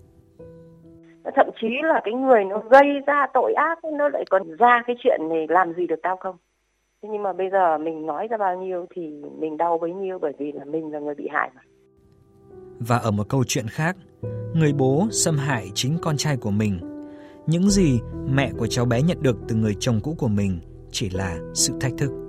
Thậm 1.36 1.46
chí 1.60 1.68
là 1.82 2.00
cái 2.04 2.14
người 2.14 2.44
nó 2.44 2.62
gây 2.70 2.88
ra 3.06 3.26
tội 3.34 3.52
ác 3.52 3.78
nó 3.84 4.08
lại 4.08 4.24
còn 4.30 4.56
ra 4.58 4.82
cái 4.86 4.96
chuyện 5.02 5.20
này 5.28 5.46
làm 5.48 5.74
gì 5.74 5.86
được 5.86 6.00
tao 6.02 6.16
không? 6.16 6.36
Thế 7.02 7.08
nhưng 7.12 7.22
mà 7.22 7.32
bây 7.32 7.50
giờ 7.52 7.78
mình 7.78 8.06
nói 8.06 8.28
ra 8.30 8.36
bao 8.36 8.56
nhiêu 8.56 8.86
thì 8.94 9.02
mình 9.38 9.56
đau 9.56 9.78
bấy 9.78 9.92
nhiêu 9.92 10.18
bởi 10.18 10.32
vì 10.38 10.52
là 10.52 10.64
mình 10.64 10.92
là 10.92 10.98
người 10.98 11.14
bị 11.14 11.28
hại 11.32 11.50
mà. 11.54 11.62
Và 12.78 12.98
ở 12.98 13.10
một 13.10 13.28
câu 13.28 13.44
chuyện 13.46 13.66
khác, 13.68 13.96
người 14.54 14.72
bố 14.72 15.06
xâm 15.10 15.36
hại 15.36 15.70
chính 15.74 15.96
con 16.02 16.16
trai 16.16 16.36
của 16.36 16.50
mình 16.50 16.78
những 17.46 17.70
gì 17.70 18.00
mẹ 18.30 18.50
của 18.58 18.66
cháu 18.66 18.84
bé 18.84 19.02
nhận 19.02 19.22
được 19.22 19.36
từ 19.48 19.56
người 19.56 19.74
chồng 19.80 20.00
cũ 20.02 20.14
của 20.18 20.28
mình 20.28 20.58
chỉ 20.90 21.10
là 21.10 21.38
sự 21.54 21.72
thách 21.80 21.92
thức. 21.98 22.23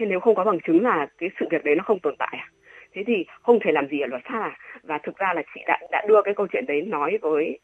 Thế 0.00 0.06
nếu 0.06 0.20
không 0.20 0.34
có 0.34 0.44
bằng 0.44 0.58
chứng 0.66 0.82
là 0.82 1.06
cái 1.18 1.30
sự 1.40 1.46
việc 1.50 1.64
đấy 1.64 1.74
nó 1.74 1.84
không 1.86 1.98
tồn 1.98 2.14
tại 2.18 2.36
à? 2.40 2.48
Thế 2.94 3.02
thì 3.06 3.14
không 3.42 3.58
thể 3.64 3.72
làm 3.72 3.88
gì 3.88 4.00
ở 4.00 4.06
luật 4.06 4.22
pháp 4.24 4.40
à? 4.40 4.56
Và 4.82 4.98
thực 5.02 5.16
ra 5.18 5.32
là 5.36 5.42
chị 5.54 5.60
đã 5.66 5.78
đã 5.90 6.04
đưa 6.08 6.22
cái 6.24 6.34
câu 6.36 6.46
chuyện 6.52 6.66
đấy 6.66 6.82
nói 6.82 7.18
với 7.22 7.58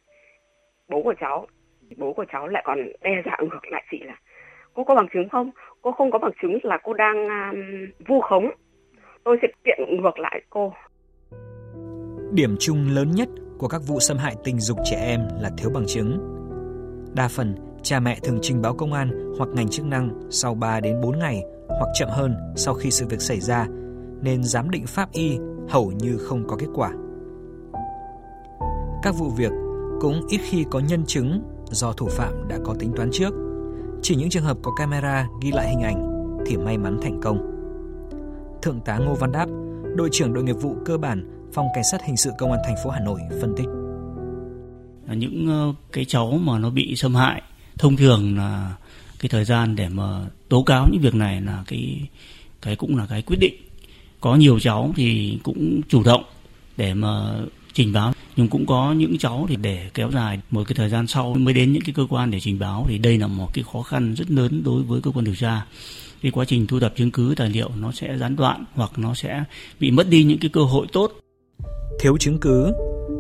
bố 0.88 1.02
của 1.02 1.14
cháu. 1.20 1.46
Bố 1.96 2.12
của 2.12 2.24
cháu 2.32 2.48
lại 2.48 2.62
còn 2.66 2.78
đe 3.02 3.22
dọa 3.24 3.36
ngược 3.40 3.68
lại 3.70 3.84
chị 3.90 4.00
là 4.04 4.16
cô 4.74 4.84
có 4.84 4.94
bằng 4.94 5.08
chứng 5.14 5.28
không? 5.28 5.50
Cô 5.82 5.92
không 5.92 6.10
có 6.10 6.18
bằng 6.18 6.32
chứng 6.42 6.58
là 6.62 6.78
cô 6.82 6.92
đang 6.92 7.28
um, 7.28 7.58
vu 8.06 8.20
khống. 8.20 8.50
Tôi 9.24 9.36
sẽ 9.42 9.48
kiện 9.64 9.78
ngược 10.02 10.18
lại 10.18 10.42
cô. 10.50 10.72
Điểm 12.32 12.56
chung 12.60 12.78
lớn 12.94 13.08
nhất 13.16 13.28
của 13.58 13.68
các 13.68 13.80
vụ 13.88 14.00
xâm 14.00 14.16
hại 14.16 14.34
tình 14.44 14.58
dục 14.58 14.78
trẻ 14.90 14.96
em 15.06 15.20
là 15.42 15.50
thiếu 15.58 15.70
bằng 15.74 15.84
chứng 15.86 16.18
Đa 17.16 17.28
phần, 17.36 17.54
cha 17.86 18.00
mẹ 18.00 18.18
thường 18.22 18.38
trình 18.42 18.62
báo 18.62 18.74
công 18.74 18.92
an 18.92 19.34
hoặc 19.38 19.48
ngành 19.54 19.68
chức 19.68 19.86
năng 19.86 20.10
sau 20.30 20.54
3 20.54 20.80
đến 20.80 21.00
4 21.00 21.18
ngày 21.18 21.42
hoặc 21.68 21.88
chậm 21.94 22.08
hơn 22.08 22.36
sau 22.56 22.74
khi 22.74 22.90
sự 22.90 23.06
việc 23.06 23.20
xảy 23.20 23.40
ra, 23.40 23.66
nên 24.22 24.44
giám 24.44 24.70
định 24.70 24.86
pháp 24.86 25.12
y 25.12 25.38
hầu 25.68 25.92
như 25.92 26.16
không 26.18 26.46
có 26.48 26.56
kết 26.56 26.66
quả. 26.74 26.92
Các 29.02 29.14
vụ 29.18 29.30
việc 29.30 29.52
cũng 30.00 30.26
ít 30.28 30.40
khi 30.42 30.64
có 30.70 30.80
nhân 30.80 31.04
chứng 31.06 31.42
do 31.70 31.92
thủ 31.92 32.06
phạm 32.10 32.48
đã 32.48 32.58
có 32.64 32.74
tính 32.78 32.92
toán 32.96 33.10
trước. 33.12 33.34
Chỉ 34.02 34.16
những 34.16 34.30
trường 34.30 34.44
hợp 34.44 34.56
có 34.62 34.72
camera 34.78 35.28
ghi 35.42 35.52
lại 35.52 35.68
hình 35.68 35.82
ảnh 35.82 36.28
thì 36.46 36.56
may 36.56 36.78
mắn 36.78 36.98
thành 37.02 37.20
công. 37.22 37.38
Thượng 38.62 38.80
tá 38.80 38.98
Ngô 38.98 39.14
Văn 39.14 39.32
Đáp, 39.32 39.46
đội 39.96 40.08
trưởng 40.12 40.32
đội 40.32 40.44
nghiệp 40.44 40.56
vụ 40.60 40.76
cơ 40.84 40.98
bản 40.98 41.48
Phòng 41.52 41.66
Cảnh 41.74 41.84
sát 41.84 42.02
Hình 42.04 42.16
sự 42.16 42.30
Công 42.38 42.52
an 42.52 42.60
thành 42.66 42.76
phố 42.84 42.90
Hà 42.90 43.00
Nội 43.00 43.20
phân 43.40 43.54
tích. 43.56 43.68
Những 45.16 45.48
ờ, 45.48 45.74
cái 45.92 46.04
cháu 46.04 46.30
mà 46.30 46.58
nó 46.58 46.70
bị 46.70 46.96
xâm 46.96 47.14
hại 47.14 47.42
thông 47.78 47.96
thường 47.96 48.36
là 48.38 48.74
cái 49.20 49.28
thời 49.28 49.44
gian 49.44 49.76
để 49.76 49.88
mà 49.88 50.26
tố 50.48 50.62
cáo 50.62 50.88
những 50.92 51.02
việc 51.02 51.14
này 51.14 51.40
là 51.40 51.64
cái 51.66 52.00
cái 52.62 52.76
cũng 52.76 52.96
là 52.96 53.06
cái 53.06 53.22
quyết 53.22 53.36
định. 53.40 53.54
Có 54.20 54.34
nhiều 54.34 54.60
cháu 54.60 54.92
thì 54.96 55.38
cũng 55.42 55.80
chủ 55.88 56.02
động 56.02 56.24
để 56.76 56.94
mà 56.94 57.34
trình 57.72 57.92
báo, 57.92 58.12
nhưng 58.36 58.48
cũng 58.48 58.66
có 58.66 58.92
những 58.92 59.18
cháu 59.18 59.46
thì 59.48 59.56
để 59.56 59.90
kéo 59.94 60.10
dài 60.10 60.40
một 60.50 60.64
cái 60.68 60.76
thời 60.76 60.88
gian 60.88 61.06
sau 61.06 61.34
mới 61.34 61.54
đến 61.54 61.72
những 61.72 61.82
cái 61.82 61.94
cơ 61.94 62.06
quan 62.10 62.30
để 62.30 62.40
trình 62.40 62.58
báo. 62.58 62.86
Thì 62.88 62.98
đây 62.98 63.18
là 63.18 63.26
một 63.26 63.54
cái 63.54 63.64
khó 63.72 63.82
khăn 63.82 64.14
rất 64.14 64.30
lớn 64.30 64.62
đối 64.64 64.82
với 64.82 65.00
cơ 65.00 65.10
quan 65.10 65.24
điều 65.24 65.34
tra. 65.34 65.66
Cái 66.22 66.32
quá 66.32 66.44
trình 66.44 66.66
thu 66.66 66.80
thập 66.80 66.96
chứng 66.96 67.10
cứ, 67.10 67.34
tài 67.36 67.50
liệu 67.50 67.70
nó 67.80 67.92
sẽ 67.92 68.18
gián 68.18 68.36
đoạn 68.36 68.64
hoặc 68.74 68.90
nó 68.96 69.14
sẽ 69.14 69.44
bị 69.80 69.90
mất 69.90 70.08
đi 70.08 70.24
những 70.24 70.38
cái 70.38 70.50
cơ 70.52 70.62
hội 70.62 70.86
tốt. 70.92 71.12
Thiếu 72.00 72.16
chứng 72.20 72.38
cứ, 72.40 72.72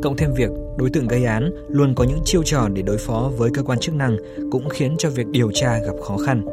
cộng 0.02 0.16
thêm 0.16 0.30
việc 0.38 0.50
đối 0.76 0.90
tượng 0.90 1.08
gây 1.08 1.24
án 1.24 1.50
luôn 1.68 1.94
có 1.94 2.04
những 2.04 2.20
chiêu 2.24 2.42
trò 2.42 2.68
để 2.72 2.82
đối 2.82 2.98
phó 2.98 3.30
với 3.36 3.50
cơ 3.54 3.62
quan 3.62 3.78
chức 3.78 3.94
năng 3.94 4.16
cũng 4.50 4.68
khiến 4.68 4.94
cho 4.98 5.10
việc 5.10 5.26
điều 5.30 5.50
tra 5.54 5.78
gặp 5.78 5.94
khó 6.04 6.16
khăn 6.16 6.44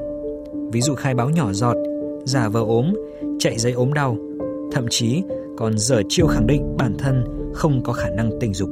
ví 0.72 0.82
dụ 0.82 0.96
khai 0.96 1.14
báo 1.14 1.30
nhỏ 1.30 1.54
giọt 1.54 1.76
giả 2.26 2.50
vờ 2.50 2.60
ốm 2.60 2.94
chạy 3.40 3.58
giấy 3.58 3.72
ốm 3.72 3.94
đau 3.94 4.18
thậm 4.72 4.86
chí 4.90 5.24
còn 5.58 5.78
dở 5.78 6.02
chiêu 6.10 6.28
khẳng 6.28 6.48
định 6.48 6.78
bản 6.78 6.98
thân 7.00 7.24
không 7.54 7.84
có 7.84 7.94
khả 7.94 8.10
năng 8.10 8.32
tình 8.40 8.54
dục. 8.54 8.70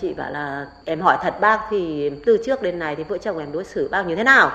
Chị 0.00 0.14
bảo 0.14 0.30
là 0.30 0.66
em 0.84 1.00
hỏi 1.00 1.18
thật 1.22 1.34
bác 1.40 1.60
thì 1.70 2.10
từ 2.26 2.38
trước 2.44 2.62
đến 2.62 2.78
nay 2.78 2.96
thì 2.96 3.04
vợ 3.04 3.18
chồng 3.18 3.38
em 3.38 3.52
đối 3.52 3.64
xử 3.64 3.88
bác 3.88 4.06
như 4.06 4.16
thế 4.16 4.24
nào? 4.24 4.50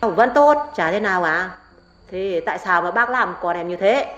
Vẫn 0.00 0.30
tốt, 0.34 0.56
chả 0.76 0.90
thế 0.90 1.00
nào 1.00 1.22
à? 1.22 1.56
Thế 2.10 2.40
tại 2.46 2.58
sao 2.64 2.82
mà 2.82 2.90
bác 2.90 3.10
làm 3.10 3.34
con 3.40 3.56
em 3.56 3.68
như 3.68 3.76
thế? 3.76 4.14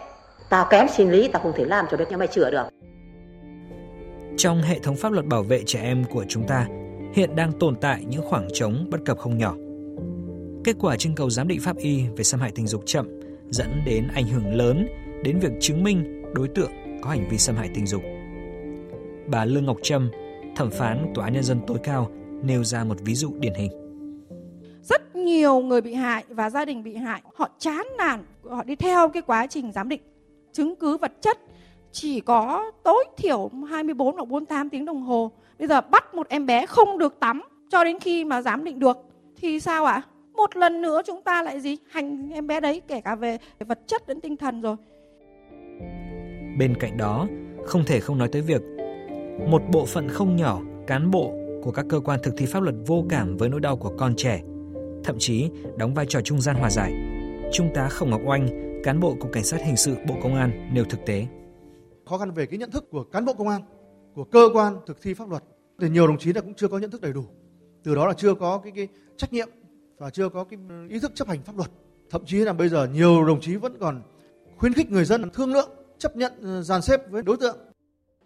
Tao 0.49 0.67
kém 0.71 0.87
sinh 0.89 1.11
lý, 1.11 1.29
tao 1.29 1.43
không 1.43 1.53
thể 1.57 1.65
làm 1.65 1.87
cho 1.91 1.97
biết 1.97 2.11
nhà 2.11 2.17
mày 2.17 2.29
chữa 2.29 2.51
được. 2.51 2.65
Trong 4.37 4.63
hệ 4.63 4.79
thống 4.79 4.97
pháp 4.97 5.13
luật 5.13 5.27
bảo 5.27 5.43
vệ 5.43 5.63
trẻ 5.67 5.83
em 5.83 6.05
của 6.05 6.25
chúng 6.29 6.47
ta, 6.47 6.69
hiện 7.15 7.37
đang 7.37 7.53
tồn 7.53 7.77
tại 7.81 8.05
những 8.09 8.23
khoảng 8.23 8.49
trống 8.53 8.87
bất 8.91 9.05
cập 9.05 9.19
không 9.19 9.39
nhỏ. 9.39 9.55
Kết 10.65 10.77
quả 10.81 10.97
trưng 10.97 11.15
cầu 11.15 11.31
giám 11.31 11.49
định 11.49 11.61
pháp 11.61 11.77
y 11.77 12.03
về 12.17 12.25
xâm 12.25 12.41
hại 12.41 12.53
tình 12.55 12.67
dục 12.67 12.83
chậm 12.87 13.21
dẫn 13.51 13.83
đến 13.87 14.09
ảnh 14.15 14.27
hưởng 14.27 14.55
lớn 14.55 14.87
đến 15.25 15.39
việc 15.39 15.53
chứng 15.61 15.83
minh 15.83 16.23
đối 16.35 16.49
tượng 16.49 16.71
có 17.03 17.11
hành 17.11 17.29
vi 17.31 17.39
xâm 17.39 17.57
hại 17.57 17.71
tình 17.75 17.87
dục. 17.87 18.03
Bà 19.27 19.45
Lương 19.45 19.67
Ngọc 19.67 19.77
Trâm, 19.83 20.11
thẩm 20.57 20.71
phán 20.71 21.13
Tòa 21.15 21.25
án 21.25 21.35
Nhân 21.35 21.43
dân 21.43 21.61
tối 21.67 21.79
cao, 21.83 22.11
nêu 22.43 22.65
ra 22.65 22.85
một 22.85 22.97
ví 23.01 23.15
dụ 23.15 23.35
điển 23.39 23.55
hình. 23.55 23.71
Rất 24.83 25.17
nhiều 25.17 25.61
người 25.61 25.81
bị 25.81 25.95
hại 25.95 26.25
và 26.29 26.51
gia 26.51 26.65
đình 26.65 26.83
bị 26.83 26.97
hại, 26.97 27.23
họ 27.35 27.49
chán 27.59 27.87
nản, 27.99 28.25
họ 28.49 28.65
đi 28.65 28.77
theo 28.77 29.09
cái 29.09 29.23
quá 29.23 29.47
trình 29.47 29.73
giám 29.73 29.89
định. 29.89 30.01
Chứng 30.53 30.75
cứ 30.77 30.97
vật 30.97 31.13
chất 31.21 31.39
chỉ 31.93 32.21
có 32.21 32.71
tối 32.83 33.05
thiểu 33.17 33.51
24 33.69 34.17
hoặc 34.17 34.29
48 34.29 34.71
tiếng 34.71 34.85
đồng 34.85 35.03
hồ. 35.03 35.31
Bây 35.59 35.69
giờ 35.69 35.81
bắt 35.81 36.15
một 36.15 36.29
em 36.29 36.47
bé 36.47 36.67
không 36.67 36.99
được 36.99 37.21
tắm 37.21 37.43
cho 37.71 37.85
đến 37.85 37.99
khi 38.01 38.25
mà 38.25 38.43
giám 38.43 38.65
định 38.65 38.79
được 38.79 38.97
thì 39.37 39.61
sao 39.61 39.85
ạ? 39.85 39.93
À? 39.93 40.03
Một 40.35 40.57
lần 40.57 40.83
nữa 40.83 41.03
chúng 41.07 41.23
ta 41.23 41.43
lại 41.43 41.61
gì? 41.61 41.77
Hành 41.91 42.31
em 42.33 42.47
bé 42.47 42.61
đấy 42.61 42.83
kể 42.89 43.01
cả 43.01 43.15
về 43.15 43.39
vật 43.59 43.81
chất 43.87 44.07
đến 44.07 44.21
tinh 44.21 44.37
thần 44.37 44.61
rồi. 44.61 44.77
Bên 46.59 46.75
cạnh 46.81 46.97
đó, 46.97 47.27
không 47.65 47.85
thể 47.87 48.01
không 48.01 48.19
nói 48.19 48.29
tới 48.33 48.43
việc 48.43 48.63
một 49.49 49.63
bộ 49.73 49.87
phận 49.87 50.09
không 50.09 50.37
nhỏ 50.37 50.61
cán 50.87 51.11
bộ 51.11 51.33
của 51.63 51.71
các 51.71 51.87
cơ 51.89 52.01
quan 52.01 52.21
thực 52.23 52.35
thi 52.37 52.47
pháp 52.47 52.63
luật 52.63 52.75
vô 52.87 53.05
cảm 53.09 53.37
với 53.37 53.49
nỗi 53.49 53.61
đau 53.61 53.77
của 53.77 53.93
con 53.99 54.15
trẻ, 54.17 54.41
thậm 55.05 55.17
chí 55.19 55.51
đóng 55.77 55.95
vai 55.95 56.07
trò 56.09 56.21
trung 56.21 56.41
gian 56.41 56.57
hòa 56.57 56.71
giải. 56.71 56.93
Trung 57.53 57.71
tá 57.75 57.89
Khổng 57.89 58.11
Ngọc 58.11 58.21
Oanh, 58.25 58.49
cán 58.85 59.01
bộ 59.01 59.17
cục 59.21 59.33
cảnh 59.33 59.45
sát 59.45 59.61
hình 59.65 59.77
sự 59.77 59.97
Bộ 60.09 60.15
Công 60.23 60.35
an 60.35 60.71
nêu 60.73 60.85
thực 60.85 61.07
tế. 61.07 61.27
Khó 62.13 62.19
khăn 62.19 62.31
về 62.31 62.47
cái 62.47 62.59
nhận 62.59 62.71
thức 62.71 62.91
của 62.91 63.05
cán 63.05 63.25
bộ 63.25 63.33
công 63.33 63.49
an, 63.49 63.63
của 64.15 64.25
cơ 64.25 64.49
quan 64.55 64.77
thực 64.87 65.03
thi 65.03 65.15
pháp 65.15 65.29
luật 65.29 65.43
thì 65.81 65.89
nhiều 65.89 66.07
đồng 66.07 66.19
chí 66.19 66.33
là 66.33 66.41
cũng 66.41 66.55
chưa 66.55 66.69
có 66.69 66.79
nhận 66.79 66.91
thức 66.91 67.01
đầy 67.01 67.13
đủ. 67.13 67.25
Từ 67.85 67.95
đó 67.95 68.07
là 68.07 68.15
chưa 68.15 68.35
có 68.35 68.59
cái, 68.59 68.73
cái 68.77 68.89
trách 69.17 69.33
nhiệm 69.33 69.49
và 69.99 70.11
chưa 70.11 70.29
có 70.29 70.45
cái 70.45 70.59
ý 70.89 70.99
thức 70.99 71.13
chấp 71.15 71.29
hành 71.29 71.43
pháp 71.43 71.57
luật. 71.57 71.71
Thậm 72.11 72.25
chí 72.27 72.37
là 72.37 72.53
bây 72.53 72.69
giờ 72.69 72.89
nhiều 72.93 73.25
đồng 73.25 73.41
chí 73.41 73.57
vẫn 73.57 73.77
còn 73.81 74.03
khuyến 74.57 74.73
khích 74.73 74.91
người 74.91 75.05
dân 75.05 75.31
thương 75.31 75.53
lượng 75.53 75.71
chấp 75.99 76.17
nhận 76.17 76.33
ờ, 76.43 76.63
dàn 76.63 76.83
xếp 76.83 77.11
với 77.11 77.23
đối 77.23 77.37
tượng. 77.37 77.57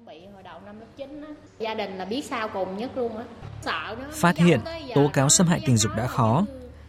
Bị 0.07 0.27
hồi 0.35 0.43
đầu 0.43 0.61
năm 0.67 0.81
lớp 0.81 0.87
9 0.97 1.23
á, 1.23 1.29
gia 1.59 1.75
đình 1.75 1.99
là 1.99 2.05
biết 2.05 2.25
sao 2.25 2.49
cùng 2.53 2.77
nhất 2.77 2.91
luôn 2.97 3.17
á. 3.17 3.25
Sợ 3.63 3.97
đó. 3.99 4.05
Phát 4.13 4.37
hiện, 4.37 4.61
tố 4.95 5.11
cáo 5.13 5.29
xâm 5.29 5.47
hại 5.47 5.61
tình 5.67 5.77
dục 5.77 5.93
đã 5.97 6.07
khó, 6.07 6.45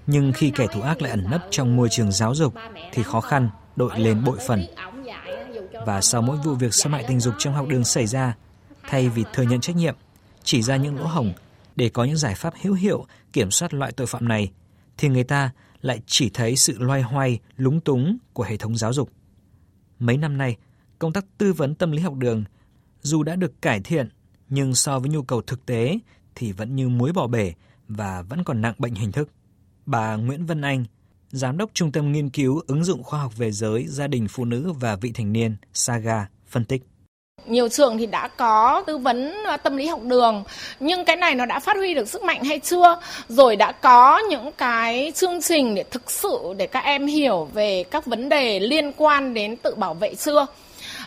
nhưng 0.07 0.33
khi 0.33 0.51
kẻ 0.55 0.67
thù 0.73 0.81
ác 0.81 1.01
lại 1.01 1.11
ẩn 1.11 1.23
nấp 1.31 1.41
trong 1.49 1.75
môi 1.75 1.89
trường 1.89 2.11
giáo 2.11 2.35
dục 2.35 2.53
thì 2.91 3.03
khó 3.03 3.21
khăn 3.21 3.49
đội 3.75 3.91
lên 3.99 4.23
bội 4.25 4.37
phần. 4.47 4.63
Và 5.87 6.01
sau 6.01 6.21
mỗi 6.21 6.37
vụ 6.37 6.53
việc 6.55 6.73
xâm 6.73 6.93
hại 6.93 7.05
tình 7.07 7.19
dục 7.19 7.33
trong 7.37 7.53
học 7.53 7.67
đường 7.67 7.83
xảy 7.83 8.07
ra, 8.07 8.35
thay 8.87 9.09
vì 9.09 9.23
thừa 9.33 9.43
nhận 9.43 9.61
trách 9.61 9.75
nhiệm, 9.75 9.95
chỉ 10.43 10.61
ra 10.61 10.75
những 10.77 10.97
lỗ 10.97 11.05
hổng 11.05 11.33
để 11.75 11.89
có 11.89 12.03
những 12.03 12.17
giải 12.17 12.35
pháp 12.35 12.53
hữu 12.61 12.73
hiệu 12.73 13.05
kiểm 13.33 13.51
soát 13.51 13.73
loại 13.73 13.91
tội 13.91 14.07
phạm 14.07 14.27
này, 14.27 14.51
thì 14.97 15.09
người 15.09 15.23
ta 15.23 15.51
lại 15.81 16.01
chỉ 16.05 16.29
thấy 16.29 16.55
sự 16.55 16.77
loay 16.79 17.01
hoay, 17.01 17.39
lúng 17.57 17.79
túng 17.79 18.17
của 18.33 18.43
hệ 18.43 18.57
thống 18.57 18.77
giáo 18.77 18.93
dục. 18.93 19.11
Mấy 19.99 20.17
năm 20.17 20.37
nay, 20.37 20.57
công 20.99 21.13
tác 21.13 21.25
tư 21.37 21.53
vấn 21.53 21.75
tâm 21.75 21.91
lý 21.91 22.01
học 22.01 22.13
đường 22.13 22.43
dù 23.01 23.23
đã 23.23 23.35
được 23.35 23.61
cải 23.61 23.79
thiện 23.79 24.09
nhưng 24.49 24.75
so 24.75 24.99
với 24.99 25.09
nhu 25.09 25.21
cầu 25.21 25.41
thực 25.41 25.65
tế 25.65 25.99
thì 26.35 26.51
vẫn 26.51 26.75
như 26.75 26.89
muối 26.89 27.13
bỏ 27.13 27.27
bể 27.27 27.53
và 27.87 28.21
vẫn 28.21 28.43
còn 28.43 28.61
nặng 28.61 28.75
bệnh 28.77 28.93
hình 28.93 29.11
thức. 29.11 29.29
Bà 29.85 30.15
Nguyễn 30.15 30.45
Vân 30.45 30.61
Anh, 30.61 30.85
Giám 31.31 31.57
đốc 31.57 31.69
Trung 31.73 31.91
tâm 31.91 32.11
Nghiên 32.11 32.29
cứu 32.29 32.61
ứng 32.67 32.83
dụng 32.83 33.03
khoa 33.03 33.19
học 33.19 33.31
về 33.37 33.51
giới, 33.51 33.85
gia 33.87 34.07
đình 34.07 34.27
phụ 34.29 34.45
nữ 34.45 34.73
và 34.79 34.95
vị 34.95 35.11
thành 35.15 35.33
niên 35.33 35.55
Saga 35.73 36.27
phân 36.49 36.65
tích. 36.65 36.81
Nhiều 37.47 37.69
trường 37.69 37.97
thì 37.97 38.05
đã 38.05 38.27
có 38.27 38.83
tư 38.87 38.97
vấn 38.97 39.33
tâm 39.63 39.77
lý 39.77 39.87
học 39.87 40.01
đường 40.03 40.43
nhưng 40.79 41.05
cái 41.05 41.15
này 41.15 41.35
nó 41.35 41.45
đã 41.45 41.59
phát 41.59 41.77
huy 41.77 41.93
được 41.93 42.09
sức 42.09 42.23
mạnh 42.23 42.43
hay 42.43 42.59
chưa? 42.59 42.99
Rồi 43.29 43.55
đã 43.55 43.71
có 43.71 44.19
những 44.29 44.51
cái 44.57 45.11
chương 45.15 45.41
trình 45.41 45.75
để 45.75 45.83
thực 45.91 46.11
sự 46.11 46.53
để 46.57 46.67
các 46.67 46.83
em 46.83 47.07
hiểu 47.07 47.49
về 47.53 47.83
các 47.83 48.05
vấn 48.05 48.29
đề 48.29 48.59
liên 48.59 48.91
quan 48.97 49.33
đến 49.33 49.55
tự 49.57 49.75
bảo 49.75 49.93
vệ 49.93 50.15
chưa? 50.15 50.45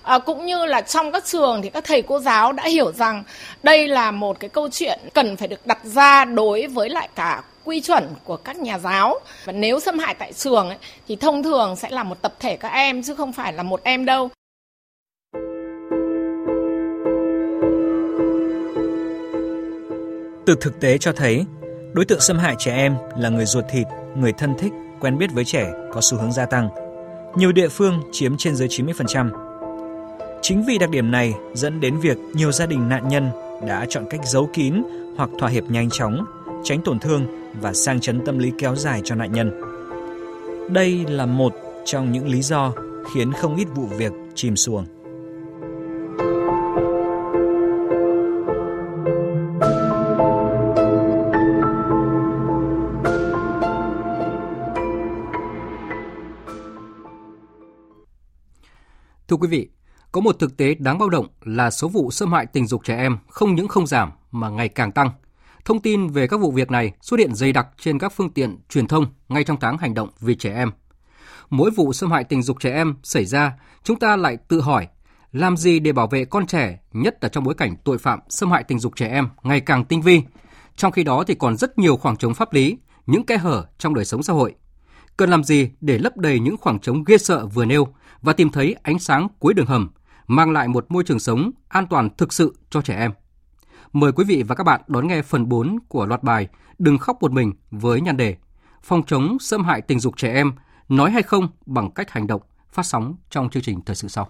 à, 0.02 0.18
cũng 0.18 0.46
như 0.46 0.66
là 0.66 0.80
trong 0.80 1.12
các 1.12 1.24
trường 1.24 1.62
thì 1.62 1.70
các 1.70 1.84
thầy 1.84 2.02
cô 2.02 2.18
giáo 2.18 2.52
đã 2.52 2.64
hiểu 2.68 2.92
rằng 2.92 3.24
đây 3.62 3.88
là 3.88 4.10
một 4.10 4.40
cái 4.40 4.50
câu 4.50 4.68
chuyện 4.72 4.98
cần 5.14 5.36
phải 5.36 5.48
được 5.48 5.66
đặt 5.66 5.78
ra 5.84 6.24
đối 6.24 6.66
với 6.66 6.88
lại 6.88 7.08
cả 7.14 7.42
quy 7.64 7.80
chuẩn 7.80 8.08
của 8.24 8.36
các 8.36 8.56
nhà 8.56 8.78
giáo 8.78 9.18
và 9.44 9.52
nếu 9.52 9.80
xâm 9.80 9.98
hại 9.98 10.14
tại 10.14 10.32
trường 10.32 10.68
ấy, 10.68 10.78
thì 11.08 11.16
thông 11.16 11.42
thường 11.42 11.76
sẽ 11.76 11.90
là 11.90 12.02
một 12.02 12.22
tập 12.22 12.34
thể 12.38 12.56
các 12.56 12.68
em 12.68 13.02
chứ 13.02 13.14
không 13.14 13.32
phải 13.32 13.52
là 13.52 13.62
một 13.62 13.80
em 13.82 14.04
đâu. 14.04 14.28
Từ 20.46 20.56
thực 20.60 20.80
tế 20.80 20.98
cho 20.98 21.12
thấy, 21.12 21.44
đối 21.92 22.04
tượng 22.04 22.20
xâm 22.20 22.38
hại 22.38 22.54
trẻ 22.58 22.76
em 22.76 22.96
là 23.16 23.28
người 23.28 23.46
ruột 23.46 23.64
thịt, 23.70 23.86
người 24.16 24.32
thân 24.32 24.54
thích, 24.58 24.72
quen 25.00 25.18
biết 25.18 25.32
với 25.32 25.44
trẻ 25.44 25.72
có 25.92 26.00
xu 26.00 26.18
hướng 26.18 26.32
gia 26.32 26.46
tăng. 26.46 26.68
Nhiều 27.36 27.52
địa 27.52 27.68
phương 27.68 28.02
chiếm 28.12 28.36
trên 28.36 28.56
dưới 28.56 28.68
90%. 28.68 29.30
Chính 30.42 30.64
vì 30.64 30.78
đặc 30.78 30.90
điểm 30.90 31.10
này 31.10 31.34
dẫn 31.54 31.80
đến 31.80 32.00
việc 32.00 32.18
nhiều 32.34 32.52
gia 32.52 32.66
đình 32.66 32.88
nạn 32.88 33.08
nhân 33.08 33.30
đã 33.66 33.86
chọn 33.88 34.04
cách 34.10 34.20
giấu 34.24 34.50
kín 34.52 34.82
hoặc 35.16 35.30
thỏa 35.38 35.48
hiệp 35.48 35.64
nhanh 35.64 35.90
chóng, 35.90 36.24
tránh 36.64 36.80
tổn 36.84 36.98
thương 36.98 37.26
và 37.60 37.72
sang 37.72 38.00
chấn 38.00 38.24
tâm 38.24 38.38
lý 38.38 38.52
kéo 38.58 38.76
dài 38.76 39.00
cho 39.04 39.14
nạn 39.14 39.32
nhân. 39.32 39.60
Đây 40.72 41.04
là 41.08 41.26
một 41.26 41.54
trong 41.84 42.12
những 42.12 42.28
lý 42.28 42.42
do 42.42 42.72
khiến 43.14 43.32
không 43.32 43.56
ít 43.56 43.66
vụ 43.74 43.86
việc 43.86 44.12
chìm 44.34 44.56
xuồng. 44.56 44.84
Thưa 59.28 59.36
quý 59.36 59.48
vị, 59.48 59.68
có 60.12 60.20
một 60.20 60.36
thực 60.38 60.56
tế 60.56 60.74
đáng 60.74 60.98
báo 60.98 61.08
động 61.08 61.26
là 61.44 61.70
số 61.70 61.88
vụ 61.88 62.10
xâm 62.10 62.32
hại 62.32 62.46
tình 62.46 62.66
dục 62.66 62.80
trẻ 62.84 62.96
em 62.96 63.18
không 63.28 63.54
những 63.54 63.68
không 63.68 63.86
giảm 63.86 64.10
mà 64.30 64.48
ngày 64.48 64.68
càng 64.68 64.92
tăng. 64.92 65.10
Thông 65.64 65.80
tin 65.80 66.08
về 66.08 66.26
các 66.26 66.40
vụ 66.40 66.50
việc 66.50 66.70
này 66.70 66.92
xuất 67.00 67.20
hiện 67.20 67.34
dày 67.34 67.52
đặc 67.52 67.66
trên 67.80 67.98
các 67.98 68.12
phương 68.12 68.30
tiện 68.30 68.58
truyền 68.68 68.86
thông 68.86 69.06
ngay 69.28 69.44
trong 69.44 69.56
tháng 69.60 69.78
hành 69.78 69.94
động 69.94 70.08
vì 70.20 70.34
trẻ 70.34 70.54
em. 70.54 70.70
Mỗi 71.50 71.70
vụ 71.70 71.92
xâm 71.92 72.10
hại 72.10 72.24
tình 72.24 72.42
dục 72.42 72.60
trẻ 72.60 72.72
em 72.72 72.94
xảy 73.02 73.24
ra, 73.24 73.52
chúng 73.84 73.98
ta 73.98 74.16
lại 74.16 74.36
tự 74.48 74.60
hỏi 74.60 74.88
làm 75.32 75.56
gì 75.56 75.78
để 75.78 75.92
bảo 75.92 76.06
vệ 76.06 76.24
con 76.24 76.46
trẻ, 76.46 76.78
nhất 76.92 77.18
là 77.20 77.28
trong 77.28 77.44
bối 77.44 77.54
cảnh 77.54 77.76
tội 77.84 77.98
phạm 77.98 78.20
xâm 78.28 78.50
hại 78.50 78.64
tình 78.64 78.78
dục 78.78 78.96
trẻ 78.96 79.08
em 79.08 79.28
ngày 79.42 79.60
càng 79.60 79.84
tinh 79.84 80.02
vi. 80.02 80.22
Trong 80.76 80.92
khi 80.92 81.04
đó 81.04 81.24
thì 81.26 81.34
còn 81.34 81.56
rất 81.56 81.78
nhiều 81.78 81.96
khoảng 81.96 82.16
trống 82.16 82.34
pháp 82.34 82.52
lý, 82.52 82.78
những 83.06 83.26
kẽ 83.26 83.36
hở 83.36 83.66
trong 83.78 83.94
đời 83.94 84.04
sống 84.04 84.22
xã 84.22 84.32
hội. 84.32 84.54
Cần 85.16 85.30
làm 85.30 85.44
gì 85.44 85.70
để 85.80 85.98
lấp 85.98 86.16
đầy 86.16 86.40
những 86.40 86.56
khoảng 86.56 86.78
trống 86.78 87.04
ghê 87.04 87.18
sợ 87.18 87.46
vừa 87.46 87.64
nêu 87.64 87.88
và 88.22 88.32
tìm 88.32 88.50
thấy 88.50 88.76
ánh 88.82 88.98
sáng 88.98 89.28
cuối 89.38 89.54
đường 89.54 89.66
hầm 89.66 89.90
mang 90.26 90.50
lại 90.50 90.68
một 90.68 90.86
môi 90.88 91.04
trường 91.04 91.18
sống 91.18 91.50
an 91.68 91.86
toàn 91.86 92.08
thực 92.16 92.32
sự 92.32 92.54
cho 92.70 92.82
trẻ 92.82 92.96
em. 92.96 93.12
Mời 93.92 94.12
quý 94.12 94.24
vị 94.24 94.42
và 94.42 94.54
các 94.54 94.64
bạn 94.64 94.80
đón 94.86 95.06
nghe 95.06 95.22
phần 95.22 95.48
4 95.48 95.78
của 95.88 96.06
loạt 96.06 96.22
bài 96.22 96.48
Đừng 96.78 96.98
khóc 96.98 97.16
một 97.20 97.32
mình 97.32 97.52
với 97.70 98.00
nhan 98.00 98.16
đề 98.16 98.36
Phòng 98.82 99.02
chống 99.06 99.38
xâm 99.38 99.64
hại 99.64 99.80
tình 99.80 100.00
dục 100.00 100.16
trẻ 100.16 100.34
em, 100.34 100.52
nói 100.88 101.10
hay 101.10 101.22
không 101.22 101.48
bằng 101.66 101.90
cách 101.90 102.10
hành 102.10 102.26
động, 102.26 102.42
phát 102.72 102.86
sóng 102.86 103.14
trong 103.30 103.50
chương 103.50 103.62
trình 103.62 103.80
thời 103.86 103.96
sự 103.96 104.08
sau. 104.08 104.28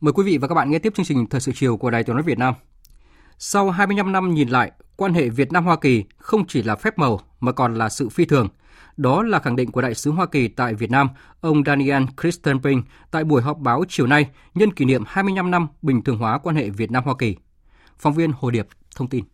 Mời 0.00 0.12
quý 0.12 0.24
vị 0.24 0.38
và 0.38 0.48
các 0.48 0.54
bạn 0.54 0.70
nghe 0.70 0.78
tiếp 0.78 0.92
chương 0.96 1.06
trình 1.06 1.26
Thời 1.26 1.40
sự 1.40 1.52
chiều 1.54 1.76
của 1.76 1.90
Đài 1.90 2.04
Tiếng 2.04 2.16
nói 2.16 2.22
Việt 2.22 2.38
Nam. 2.38 2.54
Sau 3.38 3.70
25 3.70 4.12
năm 4.12 4.34
nhìn 4.34 4.48
lại, 4.48 4.72
quan 4.96 5.14
hệ 5.14 5.28
Việt 5.28 5.52
Nam 5.52 5.64
Hoa 5.64 5.76
Kỳ 5.76 6.04
không 6.16 6.46
chỉ 6.46 6.62
là 6.62 6.76
phép 6.76 6.98
màu 6.98 7.20
mà 7.40 7.52
còn 7.52 7.74
là 7.74 7.88
sự 7.88 8.08
phi 8.08 8.24
thường. 8.24 8.48
Đó 8.96 9.22
là 9.22 9.38
khẳng 9.38 9.56
định 9.56 9.70
của 9.70 9.80
đại 9.80 9.94
sứ 9.94 10.10
Hoa 10.10 10.26
Kỳ 10.26 10.48
tại 10.48 10.74
Việt 10.74 10.90
Nam, 10.90 11.08
ông 11.40 11.62
Daniel 11.66 12.02
Christenbrink 12.22 12.84
tại 13.10 13.24
buổi 13.24 13.42
họp 13.42 13.58
báo 13.58 13.84
chiều 13.88 14.06
nay 14.06 14.26
nhân 14.54 14.72
kỷ 14.72 14.84
niệm 14.84 15.02
25 15.06 15.50
năm 15.50 15.66
bình 15.82 16.04
thường 16.04 16.18
hóa 16.18 16.38
quan 16.38 16.56
hệ 16.56 16.70
Việt 16.70 16.90
Nam 16.90 17.04
Hoa 17.04 17.14
Kỳ. 17.18 17.36
Phóng 17.98 18.14
viên 18.14 18.32
Hồ 18.32 18.50
Điệp 18.50 18.66
thông 18.96 19.08
tin. 19.08 19.24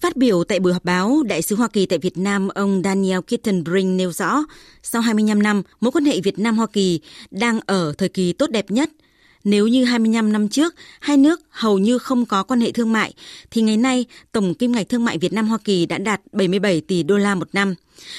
Phát 0.00 0.16
biểu 0.16 0.44
tại 0.44 0.60
buổi 0.60 0.72
họp 0.72 0.84
báo, 0.84 1.22
Đại 1.28 1.42
sứ 1.42 1.56
Hoa 1.56 1.68
Kỳ 1.68 1.86
tại 1.86 1.98
Việt 1.98 2.18
Nam 2.18 2.48
ông 2.48 2.82
Daniel 2.84 3.20
Kittenbrink 3.20 3.98
nêu 3.98 4.12
rõ, 4.12 4.38
sau 4.82 5.02
25 5.02 5.42
năm, 5.42 5.62
mối 5.80 5.92
quan 5.92 6.04
hệ 6.04 6.20
Việt 6.20 6.38
Nam-Hoa 6.38 6.66
Kỳ 6.66 7.00
đang 7.30 7.60
ở 7.66 7.94
thời 7.98 8.08
kỳ 8.08 8.32
tốt 8.32 8.50
đẹp 8.50 8.70
nhất– 8.70 8.90
nếu 9.46 9.66
như 9.66 9.84
25 9.84 10.32
năm 10.32 10.48
trước, 10.48 10.74
hai 11.00 11.16
nước 11.16 11.40
hầu 11.50 11.78
như 11.78 11.98
không 11.98 12.26
có 12.26 12.42
quan 12.42 12.60
hệ 12.60 12.72
thương 12.72 12.92
mại, 12.92 13.14
thì 13.50 13.62
ngày 13.62 13.76
nay 13.76 14.04
tổng 14.32 14.54
kim 14.54 14.72
ngạch 14.72 14.88
thương 14.88 15.04
mại 15.04 15.18
Việt 15.18 15.32
Nam-Hoa 15.32 15.58
Kỳ 15.64 15.86
đã 15.86 15.98
đạt 15.98 16.20
77 16.32 16.80
tỷ 16.80 17.02
đô 17.02 17.18
la 17.18 17.34
một 17.34 17.48
năm. 17.52 17.74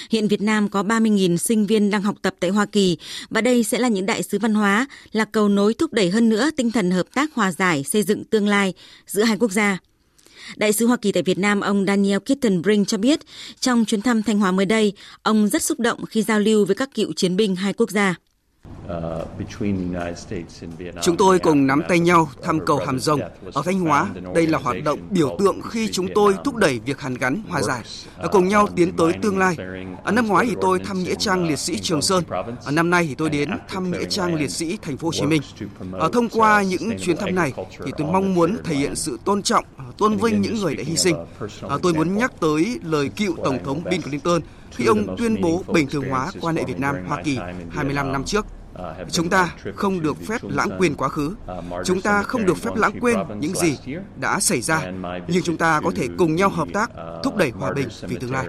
Hiện 0.09 0.27
Việt 0.27 0.41
Nam 0.41 0.69
có 0.69 0.83
30.000 0.83 1.37
sinh 1.37 1.65
viên 1.65 1.89
đang 1.89 2.01
học 2.01 2.15
tập 2.21 2.35
tại 2.39 2.49
Hoa 2.49 2.65
Kỳ 2.65 2.97
và 3.29 3.41
đây 3.41 3.63
sẽ 3.63 3.79
là 3.79 3.87
những 3.87 4.05
đại 4.05 4.23
sứ 4.23 4.39
văn 4.39 4.53
hóa, 4.53 4.87
là 5.11 5.25
cầu 5.25 5.49
nối 5.49 5.73
thúc 5.73 5.93
đẩy 5.93 6.09
hơn 6.09 6.29
nữa 6.29 6.49
tinh 6.57 6.71
thần 6.71 6.91
hợp 6.91 7.07
tác 7.13 7.33
hòa 7.33 7.51
giải 7.51 7.83
xây 7.83 8.03
dựng 8.03 8.23
tương 8.23 8.47
lai 8.47 8.73
giữa 9.07 9.23
hai 9.23 9.37
quốc 9.37 9.51
gia. 9.51 9.77
Đại 10.55 10.73
sứ 10.73 10.87
Hoa 10.87 10.97
Kỳ 10.97 11.11
tại 11.11 11.23
Việt 11.23 11.37
Nam 11.37 11.61
ông 11.61 11.85
Daniel 11.85 12.19
Kittenbrink 12.19 12.87
cho 12.87 12.97
biết, 12.97 13.19
trong 13.59 13.85
chuyến 13.85 14.01
thăm 14.01 14.23
Thanh 14.23 14.39
Hóa 14.39 14.51
mới 14.51 14.65
đây, 14.65 14.93
ông 15.23 15.47
rất 15.47 15.63
xúc 15.63 15.79
động 15.79 16.05
khi 16.05 16.21
giao 16.21 16.39
lưu 16.39 16.65
với 16.65 16.75
các 16.75 16.89
cựu 16.93 17.13
chiến 17.13 17.35
binh 17.35 17.55
hai 17.55 17.73
quốc 17.73 17.91
gia. 17.91 18.15
Chúng 21.01 21.17
tôi 21.17 21.39
cùng 21.39 21.67
nắm 21.67 21.81
tay 21.89 21.99
nhau 21.99 22.29
thăm 22.43 22.65
cầu 22.65 22.79
Hàm 22.85 22.99
Rồng 22.99 23.19
ở 23.53 23.61
Thanh 23.65 23.79
Hóa. 23.79 24.07
Đây 24.35 24.47
là 24.47 24.57
hoạt 24.57 24.77
động 24.83 24.99
biểu 25.09 25.35
tượng 25.39 25.61
khi 25.61 25.89
chúng 25.91 26.07
tôi 26.15 26.35
thúc 26.43 26.55
đẩy 26.55 26.79
việc 26.85 26.99
hàn 27.01 27.13
gắn 27.13 27.41
hòa 27.49 27.61
giải, 27.61 27.81
cùng 28.31 28.47
nhau 28.47 28.67
tiến 28.75 28.97
tới 28.97 29.13
tương 29.21 29.37
lai. 29.37 29.57
Năm 30.13 30.27
ngoái 30.27 30.45
thì 30.49 30.55
tôi 30.61 30.79
thăm 30.79 31.03
nghĩa 31.03 31.15
trang 31.15 31.47
liệt 31.47 31.59
sĩ 31.59 31.79
Trường 31.79 32.01
Sơn. 32.01 32.23
Năm 32.71 32.89
nay 32.89 33.05
thì 33.09 33.15
tôi 33.15 33.29
đến 33.29 33.49
thăm 33.67 33.91
nghĩa 33.91 34.05
trang 34.05 34.35
liệt 34.35 34.51
sĩ 34.51 34.77
Thành 34.81 34.97
phố 34.97 35.07
Hồ 35.07 35.11
Chí 35.11 35.25
Minh. 35.25 35.41
Ở 35.91 36.09
thông 36.13 36.29
qua 36.29 36.61
những 36.61 36.99
chuyến 36.99 37.17
thăm 37.17 37.35
này 37.35 37.53
thì 37.85 37.91
tôi 37.97 38.07
mong 38.11 38.35
muốn 38.35 38.57
thể 38.63 38.75
hiện 38.75 38.95
sự 38.95 39.19
tôn 39.25 39.41
trọng, 39.41 39.65
tôn 39.97 40.17
vinh 40.17 40.41
những 40.41 40.55
người 40.55 40.75
đã 40.75 40.83
hy 40.87 40.97
sinh. 40.97 41.15
Tôi 41.81 41.93
muốn 41.93 42.17
nhắc 42.17 42.31
tới 42.39 42.79
lời 42.83 43.09
cựu 43.09 43.35
Tổng 43.43 43.59
thống 43.65 43.83
Bill 43.83 44.03
Clinton 44.03 44.41
khi 44.71 44.85
ông 44.85 45.15
tuyên 45.17 45.41
bố 45.41 45.63
bình 45.67 45.87
thường 45.87 46.09
hóa 46.09 46.31
quan 46.41 46.55
hệ 46.55 46.63
Việt 46.63 46.79
Nam 46.79 46.95
Hoa 47.07 47.21
Kỳ 47.23 47.39
25 47.71 48.11
năm 48.11 48.23
trước. 48.23 48.45
Chúng 49.11 49.29
ta 49.29 49.55
không 49.75 50.01
được 50.01 50.17
phép 50.27 50.41
lãng 50.49 50.69
quên 50.77 50.95
quá 50.95 51.09
khứ. 51.09 51.35
Chúng 51.85 52.01
ta 52.01 52.23
không 52.23 52.45
được 52.45 52.57
phép 52.57 52.71
lãng 52.75 52.99
quên 52.99 53.17
những 53.39 53.55
gì 53.55 53.77
đã 54.19 54.39
xảy 54.39 54.61
ra, 54.61 54.91
nhưng 55.27 55.43
chúng 55.43 55.57
ta 55.57 55.81
có 55.83 55.91
thể 55.95 56.07
cùng 56.17 56.35
nhau 56.35 56.49
hợp 56.49 56.67
tác, 56.73 56.91
thúc 57.23 57.35
đẩy 57.35 57.49
hòa 57.49 57.73
bình 57.73 57.87
vì 58.01 58.17
tương 58.19 58.31
lai. 58.31 58.45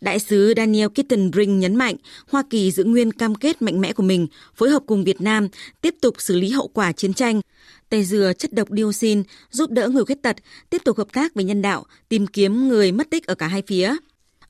Đại 0.00 0.18
sứ 0.18 0.54
Daniel 0.56 0.88
Kittenbrink 0.88 1.60
nhấn 1.60 1.76
mạnh, 1.76 1.96
Hoa 2.30 2.42
Kỳ 2.50 2.70
giữ 2.70 2.84
nguyên 2.84 3.12
cam 3.12 3.34
kết 3.34 3.62
mạnh 3.62 3.80
mẽ 3.80 3.92
của 3.92 4.02
mình, 4.02 4.26
phối 4.56 4.70
hợp 4.70 4.82
cùng 4.86 5.04
Việt 5.04 5.20
Nam 5.20 5.48
tiếp 5.80 5.94
tục 6.00 6.14
xử 6.18 6.36
lý 6.36 6.50
hậu 6.50 6.68
quả 6.68 6.92
chiến 6.92 7.14
tranh, 7.14 7.40
tẩy 7.88 8.04
dừa 8.04 8.32
chất 8.38 8.52
độc 8.52 8.68
dioxin, 8.70 9.22
giúp 9.50 9.70
đỡ 9.70 9.88
người 9.88 10.04
khuyết 10.04 10.22
tật, 10.22 10.36
tiếp 10.70 10.82
tục 10.84 10.98
hợp 10.98 11.08
tác 11.12 11.34
về 11.34 11.44
nhân 11.44 11.62
đạo, 11.62 11.84
tìm 12.08 12.26
kiếm 12.26 12.68
người 12.68 12.92
mất 12.92 13.10
tích 13.10 13.26
ở 13.26 13.34
cả 13.34 13.48
hai 13.48 13.62
phía. 13.66 13.96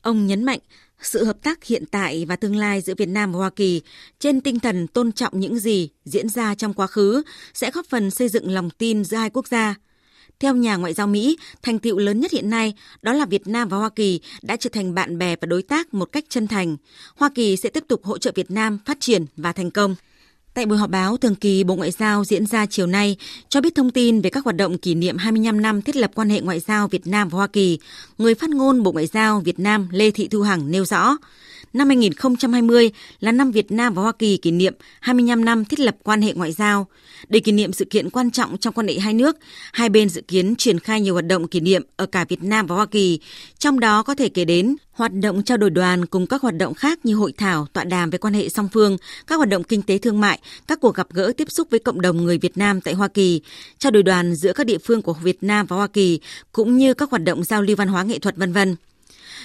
Ông 0.02 0.26
nhấn 0.26 0.44
mạnh 0.44 0.58
sự 1.06 1.24
hợp 1.24 1.36
tác 1.42 1.64
hiện 1.64 1.84
tại 1.90 2.24
và 2.28 2.36
tương 2.36 2.56
lai 2.56 2.80
giữa 2.80 2.94
Việt 2.94 3.08
Nam 3.08 3.32
và 3.32 3.38
Hoa 3.38 3.50
Kỳ 3.50 3.82
trên 4.18 4.40
tinh 4.40 4.60
thần 4.60 4.86
tôn 4.86 5.12
trọng 5.12 5.40
những 5.40 5.58
gì 5.58 5.88
diễn 6.04 6.28
ra 6.28 6.54
trong 6.54 6.74
quá 6.74 6.86
khứ 6.86 7.22
sẽ 7.54 7.70
góp 7.70 7.86
phần 7.86 8.10
xây 8.10 8.28
dựng 8.28 8.50
lòng 8.50 8.70
tin 8.70 9.04
giữa 9.04 9.16
hai 9.16 9.30
quốc 9.30 9.48
gia. 9.48 9.74
Theo 10.40 10.56
nhà 10.56 10.76
ngoại 10.76 10.94
giao 10.94 11.06
Mỹ, 11.06 11.38
thành 11.62 11.78
tựu 11.78 11.98
lớn 11.98 12.20
nhất 12.20 12.32
hiện 12.32 12.50
nay 12.50 12.74
đó 13.02 13.12
là 13.12 13.24
Việt 13.24 13.46
Nam 13.46 13.68
và 13.68 13.76
Hoa 13.76 13.88
Kỳ 13.88 14.20
đã 14.42 14.56
trở 14.56 14.70
thành 14.72 14.94
bạn 14.94 15.18
bè 15.18 15.36
và 15.40 15.46
đối 15.46 15.62
tác 15.62 15.94
một 15.94 16.12
cách 16.12 16.24
chân 16.28 16.46
thành. 16.46 16.76
Hoa 17.16 17.30
Kỳ 17.34 17.56
sẽ 17.56 17.68
tiếp 17.70 17.84
tục 17.88 18.04
hỗ 18.04 18.18
trợ 18.18 18.32
Việt 18.34 18.50
Nam 18.50 18.78
phát 18.84 18.96
triển 19.00 19.26
và 19.36 19.52
thành 19.52 19.70
công. 19.70 19.94
Tại 20.54 20.66
buổi 20.66 20.78
họp 20.78 20.90
báo 20.90 21.16
thường 21.16 21.34
kỳ 21.34 21.64
Bộ 21.64 21.74
Ngoại 21.74 21.90
giao 21.90 22.24
diễn 22.24 22.46
ra 22.46 22.66
chiều 22.66 22.86
nay, 22.86 23.16
cho 23.48 23.60
biết 23.60 23.74
thông 23.74 23.90
tin 23.90 24.20
về 24.20 24.30
các 24.30 24.44
hoạt 24.44 24.56
động 24.56 24.78
kỷ 24.78 24.94
niệm 24.94 25.16
25 25.16 25.62
năm 25.62 25.82
thiết 25.82 25.96
lập 25.96 26.10
quan 26.14 26.30
hệ 26.30 26.40
ngoại 26.40 26.60
giao 26.60 26.88
Việt 26.88 27.06
Nam 27.06 27.28
và 27.28 27.36
Hoa 27.36 27.46
Kỳ, 27.46 27.78
người 28.18 28.34
phát 28.34 28.50
ngôn 28.50 28.82
Bộ 28.82 28.92
Ngoại 28.92 29.06
giao 29.06 29.40
Việt 29.40 29.58
Nam 29.58 29.88
Lê 29.90 30.10
Thị 30.10 30.28
Thu 30.28 30.42
Hằng 30.42 30.70
nêu 30.70 30.84
rõ, 30.84 31.16
năm 31.74 31.88
2020 31.88 32.90
là 33.20 33.32
năm 33.32 33.50
Việt 33.50 33.72
Nam 33.72 33.94
và 33.94 34.02
Hoa 34.02 34.12
Kỳ 34.12 34.36
kỷ 34.36 34.50
niệm 34.50 34.74
25 35.00 35.44
năm 35.44 35.64
thiết 35.64 35.80
lập 35.80 35.96
quan 36.02 36.22
hệ 36.22 36.32
ngoại 36.32 36.52
giao. 36.52 36.86
Để 37.28 37.40
kỷ 37.40 37.52
niệm 37.52 37.72
sự 37.72 37.84
kiện 37.84 38.10
quan 38.10 38.30
trọng 38.30 38.58
trong 38.58 38.74
quan 38.74 38.88
hệ 38.88 38.98
hai 38.98 39.14
nước, 39.14 39.36
hai 39.72 39.88
bên 39.88 40.08
dự 40.08 40.20
kiến 40.20 40.56
triển 40.56 40.78
khai 40.78 41.00
nhiều 41.00 41.14
hoạt 41.14 41.26
động 41.26 41.48
kỷ 41.48 41.60
niệm 41.60 41.82
ở 41.96 42.06
cả 42.06 42.24
Việt 42.28 42.42
Nam 42.42 42.66
và 42.66 42.76
Hoa 42.76 42.86
Kỳ, 42.86 43.20
trong 43.58 43.80
đó 43.80 44.02
có 44.02 44.14
thể 44.14 44.28
kể 44.28 44.44
đến 44.44 44.76
hoạt 44.92 45.12
động 45.12 45.42
trao 45.42 45.56
đổi 45.56 45.70
đoàn 45.70 46.06
cùng 46.06 46.26
các 46.26 46.42
hoạt 46.42 46.56
động 46.56 46.74
khác 46.74 46.98
như 47.04 47.14
hội 47.14 47.32
thảo, 47.36 47.66
tọa 47.72 47.84
đàm 47.84 48.10
về 48.10 48.18
quan 48.18 48.34
hệ 48.34 48.48
song 48.48 48.68
phương, 48.72 48.96
các 49.26 49.36
hoạt 49.36 49.48
động 49.48 49.64
kinh 49.64 49.82
tế 49.82 49.98
thương 49.98 50.20
mại, 50.20 50.38
các 50.66 50.80
cuộc 50.80 50.94
gặp 50.94 51.06
gỡ 51.12 51.32
tiếp 51.36 51.50
xúc 51.50 51.68
với 51.70 51.80
cộng 51.80 52.00
đồng 52.00 52.16
người 52.16 52.38
Việt 52.38 52.58
Nam 52.58 52.80
tại 52.80 52.94
Hoa 52.94 53.08
Kỳ, 53.08 53.40
trao 53.78 53.90
đổi 53.90 54.02
đoàn 54.02 54.34
giữa 54.34 54.52
các 54.52 54.66
địa 54.66 54.78
phương 54.78 55.02
của 55.02 55.14
Việt 55.22 55.42
Nam 55.42 55.66
và 55.66 55.76
Hoa 55.76 55.86
Kỳ, 55.86 56.20
cũng 56.52 56.76
như 56.76 56.94
các 56.94 57.10
hoạt 57.10 57.24
động 57.24 57.44
giao 57.44 57.62
lưu 57.62 57.76
văn 57.76 57.88
hóa 57.88 58.02
nghệ 58.02 58.18
thuật 58.18 58.36
vân 58.36 58.52
vân. 58.52 58.76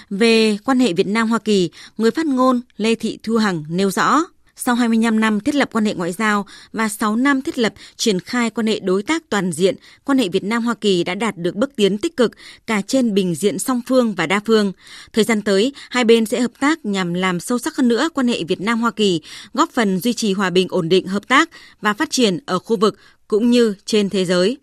Về 0.10 0.58
quan 0.66 0.80
hệ 0.80 0.94
Việt 0.94 1.08
Nam 1.08 1.30
Hoa 1.30 1.40
Kỳ, 1.40 1.70
người 1.98 2.12
phát 2.12 2.26
ngôn 2.26 2.62
Lê 2.78 2.96
Thị 2.96 3.20
Thu 3.24 3.38
Hằng 3.38 3.64
nêu 3.70 3.92
rõ 3.92 4.24
sau 4.60 4.76
25 4.76 5.20
năm 5.20 5.40
thiết 5.40 5.56
lập 5.56 5.70
quan 5.72 5.86
hệ 5.86 5.94
ngoại 5.94 6.12
giao 6.12 6.46
và 6.74 6.90
6 6.90 7.16
năm 7.16 7.42
thiết 7.42 7.58
lập 7.58 7.74
triển 7.96 8.20
khai 8.20 8.50
quan 8.50 8.68
hệ 8.68 8.80
đối 8.80 9.04
tác 9.04 9.30
toàn 9.30 9.52
diện, 9.52 9.76
quan 10.04 10.18
hệ 10.18 10.30
Việt 10.30 10.44
Nam 10.44 10.64
Hoa 10.64 10.74
Kỳ 10.74 11.04
đã 11.04 11.16
đạt 11.16 11.38
được 11.38 11.56
bước 11.56 11.76
tiến 11.76 11.98
tích 11.98 12.18
cực 12.18 12.32
cả 12.68 12.82
trên 12.82 13.14
bình 13.14 13.36
diện 13.36 13.60
song 13.60 13.82
phương 13.88 14.14
và 14.14 14.26
đa 14.26 14.40
phương. 14.46 14.72
Thời 15.14 15.24
gian 15.24 15.42
tới, 15.42 15.74
hai 15.90 16.04
bên 16.04 16.26
sẽ 16.26 16.42
hợp 16.42 16.52
tác 16.60 16.86
nhằm 16.86 17.14
làm 17.14 17.40
sâu 17.40 17.58
sắc 17.58 17.76
hơn 17.76 17.88
nữa 17.88 18.10
quan 18.14 18.28
hệ 18.28 18.44
Việt 18.44 18.62
Nam 18.62 18.82
Hoa 18.82 18.92
Kỳ, 18.92 19.22
góp 19.54 19.70
phần 19.72 20.00
duy 20.00 20.14
trì 20.14 20.34
hòa 20.34 20.50
bình 20.50 20.68
ổn 20.70 20.90
định 20.90 21.08
hợp 21.08 21.28
tác 21.28 21.50
và 21.82 21.94
phát 21.94 22.10
triển 22.12 22.40
ở 22.46 22.60
khu 22.60 22.78
vực 22.78 22.98
cũng 23.28 23.52
như 23.52 23.74
trên 23.86 24.10
thế 24.10 24.26
giới. 24.26 24.58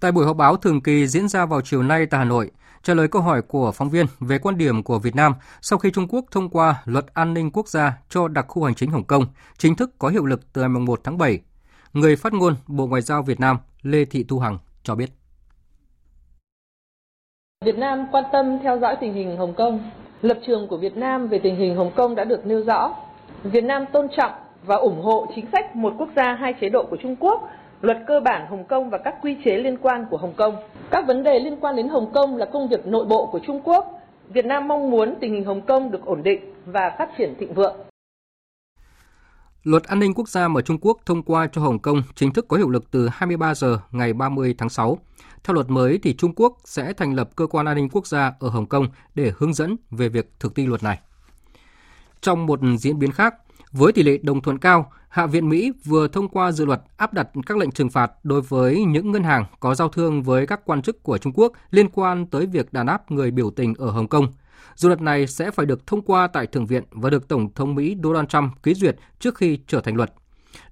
Tại 0.00 0.12
buổi 0.12 0.26
họp 0.26 0.36
báo 0.36 0.56
thường 0.56 0.80
kỳ 0.80 1.06
diễn 1.06 1.28
ra 1.28 1.46
vào 1.46 1.60
chiều 1.60 1.82
nay 1.82 2.06
tại 2.06 2.18
Hà 2.18 2.24
Nội, 2.24 2.50
Trả 2.82 2.94
lời 2.94 3.08
câu 3.08 3.22
hỏi 3.22 3.42
của 3.42 3.72
phóng 3.72 3.90
viên 3.90 4.06
về 4.20 4.38
quan 4.38 4.58
điểm 4.58 4.82
của 4.82 4.98
Việt 4.98 5.16
Nam 5.16 5.34
sau 5.60 5.78
khi 5.78 5.90
Trung 5.90 6.08
Quốc 6.08 6.24
thông 6.30 6.48
qua 6.48 6.82
luật 6.84 7.06
an 7.14 7.34
ninh 7.34 7.50
quốc 7.50 7.68
gia 7.68 7.98
cho 8.08 8.28
đặc 8.28 8.44
khu 8.48 8.64
hành 8.64 8.74
chính 8.74 8.90
Hồng 8.90 9.04
Kông 9.04 9.26
chính 9.58 9.76
thức 9.76 9.90
có 9.98 10.08
hiệu 10.08 10.24
lực 10.24 10.52
từ 10.52 10.60
ngày 10.60 10.68
1 10.68 11.00
tháng 11.04 11.18
7, 11.18 11.40
người 11.92 12.16
phát 12.16 12.32
ngôn 12.32 12.54
Bộ 12.66 12.86
Ngoại 12.86 13.02
giao 13.02 13.22
Việt 13.22 13.40
Nam 13.40 13.56
Lê 13.82 14.04
Thị 14.04 14.24
Thu 14.28 14.38
Hằng 14.38 14.58
cho 14.82 14.94
biết. 14.94 15.10
Việt 17.64 17.78
Nam 17.78 18.06
quan 18.12 18.24
tâm 18.32 18.58
theo 18.62 18.78
dõi 18.78 18.96
tình 19.00 19.14
hình 19.14 19.36
Hồng 19.36 19.54
Kông. 19.54 19.90
Lập 20.22 20.38
trường 20.46 20.68
của 20.68 20.76
Việt 20.76 20.96
Nam 20.96 21.28
về 21.28 21.40
tình 21.42 21.56
hình 21.56 21.76
Hồng 21.76 21.92
Kông 21.96 22.14
đã 22.14 22.24
được 22.24 22.46
nêu 22.46 22.64
rõ. 22.64 22.94
Việt 23.42 23.64
Nam 23.64 23.84
tôn 23.92 24.08
trọng 24.16 24.32
và 24.66 24.76
ủng 24.76 25.02
hộ 25.02 25.26
chính 25.34 25.46
sách 25.52 25.76
một 25.76 25.94
quốc 25.98 26.08
gia 26.16 26.34
hai 26.34 26.54
chế 26.60 26.68
độ 26.68 26.86
của 26.90 26.96
Trung 27.02 27.16
Quốc 27.20 27.50
luật 27.80 27.98
cơ 28.06 28.20
bản 28.20 28.46
Hồng 28.50 28.64
Kông 28.64 28.90
và 28.90 28.98
các 28.98 29.14
quy 29.22 29.36
chế 29.44 29.56
liên 29.56 29.76
quan 29.82 30.06
của 30.10 30.16
Hồng 30.16 30.34
Kông. 30.36 30.56
Các 30.90 31.06
vấn 31.06 31.22
đề 31.22 31.38
liên 31.38 31.56
quan 31.60 31.76
đến 31.76 31.88
Hồng 31.88 32.12
Kông 32.14 32.36
là 32.36 32.46
công 32.52 32.68
việc 32.68 32.86
nội 32.86 33.04
bộ 33.06 33.28
của 33.32 33.40
Trung 33.46 33.60
Quốc. 33.64 33.86
Việt 34.28 34.44
Nam 34.44 34.68
mong 34.68 34.90
muốn 34.90 35.14
tình 35.20 35.34
hình 35.34 35.44
Hồng 35.44 35.60
Kông 35.66 35.90
được 35.90 36.04
ổn 36.04 36.22
định 36.22 36.54
và 36.66 36.94
phát 36.98 37.08
triển 37.18 37.34
thịnh 37.40 37.54
vượng. 37.54 37.76
Luật 39.62 39.84
an 39.84 39.98
ninh 39.98 40.14
quốc 40.14 40.28
gia 40.28 40.48
mà 40.48 40.60
Trung 40.60 40.78
Quốc 40.80 40.98
thông 41.06 41.22
qua 41.22 41.48
cho 41.52 41.60
Hồng 41.60 41.78
Kông 41.78 42.02
chính 42.14 42.32
thức 42.32 42.48
có 42.48 42.56
hiệu 42.56 42.68
lực 42.68 42.90
từ 42.90 43.08
23 43.12 43.54
giờ 43.54 43.78
ngày 43.90 44.12
30 44.12 44.54
tháng 44.58 44.68
6. 44.68 44.98
Theo 45.44 45.54
luật 45.54 45.70
mới 45.70 45.98
thì 46.02 46.16
Trung 46.16 46.34
Quốc 46.36 46.56
sẽ 46.64 46.92
thành 46.92 47.14
lập 47.14 47.30
cơ 47.36 47.46
quan 47.46 47.66
an 47.66 47.76
ninh 47.76 47.88
quốc 47.88 48.06
gia 48.06 48.32
ở 48.40 48.48
Hồng 48.48 48.66
Kông 48.66 48.86
để 49.14 49.32
hướng 49.38 49.54
dẫn 49.54 49.76
về 49.90 50.08
việc 50.08 50.30
thực 50.40 50.54
thi 50.54 50.66
luật 50.66 50.82
này. 50.82 50.98
Trong 52.20 52.46
một 52.46 52.60
diễn 52.78 52.98
biến 52.98 53.12
khác, 53.12 53.34
với 53.72 53.92
tỷ 53.92 54.02
lệ 54.02 54.18
đồng 54.22 54.40
thuận 54.40 54.58
cao, 54.58 54.90
Hạ 55.08 55.26
viện 55.26 55.48
Mỹ 55.48 55.72
vừa 55.84 56.08
thông 56.08 56.28
qua 56.28 56.52
dự 56.52 56.64
luật 56.64 56.82
áp 56.96 57.14
đặt 57.14 57.28
các 57.46 57.56
lệnh 57.56 57.70
trừng 57.70 57.90
phạt 57.90 58.12
đối 58.22 58.40
với 58.40 58.84
những 58.84 59.12
ngân 59.12 59.22
hàng 59.22 59.44
có 59.60 59.74
giao 59.74 59.88
thương 59.88 60.22
với 60.22 60.46
các 60.46 60.60
quan 60.64 60.82
chức 60.82 61.02
của 61.02 61.18
Trung 61.18 61.32
Quốc 61.32 61.52
liên 61.70 61.88
quan 61.88 62.26
tới 62.26 62.46
việc 62.46 62.72
đàn 62.72 62.86
áp 62.86 63.10
người 63.10 63.30
biểu 63.30 63.50
tình 63.50 63.74
ở 63.78 63.90
Hồng 63.90 64.08
Kông. 64.08 64.32
Dự 64.74 64.88
luật 64.88 65.00
này 65.00 65.26
sẽ 65.26 65.50
phải 65.50 65.66
được 65.66 65.86
thông 65.86 66.02
qua 66.02 66.26
tại 66.26 66.46
Thượng 66.46 66.66
viện 66.66 66.84
và 66.90 67.10
được 67.10 67.28
Tổng 67.28 67.52
thống 67.54 67.74
Mỹ 67.74 67.96
Donald 68.02 68.28
Trump 68.28 68.62
ký 68.62 68.74
duyệt 68.74 68.96
trước 69.18 69.34
khi 69.34 69.58
trở 69.66 69.80
thành 69.80 69.96
luật. 69.96 70.12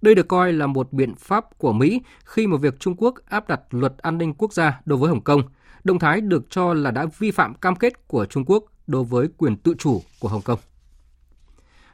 Đây 0.03 0.15
được 0.15 0.29
coi 0.29 0.53
là 0.53 0.67
một 0.67 0.93
biện 0.93 1.15
pháp 1.15 1.59
của 1.59 1.73
Mỹ 1.73 2.01
khi 2.25 2.47
mà 2.47 2.57
việc 2.57 2.81
Trung 2.81 2.95
Quốc 2.97 3.15
áp 3.29 3.49
đặt 3.49 3.61
luật 3.71 3.99
an 3.99 4.19
ninh 4.19 4.35
quốc 4.35 4.53
gia 4.53 4.81
đối 4.85 4.99
với 4.99 5.09
Hồng 5.09 5.21
Kông. 5.21 5.43
Động 5.85 5.99
thái 5.99 6.21
được 6.21 6.51
cho 6.51 6.75
là 6.75 6.91
đã 6.91 7.07
vi 7.19 7.31
phạm 7.31 7.55
cam 7.55 7.77
kết 7.77 8.09
của 8.09 8.27
Trung 8.27 8.45
Quốc 8.45 8.65
đối 8.87 9.05
với 9.05 9.29
quyền 9.37 9.57
tự 9.57 9.75
chủ 9.79 10.03
của 10.21 10.29
Hồng 10.29 10.43
Kông. 10.43 10.59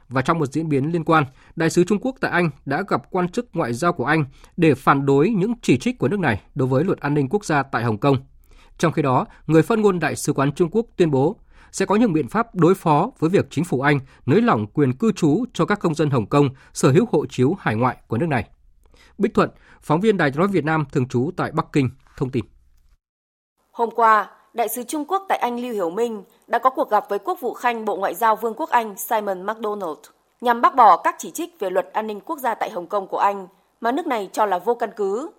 Và 0.09 0.21
trong 0.21 0.39
một 0.39 0.45
diễn 0.45 0.69
biến 0.69 0.91
liên 0.91 1.03
quan, 1.03 1.23
Đại 1.55 1.69
sứ 1.69 1.83
Trung 1.83 1.99
Quốc 2.01 2.15
tại 2.21 2.31
Anh 2.31 2.49
đã 2.65 2.83
gặp 2.87 3.11
quan 3.11 3.29
chức 3.29 3.49
ngoại 3.53 3.73
giao 3.73 3.93
của 3.93 4.05
Anh 4.05 4.25
để 4.57 4.75
phản 4.75 5.05
đối 5.05 5.29
những 5.29 5.53
chỉ 5.61 5.77
trích 5.77 5.99
của 5.99 6.07
nước 6.07 6.19
này 6.19 6.41
đối 6.55 6.67
với 6.67 6.83
luật 6.83 6.99
an 6.99 7.13
ninh 7.13 7.29
quốc 7.29 7.45
gia 7.45 7.63
tại 7.63 7.83
Hồng 7.83 7.97
Kông. 7.97 8.17
Trong 8.77 8.91
khi 8.91 9.01
đó, 9.01 9.25
người 9.47 9.61
phát 9.61 9.79
ngôn 9.79 9.99
Đại 9.99 10.15
sứ 10.15 10.33
quán 10.33 10.51
Trung 10.51 10.69
Quốc 10.71 10.85
tuyên 10.97 11.11
bố 11.11 11.39
sẽ 11.71 11.85
có 11.85 11.95
những 11.95 12.13
biện 12.13 12.27
pháp 12.27 12.55
đối 12.55 12.75
phó 12.75 13.11
với 13.19 13.29
việc 13.29 13.47
chính 13.49 13.63
phủ 13.63 13.81
Anh 13.81 13.99
nới 14.25 14.41
lỏng 14.41 14.67
quyền 14.67 14.93
cư 14.93 15.11
trú 15.11 15.45
cho 15.53 15.65
các 15.65 15.79
công 15.79 15.95
dân 15.95 16.09
Hồng 16.09 16.25
Kông 16.25 16.49
sở 16.73 16.91
hữu 16.91 17.05
hộ 17.11 17.25
chiếu 17.25 17.55
hải 17.59 17.75
ngoại 17.75 17.97
của 18.07 18.17
nước 18.17 18.29
này. 18.29 18.49
Bích 19.17 19.33
Thuận, 19.33 19.49
phóng 19.81 20.01
viên 20.01 20.17
Đài 20.17 20.31
nói 20.35 20.47
Việt 20.47 20.65
Nam 20.65 20.85
thường 20.91 21.07
trú 21.07 21.31
tại 21.37 21.51
Bắc 21.51 21.65
Kinh, 21.73 21.89
thông 22.17 22.29
tin. 22.29 22.45
Hôm 23.71 23.89
qua, 23.95 24.29
Đại 24.53 24.67
sứ 24.67 24.83
Trung 24.83 25.05
Quốc 25.05 25.25
tại 25.29 25.37
Anh 25.37 25.59
Lưu 25.59 25.73
Hiểu 25.73 25.89
Minh 25.89 26.23
đã 26.47 26.59
có 26.59 26.69
cuộc 26.69 26.89
gặp 26.89 27.09
với 27.09 27.19
Quốc 27.19 27.39
vụ 27.41 27.53
Khanh 27.53 27.85
Bộ 27.85 27.95
Ngoại 27.95 28.15
giao 28.15 28.35
Vương 28.35 28.53
quốc 28.53 28.69
Anh 28.69 28.97
Simon 28.97 29.41
MacDonald 29.41 29.97
nhằm 30.41 30.61
bác 30.61 30.75
bỏ 30.75 30.97
các 30.97 31.15
chỉ 31.17 31.31
trích 31.31 31.59
về 31.59 31.69
luật 31.69 31.93
an 31.93 32.07
ninh 32.07 32.19
quốc 32.19 32.39
gia 32.39 32.55
tại 32.55 32.69
Hồng 32.69 32.87
Kông 32.87 33.07
của 33.07 33.17
Anh 33.17 33.47
mà 33.81 33.91
nước 33.91 34.07
này 34.07 34.29
cho 34.31 34.45
là 34.45 34.59
vô 34.59 34.75
căn 34.75 34.89
cứ, 34.95 35.29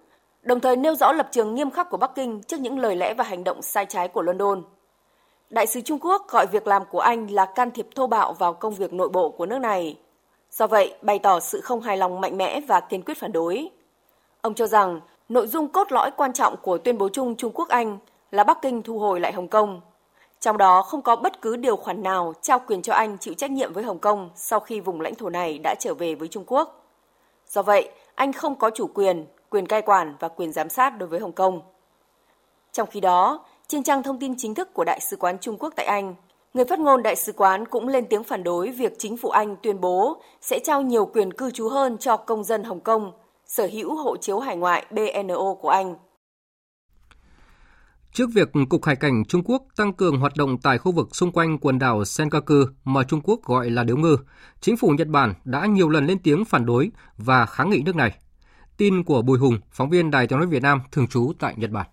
đồng 0.43 0.61
thời 0.61 0.77
nêu 0.77 0.95
rõ 0.95 1.13
lập 1.13 1.29
trường 1.31 1.55
nghiêm 1.55 1.71
khắc 1.71 1.91
của 1.91 1.97
Bắc 1.97 2.15
Kinh 2.15 2.43
trước 2.43 2.61
những 2.61 2.79
lời 2.79 2.97
lẽ 2.97 3.15
và 3.15 3.25
hành 3.25 3.45
động 3.45 3.63
sai 3.63 3.87
trái 3.87 4.09
của 4.09 4.23
London. 4.23 4.63
Đại 5.51 5.67
sứ 5.67 5.81
Trung 5.81 5.99
Quốc 5.99 6.29
gọi 6.29 6.47
việc 6.47 6.67
làm 6.67 6.83
của 6.91 7.01
Anh 7.01 7.31
là 7.31 7.45
can 7.45 7.71
thiệp 7.71 7.89
thô 7.95 8.07
bạo 8.07 8.33
vào 8.33 8.53
công 8.53 8.75
việc 8.75 8.93
nội 8.93 9.09
bộ 9.09 9.29
của 9.29 9.47
nước 9.47 9.59
này. 9.59 9.99
Do 10.51 10.67
vậy, 10.67 10.95
bày 11.03 11.19
tỏ 11.19 11.41
sự 11.41 11.61
không 11.61 11.81
hài 11.81 11.97
lòng 11.97 12.21
mạnh 12.21 12.37
mẽ 12.37 12.61
và 12.61 12.81
kiên 12.81 13.03
quyết 13.03 13.19
phản 13.19 13.33
đối. 13.33 13.71
Ông 14.41 14.55
cho 14.55 14.67
rằng 14.67 15.01
nội 15.29 15.47
dung 15.47 15.69
cốt 15.69 15.93
lõi 15.93 16.11
quan 16.11 16.33
trọng 16.33 16.57
của 16.57 16.79
tuyên 16.79 16.99
bố 16.99 17.09
chung 17.09 17.37
Trung 17.37 17.53
Quốc-Anh 17.55 17.99
là 18.35 18.45
Bắc 18.45 18.63
Kinh 18.63 18.83
thu 18.83 18.99
hồi 18.99 19.21
lại 19.21 19.33
Hồng 19.33 19.49
Kông. 19.49 19.81
Trong 20.41 20.59
đó 20.59 20.83
không 20.83 21.03
có 21.03 21.17
bất 21.17 21.43
cứ 21.43 21.57
điều 21.57 21.77
khoản 21.77 22.03
nào 22.03 22.35
trao 22.43 22.61
quyền 22.67 22.83
cho 22.83 22.93
Anh 22.93 23.19
chịu 23.19 23.35
trách 23.35 23.51
nhiệm 23.51 23.73
với 23.73 23.85
Hồng 23.85 23.99
Kông 23.99 24.31
sau 24.35 24.61
khi 24.61 24.81
vùng 24.81 25.01
lãnh 25.01 25.15
thổ 25.15 25.31
này 25.31 25.59
đã 25.59 25.75
trở 25.81 25.95
về 25.95 26.15
với 26.15 26.29
Trung 26.29 26.45
Quốc. 26.47 26.87
Do 27.49 27.63
vậy, 27.63 27.91
Anh 28.15 28.33
không 28.33 28.55
có 28.55 28.71
chủ 28.71 28.87
quyền, 28.95 29.27
quyền 29.51 29.67
cai 29.67 29.83
quản 29.83 30.17
và 30.21 30.29
quyền 30.29 30.53
giám 30.53 30.69
sát 30.69 30.99
đối 30.99 31.09
với 31.09 31.21
Hồng 31.21 31.33
Kông. 31.33 31.61
Trong 32.73 32.89
khi 32.91 33.01
đó, 33.01 33.45
trên 33.69 33.83
trang 33.83 34.03
thông 34.03 34.19
tin 34.19 34.35
chính 34.39 34.55
thức 34.55 34.75
của 34.75 34.85
Đại 34.85 35.01
sứ 35.01 35.17
quán 35.17 35.39
Trung 35.39 35.57
Quốc 35.59 35.73
tại 35.77 35.87
Anh, 35.87 36.15
người 36.55 36.65
phát 36.65 36.79
ngôn 36.79 37.03
Đại 37.03 37.17
sứ 37.17 37.33
quán 37.33 37.67
cũng 37.67 37.89
lên 37.89 38.07
tiếng 38.07 38.25
phản 38.25 38.45
đối 38.45 38.71
việc 38.71 38.95
chính 38.99 39.17
phủ 39.17 39.29
Anh 39.29 39.57
tuyên 39.63 39.81
bố 39.81 40.17
sẽ 40.41 40.59
trao 40.59 40.83
nhiều 40.83 41.07
quyền 41.07 41.33
cư 41.33 41.51
trú 41.51 41.69
hơn 41.69 41.99
cho 41.99 42.17
công 42.17 42.45
dân 42.45 42.65
Hồng 42.65 42.81
Kông 42.81 43.13
sở 43.47 43.69
hữu 43.73 43.95
hộ 43.95 44.17
chiếu 44.17 44.39
hải 44.39 44.57
ngoại 44.57 44.87
BNO 44.91 45.55
của 45.61 45.69
Anh. 45.69 45.95
Trước 48.15 48.31
việc 48.35 48.49
Cục 48.69 48.85
Hải 48.85 48.97
cảnh 48.97 49.25
Trung 49.25 49.43
Quốc 49.45 49.63
tăng 49.77 49.93
cường 49.93 50.19
hoạt 50.19 50.37
động 50.37 50.59
tại 50.63 50.79
khu 50.79 50.93
vực 50.93 51.17
xung 51.17 51.33
quanh 51.33 51.59
quần 51.59 51.79
đảo 51.79 52.05
Senkaku 52.05 52.55
mà 52.85 53.03
Trung 53.03 53.21
Quốc 53.21 53.41
gọi 53.45 53.71
là 53.71 53.85
Điếu 53.85 53.97
Ngư, 53.97 54.17
chính 54.61 54.77
phủ 54.77 54.89
Nhật 54.89 55.09
Bản 55.09 55.35
đã 55.45 55.67
nhiều 55.67 55.89
lần 55.89 56.07
lên 56.07 56.19
tiếng 56.19 56.45
phản 56.45 56.67
đối 56.67 56.91
và 57.17 57.47
kháng 57.47 57.71
nghị 57.71 57.83
nước 57.83 57.97
này. 57.97 58.15
Tin 58.77 59.05
của 59.05 59.23
Bùi 59.23 59.39
Hùng, 59.39 59.59
phóng 59.73 59.91
viên 59.91 60.11
Đài 60.11 60.27
tiếng 60.27 60.39
nói 60.39 60.49
Việt 60.49 60.63
Nam 60.63 60.81
thường 60.93 61.07
trú 61.07 61.33
tại 61.39 61.55
Nhật 61.57 61.71
Bản. 61.71 61.87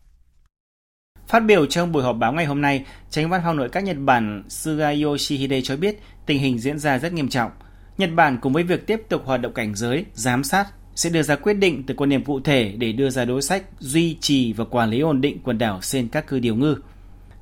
Phát 1.27 1.39
biểu 1.39 1.65
trong 1.65 1.91
buổi 1.91 2.03
họp 2.03 2.15
báo 2.15 2.33
ngày 2.33 2.45
hôm 2.45 2.61
nay, 2.61 2.85
Tránh 3.09 3.29
văn 3.29 3.41
phòng 3.45 3.57
nội 3.57 3.69
các 3.69 3.83
Nhật 3.83 3.97
Bản 3.99 4.43
Suga 4.49 4.93
Yoshihide 5.03 5.61
cho 5.61 5.77
biết 5.77 5.99
tình 6.25 6.39
hình 6.39 6.59
diễn 6.59 6.79
ra 6.79 6.99
rất 6.99 7.13
nghiêm 7.13 7.29
trọng. 7.29 7.51
Nhật 7.97 8.09
Bản 8.15 8.37
cùng 8.41 8.53
với 8.53 8.63
việc 8.63 8.87
tiếp 8.87 9.01
tục 9.09 9.21
hoạt 9.25 9.41
động 9.41 9.53
cảnh 9.53 9.75
giới, 9.75 10.05
giám 10.13 10.43
sát 10.43 10.65
sẽ 10.95 11.09
đưa 11.09 11.21
ra 11.21 11.35
quyết 11.35 11.53
định 11.53 11.83
từ 11.87 11.93
quan 11.93 12.09
điểm 12.09 12.23
cụ 12.23 12.39
thể 12.39 12.73
để 12.77 12.91
đưa 12.91 13.09
ra 13.09 13.25
đối 13.25 13.41
sách 13.41 13.63
duy 13.79 14.17
trì 14.21 14.53
và 14.53 14.65
quản 14.65 14.89
lý 14.89 14.99
ổn 14.99 15.21
định 15.21 15.37
quần 15.43 15.57
đảo 15.57 15.81
Senkaku 15.81 16.39
Điều 16.39 16.55
Ngư. 16.55 16.75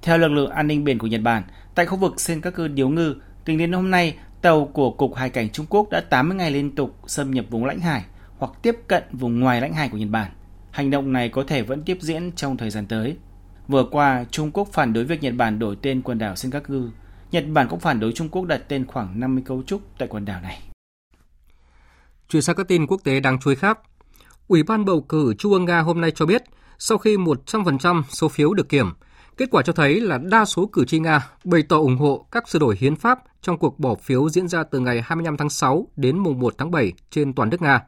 Theo 0.02 0.18
lực 0.18 0.28
lượng 0.28 0.52
an 0.52 0.68
ninh 0.68 0.84
biển 0.84 0.98
của 0.98 1.08
Nhật 1.08 1.22
Bản, 1.22 1.44
tại 1.76 1.86
khu 1.86 1.98
vực 1.98 2.20
Senkaku 2.20 2.68
Điều 2.68 2.90
Ngư, 2.90 3.16
tính 3.46 3.58
đến 3.58 3.72
hôm 3.72 3.92
nay, 3.92 4.16
tàu 4.42 4.66
của 4.66 4.92
Cục 4.92 5.16
Hải 5.16 5.30
cảnh 5.30 5.50
Trung 5.50 5.66
Quốc 5.70 5.90
đã 5.92 6.02
80 6.02 6.38
ngày 6.38 6.52
liên 6.52 6.76
tục 6.76 6.96
xâm 7.08 7.32
nhập 7.32 7.46
vùng 7.50 7.66
lãnh 7.66 7.80
hải 7.80 8.04
hoặc 8.38 8.52
tiếp 8.62 8.76
cận 8.88 9.04
vùng 9.12 9.40
ngoài 9.40 9.62
lãnh 9.62 9.74
hải 9.74 9.90
của 9.90 9.98
Nhật 9.98 10.10
Bản. 10.10 10.32
Hành 10.72 10.92
động 10.92 11.14
này 11.14 11.30
có 11.30 11.44
thể 11.48 11.62
vẫn 11.62 11.84
tiếp 11.84 11.98
diễn 12.02 12.32
trong 12.36 12.58
thời 12.58 12.70
gian 12.70 12.86
tới. 12.86 13.18
Vừa 13.68 13.84
qua, 13.92 14.26
Trung 14.32 14.52
Quốc 14.52 14.68
phản 14.72 14.94
đối 14.94 15.04
việc 15.04 15.24
Nhật 15.24 15.34
Bản 15.38 15.60
đổi 15.60 15.76
tên 15.82 16.02
quần 16.02 16.18
đảo 16.18 16.36
Senkaku. 16.36 16.82
Nhật 17.32 17.44
Bản 17.48 17.68
cũng 17.70 17.80
phản 17.80 18.00
đối 18.00 18.12
Trung 18.12 18.30
Quốc 18.30 18.46
đặt 18.46 18.62
tên 18.68 18.86
khoảng 18.86 19.20
50 19.20 19.44
cấu 19.48 19.64
trúc 19.64 19.82
tại 19.98 20.08
quần 20.08 20.26
đảo 20.26 20.42
này. 20.42 20.69
Chuyển 22.30 22.42
sang 22.42 22.56
các 22.56 22.68
tin 22.68 22.88
quốc 22.88 23.02
tế 23.04 23.20
đáng 23.20 23.40
chú 23.40 23.50
ý 23.50 23.56
khác. 23.56 23.80
Ủy 24.48 24.64
ban 24.64 24.86
bầu 24.86 25.02
cử 25.02 25.34
Trung 25.34 25.54
ương 25.54 25.66
Nga 25.66 25.80
hôm 25.80 26.02
nay 26.02 26.12
cho 26.12 26.26
biết, 26.26 26.44
sau 26.78 26.98
khi 26.98 27.18
100% 27.18 28.04
số 28.10 28.28
phiếu 28.28 28.54
được 28.54 28.70
kiểm, 28.70 28.94
kết 29.38 29.46
quả 29.52 29.64
cho 29.64 29.74
thấy 29.74 30.02
là 30.02 30.18
đa 30.18 30.46
số 30.46 30.66
cử 30.66 30.86
tri 30.86 31.00
Nga 31.00 31.28
bày 31.44 31.64
tỏ 31.70 31.78
ủng 31.78 31.98
hộ 31.98 32.28
các 32.32 32.50
sửa 32.50 32.60
đổi 32.60 32.78
hiến 32.80 32.96
pháp 32.96 33.20
trong 33.42 33.58
cuộc 33.58 33.80
bỏ 33.80 33.96
phiếu 33.96 34.30
diễn 34.30 34.48
ra 34.48 34.64
từ 34.64 34.80
ngày 34.80 35.02
25 35.06 35.38
tháng 35.38 35.50
6 35.50 35.88
đến 35.96 36.18
mùng 36.18 36.40
1 36.40 36.54
tháng 36.58 36.72
7 36.72 36.94
trên 37.10 37.34
toàn 37.34 37.50
nước 37.50 37.62
Nga. 37.62 37.82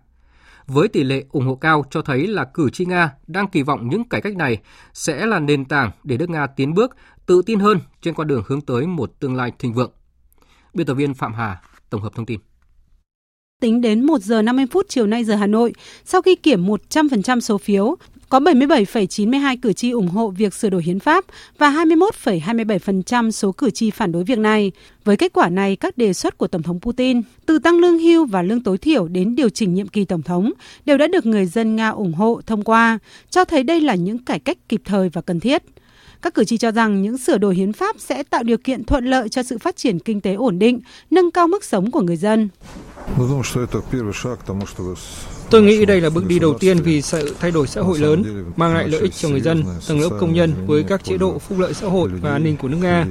Với 0.68 0.88
tỷ 0.88 1.04
lệ 1.04 1.26
ủng 1.30 1.46
hộ 1.46 1.56
cao 1.56 1.86
cho 1.90 2.02
thấy 2.02 2.28
là 2.28 2.46
cử 2.54 2.70
tri 2.70 2.86
Nga 2.86 3.14
đang 3.28 3.48
kỳ 3.48 3.64
vọng 3.64 3.90
những 3.90 4.10
cải 4.10 4.22
cách 4.22 4.36
này 4.36 4.58
sẽ 4.94 5.26
là 5.26 5.40
nền 5.40 5.66
tảng 5.66 5.92
để 6.04 6.18
nước 6.18 6.30
Nga 6.30 6.48
tiến 6.48 6.74
bước 6.74 6.96
tự 7.26 7.42
tin 7.46 7.60
hơn 7.60 7.80
trên 8.02 8.14
con 8.14 8.28
đường 8.28 8.44
hướng 8.48 8.62
tới 8.62 8.88
một 8.88 9.12
tương 9.20 9.36
lai 9.36 9.52
thịnh 9.60 9.74
vượng. 9.74 9.92
Biên 10.74 10.88
tập 10.88 10.94
viên 10.94 11.14
Phạm 11.14 11.34
Hà 11.34 11.62
tổng 11.90 12.02
hợp 12.02 12.16
thông 12.16 12.26
tin. 12.26 12.40
Tính 13.62 13.82
đến 13.82 14.06
1 14.06 14.22
giờ 14.22 14.42
50 14.42 14.66
phút 14.72 14.86
chiều 14.90 15.08
nay 15.08 15.24
giờ 15.24 15.36
Hà 15.36 15.48
Nội, 15.48 15.74
sau 16.06 16.22
khi 16.22 16.36
kiểm 16.36 16.66
100% 16.66 17.40
số 17.40 17.58
phiếu, 17.58 17.96
có 18.30 18.40
77,92 18.40 19.58
cử 19.62 19.74
tri 19.74 19.92
ủng 19.92 20.08
hộ 20.08 20.30
việc 20.30 20.54
sửa 20.54 20.70
đổi 20.70 20.84
hiến 20.84 21.00
pháp 21.00 21.26
và 21.58 21.72
21,27% 21.72 23.32
số 23.32 23.52
cử 23.52 23.70
tri 23.70 23.92
phản 23.92 24.12
đối 24.12 24.24
việc 24.24 24.38
này. 24.38 24.72
Với 25.04 25.18
kết 25.18 25.34
quả 25.34 25.50
này, 25.50 25.76
các 25.76 25.98
đề 25.98 26.14
xuất 26.14 26.38
của 26.38 26.48
Tổng 26.48 26.64
thống 26.64 26.80
Putin, 26.80 27.22
từ 27.46 27.60
tăng 27.60 27.80
lương 27.80 28.00
hưu 28.00 28.26
và 28.26 28.42
lương 28.42 28.64
tối 28.64 28.78
thiểu 28.78 29.08
đến 29.08 29.36
điều 29.36 29.50
chỉnh 29.50 29.74
nhiệm 29.74 29.88
kỳ 29.88 30.06
Tổng 30.06 30.22
thống, 30.22 30.52
đều 30.86 30.98
đã 30.98 31.08
được 31.08 31.26
người 31.26 31.46
dân 31.46 31.76
Nga 31.76 31.90
ủng 31.90 32.14
hộ 32.14 32.42
thông 32.46 32.64
qua, 32.64 33.00
cho 33.30 33.46
thấy 33.46 33.64
đây 33.64 33.82
là 33.82 33.96
những 33.96 34.18
cải 34.18 34.40
cách 34.40 34.58
kịp 34.70 34.82
thời 34.86 35.10
và 35.10 35.22
cần 35.22 35.40
thiết. 35.40 35.64
Các 36.22 36.34
cử 36.34 36.44
tri 36.44 36.58
cho 36.58 36.72
rằng 36.72 37.02
những 37.02 37.18
sửa 37.18 37.38
đổi 37.38 37.56
hiến 37.56 37.74
pháp 37.74 37.96
sẽ 38.00 38.24
tạo 38.24 38.44
điều 38.44 38.58
kiện 38.58 38.84
thuận 38.84 39.06
lợi 39.06 39.30
cho 39.30 39.44
sự 39.44 39.58
phát 39.58 39.76
triển 39.76 40.00
kinh 40.00 40.22
tế 40.22 40.34
ổn 40.34 40.60
định, 40.60 40.80
nâng 41.12 41.32
cao 41.32 41.48
mức 41.48 41.64
sống 41.64 41.92
của 41.92 42.02
người 42.02 42.18
dân. 42.18 42.50
Tôi 45.50 45.62
nghĩ 45.62 45.86
đây 45.86 46.02
là 46.02 46.10
bước 46.10 46.26
đi 46.28 46.40
đầu 46.40 46.54
tiên 46.60 46.78
vì 46.78 47.02
sự 47.02 47.36
thay 47.40 47.52
đổi 47.52 47.68
xã 47.68 47.82
hội 47.82 48.00
lớn, 48.00 48.46
mang 48.56 48.74
lại 48.74 48.88
lợi 48.88 49.02
ích 49.02 49.14
cho 49.16 49.30
người 49.30 49.42
dân, 49.42 49.64
tầng 49.88 50.00
lớp 50.00 50.10
công 50.20 50.34
nhân 50.34 50.54
với 50.68 50.84
các 50.84 51.04
chế 51.04 51.18
độ 51.18 51.40
phúc 51.40 51.60
lợi 51.60 51.74
xã 51.74 51.88
hội 51.88 52.10
và 52.22 52.32
an 52.32 52.44
ninh 52.44 52.58
của 52.58 52.68
nước 52.68 52.78
Nga. 52.82 53.06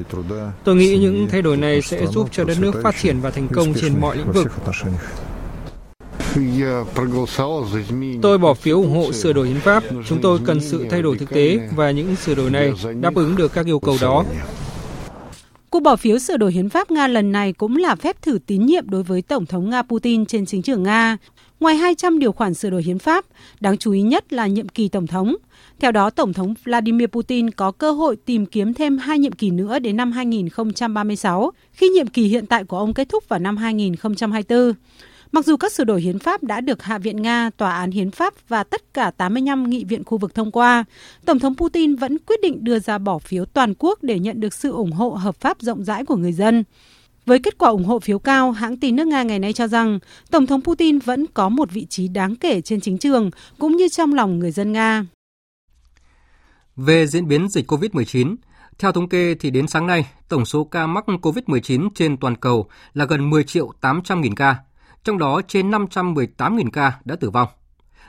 Tôi 0.64 0.76
nghĩ 0.76 0.99
những 0.99 1.28
thay 1.30 1.43
đổi 1.43 1.57
này 1.57 1.82
sẽ 1.82 2.07
giúp 2.07 2.28
cho 2.32 2.45
đất 2.45 2.57
nước 2.61 2.74
phát 2.82 2.95
triển 3.03 3.20
và 3.20 3.30
thành 3.30 3.49
công 3.49 3.74
trên 3.74 4.01
mọi 4.01 4.16
lĩnh 4.16 4.32
vực. 4.32 4.47
Tôi 8.22 8.38
bỏ 8.38 8.55
phiếu 8.55 8.76
ủng 8.76 8.97
hộ 8.97 9.12
sửa 9.12 9.32
đổi 9.32 9.49
hiến 9.49 9.61
pháp. 9.61 9.82
Chúng 10.09 10.20
tôi 10.22 10.38
cần 10.47 10.61
sự 10.61 10.86
thay 10.91 11.03
đổi 11.03 11.18
thực 11.18 11.30
tế 11.30 11.59
và 11.76 11.91
những 11.91 12.16
sửa 12.16 12.34
đổi 12.34 12.51
này 12.51 12.72
đáp 13.01 13.14
ứng 13.14 13.36
được 13.36 13.53
các 13.53 13.66
yêu 13.66 13.78
cầu 13.80 13.97
đó. 14.01 14.24
Cuộc 15.71 15.81
bỏ 15.81 15.97
phiếu 15.97 16.18
sửa 16.18 16.37
đổi 16.37 16.53
hiến 16.53 16.68
pháp 16.68 16.91
Nga 16.91 17.09
lần 17.09 17.33
này 17.33 17.53
cũng 17.53 17.77
là 17.77 17.95
phép 17.95 18.23
thử 18.23 18.39
tín 18.47 18.66
nhiệm 18.66 18.91
đối 18.91 19.03
với 19.03 19.23
Tổng 19.23 19.47
thống 19.47 19.71
Nga 19.71 19.83
Putin 19.83 20.27
trên 20.27 20.47
chính 20.47 20.62
trường 20.62 20.83
Nga. 20.83 21.16
Ngoài 21.61 21.77
200 21.77 22.18
điều 22.18 22.33
khoản 22.33 22.55
sửa 22.55 22.71
đổi 22.71 22.83
hiến 22.83 22.99
pháp, 22.99 23.25
đáng 23.61 23.79
chú 23.79 23.93
ý 23.93 24.03
nhất 24.03 24.33
là 24.33 24.47
nhiệm 24.47 24.68
kỳ 24.68 24.89
Tổng 24.89 25.07
thống. 25.07 25.37
Theo 25.81 25.93
đó, 25.93 26.11
Tổng 26.11 26.33
thống 26.33 26.55
Vladimir 26.64 27.07
Putin 27.07 27.51
có 27.51 27.71
cơ 27.71 27.93
hội 27.93 28.16
tìm 28.16 28.47
kiếm 28.47 28.75
thêm 28.75 28.99
hai 28.99 29.18
nhiệm 29.18 29.33
kỳ 29.33 29.51
nữa 29.51 29.79
đến 29.79 29.97
năm 29.97 30.12
2036, 30.12 31.51
khi 31.73 31.89
nhiệm 31.89 32.07
kỳ 32.07 32.23
hiện 32.23 32.47
tại 32.47 32.64
của 32.64 32.79
ông 32.79 32.95
kết 32.95 33.09
thúc 33.09 33.29
vào 33.29 33.41
năm 33.41 33.57
2024. 33.57 34.73
Mặc 35.33 35.45
dù 35.45 35.57
các 35.57 35.72
sửa 35.72 35.85
đổi 35.85 36.01
hiến 36.01 36.18
pháp 36.18 36.43
đã 36.43 36.61
được 36.61 36.83
Hạ 36.83 36.99
viện 36.99 37.22
Nga, 37.22 37.51
Tòa 37.57 37.72
án 37.72 37.91
Hiến 37.91 38.11
pháp 38.11 38.35
và 38.49 38.64
tất 38.64 38.95
cả 38.95 39.11
85 39.11 39.70
nghị 39.70 39.85
viện 39.85 40.05
khu 40.05 40.18
vực 40.18 40.35
thông 40.35 40.51
qua, 40.51 40.85
Tổng 41.24 41.39
thống 41.39 41.57
Putin 41.57 41.97
vẫn 41.97 42.18
quyết 42.18 42.41
định 42.43 42.64
đưa 42.64 42.78
ra 42.78 42.99
bỏ 42.99 43.18
phiếu 43.18 43.45
toàn 43.45 43.74
quốc 43.78 44.03
để 44.03 44.18
nhận 44.18 44.41
được 44.41 44.55
sự 44.55 44.72
ủng 44.72 44.93
hộ 44.93 45.09
hợp 45.09 45.37
pháp 45.41 45.61
rộng 45.61 45.85
rãi 45.85 46.05
của 46.05 46.16
người 46.16 46.33
dân. 46.33 46.64
Với 47.26 47.39
kết 47.39 47.59
quả 47.59 47.70
ủng 47.70 47.85
hộ 47.85 47.99
phiếu 47.99 48.18
cao, 48.18 48.53
hãng 48.53 48.76
tin 48.76 48.97
nước 48.97 49.07
Nga 49.07 49.22
ngày 49.22 49.39
nay 49.39 49.53
cho 49.53 49.66
rằng 49.66 49.99
Tổng 50.31 50.47
thống 50.47 50.62
Putin 50.62 50.99
vẫn 50.99 51.26
có 51.35 51.49
một 51.49 51.70
vị 51.70 51.87
trí 51.87 52.09
đáng 52.09 52.37
kể 52.37 52.61
trên 52.61 52.81
chính 52.81 52.99
trường 52.99 53.31
cũng 53.59 53.76
như 53.76 53.89
trong 53.89 54.14
lòng 54.14 54.39
người 54.39 54.51
dân 54.51 54.72
Nga. 54.72 55.07
Về 56.76 57.07
diễn 57.07 57.28
biến 57.28 57.49
dịch 57.49 57.72
COVID-19, 57.72 58.37
theo 58.78 58.93
thống 58.93 59.09
kê 59.09 59.35
thì 59.35 59.51
đến 59.51 59.66
sáng 59.66 59.87
nay, 59.87 60.07
tổng 60.28 60.45
số 60.45 60.64
ca 60.64 60.87
mắc 60.87 61.05
COVID-19 61.07 61.89
trên 61.95 62.16
toàn 62.16 62.37
cầu 62.37 62.68
là 62.95 63.05
gần 63.05 63.31
10 63.31 63.45
triệu 63.45 63.72
800 63.81 64.20
nghìn 64.20 64.35
ca, 64.35 64.57
trong 65.05 65.18
đó 65.18 65.40
trên 65.48 65.70
518.000 65.70 66.70
ca 66.72 67.01
đã 67.05 67.16
tử 67.16 67.30
vong. 67.30 67.48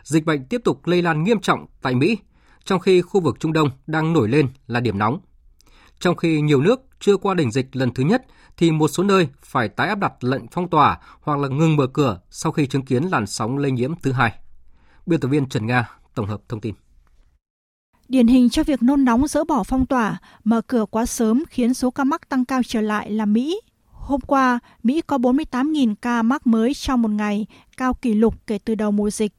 Dịch 0.03 0.25
bệnh 0.25 0.45
tiếp 0.45 0.61
tục 0.63 0.87
lây 0.87 1.01
lan 1.01 1.23
nghiêm 1.23 1.39
trọng 1.39 1.65
tại 1.81 1.95
Mỹ, 1.95 2.17
trong 2.65 2.79
khi 2.79 3.01
khu 3.01 3.21
vực 3.21 3.39
Trung 3.39 3.53
Đông 3.53 3.69
đang 3.87 4.13
nổi 4.13 4.29
lên 4.29 4.47
là 4.67 4.79
điểm 4.79 4.97
nóng. 4.97 5.19
Trong 5.99 6.15
khi 6.15 6.41
nhiều 6.41 6.61
nước 6.61 6.81
chưa 6.99 7.17
qua 7.17 7.33
đỉnh 7.33 7.51
dịch 7.51 7.75
lần 7.75 7.93
thứ 7.93 8.03
nhất, 8.03 8.25
thì 8.57 8.71
một 8.71 8.87
số 8.87 9.03
nơi 9.03 9.27
phải 9.43 9.69
tái 9.69 9.87
áp 9.87 9.95
đặt 9.95 10.23
lệnh 10.23 10.47
phong 10.51 10.69
tỏa 10.69 10.99
hoặc 11.21 11.39
là 11.39 11.47
ngừng 11.47 11.75
mở 11.75 11.87
cửa 11.87 12.19
sau 12.29 12.51
khi 12.51 12.67
chứng 12.67 12.85
kiến 12.85 13.03
làn 13.03 13.27
sóng 13.27 13.57
lây 13.57 13.71
nhiễm 13.71 13.93
thứ 14.03 14.11
hai. 14.11 14.33
Biên 15.05 15.19
tập 15.19 15.27
viên 15.27 15.49
Trần 15.49 15.65
Nga 15.65 15.89
tổng 16.15 16.27
hợp 16.27 16.41
thông 16.49 16.61
tin. 16.61 16.75
Điển 18.07 18.27
hình 18.27 18.49
cho 18.49 18.63
việc 18.63 18.83
nôn 18.83 19.05
nóng 19.05 19.27
dỡ 19.27 19.43
bỏ 19.43 19.63
phong 19.63 19.85
tỏa, 19.85 20.19
mở 20.43 20.61
cửa 20.61 20.85
quá 20.85 21.05
sớm 21.05 21.43
khiến 21.49 21.73
số 21.73 21.91
ca 21.91 22.03
mắc 22.03 22.29
tăng 22.29 22.45
cao 22.45 22.61
trở 22.67 22.81
lại 22.81 23.11
là 23.11 23.25
Mỹ. 23.25 23.61
Hôm 24.02 24.20
qua, 24.22 24.60
Mỹ 24.84 25.02
có 25.08 25.18
48.000 25.18 25.95
ca 26.02 26.22
mắc 26.22 26.47
mới 26.47 26.74
trong 26.74 27.02
một 27.02 27.12
ngày, 27.12 27.45
cao 27.78 27.93
kỷ 27.93 28.14
lục 28.14 28.36
kể 28.47 28.60
từ 28.66 28.76
đầu 28.76 28.91
mùa 28.91 29.10
dịch. 29.10 29.34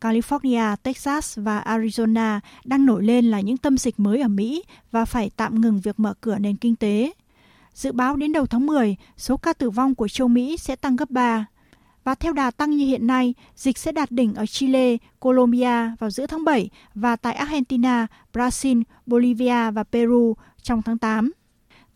California, 0.00 0.76
Texas 0.76 1.38
và 1.38 1.62
Arizona 1.66 2.40
đang 2.64 2.86
nổi 2.86 3.04
lên 3.04 3.30
là 3.30 3.40
những 3.40 3.56
tâm 3.56 3.78
dịch 3.78 4.00
mới 4.00 4.20
ở 4.20 4.28
Mỹ 4.28 4.62
và 4.90 5.04
phải 5.04 5.30
tạm 5.36 5.60
ngừng 5.60 5.80
việc 5.80 6.00
mở 6.00 6.14
cửa 6.20 6.38
nền 6.38 6.56
kinh 6.56 6.76
tế. 6.76 7.12
Dự 7.74 7.92
báo 7.92 8.16
đến 8.16 8.32
đầu 8.32 8.46
tháng 8.46 8.66
10, 8.66 8.96
số 9.16 9.36
ca 9.36 9.52
tử 9.52 9.70
vong 9.70 9.94
của 9.94 10.08
châu 10.08 10.28
Mỹ 10.28 10.56
sẽ 10.56 10.76
tăng 10.76 10.96
gấp 10.96 11.10
3. 11.10 11.46
Và 12.04 12.14
theo 12.14 12.32
đà 12.32 12.50
tăng 12.50 12.70
như 12.70 12.86
hiện 12.86 13.06
nay, 13.06 13.34
dịch 13.56 13.78
sẽ 13.78 13.92
đạt 13.92 14.10
đỉnh 14.10 14.34
ở 14.34 14.46
Chile, 14.46 14.96
Colombia 15.20 15.90
vào 15.98 16.10
giữa 16.10 16.26
tháng 16.26 16.44
7 16.44 16.70
và 16.94 17.16
tại 17.16 17.34
Argentina, 17.34 18.06
Brazil, 18.32 18.82
Bolivia 19.06 19.70
và 19.70 19.84
Peru 19.84 20.34
trong 20.62 20.82
tháng 20.82 20.98
8. 20.98 21.30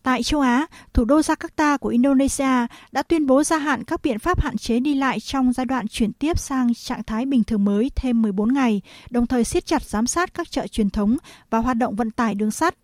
Tại 0.03 0.23
châu 0.23 0.41
Á, 0.41 0.67
thủ 0.93 1.05
đô 1.05 1.19
Jakarta 1.19 1.77
của 1.77 1.89
Indonesia 1.89 2.67
đã 2.91 3.03
tuyên 3.03 3.25
bố 3.25 3.43
gia 3.43 3.57
hạn 3.57 3.83
các 3.83 4.01
biện 4.03 4.19
pháp 4.19 4.41
hạn 4.41 4.57
chế 4.57 4.79
đi 4.79 4.95
lại 4.95 5.19
trong 5.19 5.53
giai 5.53 5.65
đoạn 5.65 5.87
chuyển 5.87 6.13
tiếp 6.13 6.39
sang 6.39 6.73
trạng 6.73 7.03
thái 7.03 7.25
bình 7.25 7.43
thường 7.43 7.65
mới 7.65 7.91
thêm 7.95 8.21
14 8.21 8.53
ngày, 8.53 8.81
đồng 9.09 9.27
thời 9.27 9.43
siết 9.43 9.65
chặt 9.65 9.83
giám 9.83 10.07
sát 10.07 10.33
các 10.33 10.51
chợ 10.51 10.67
truyền 10.67 10.89
thống 10.89 11.17
và 11.49 11.59
hoạt 11.59 11.77
động 11.77 11.95
vận 11.95 12.11
tải 12.11 12.35
đường 12.35 12.51
sắt. 12.51 12.75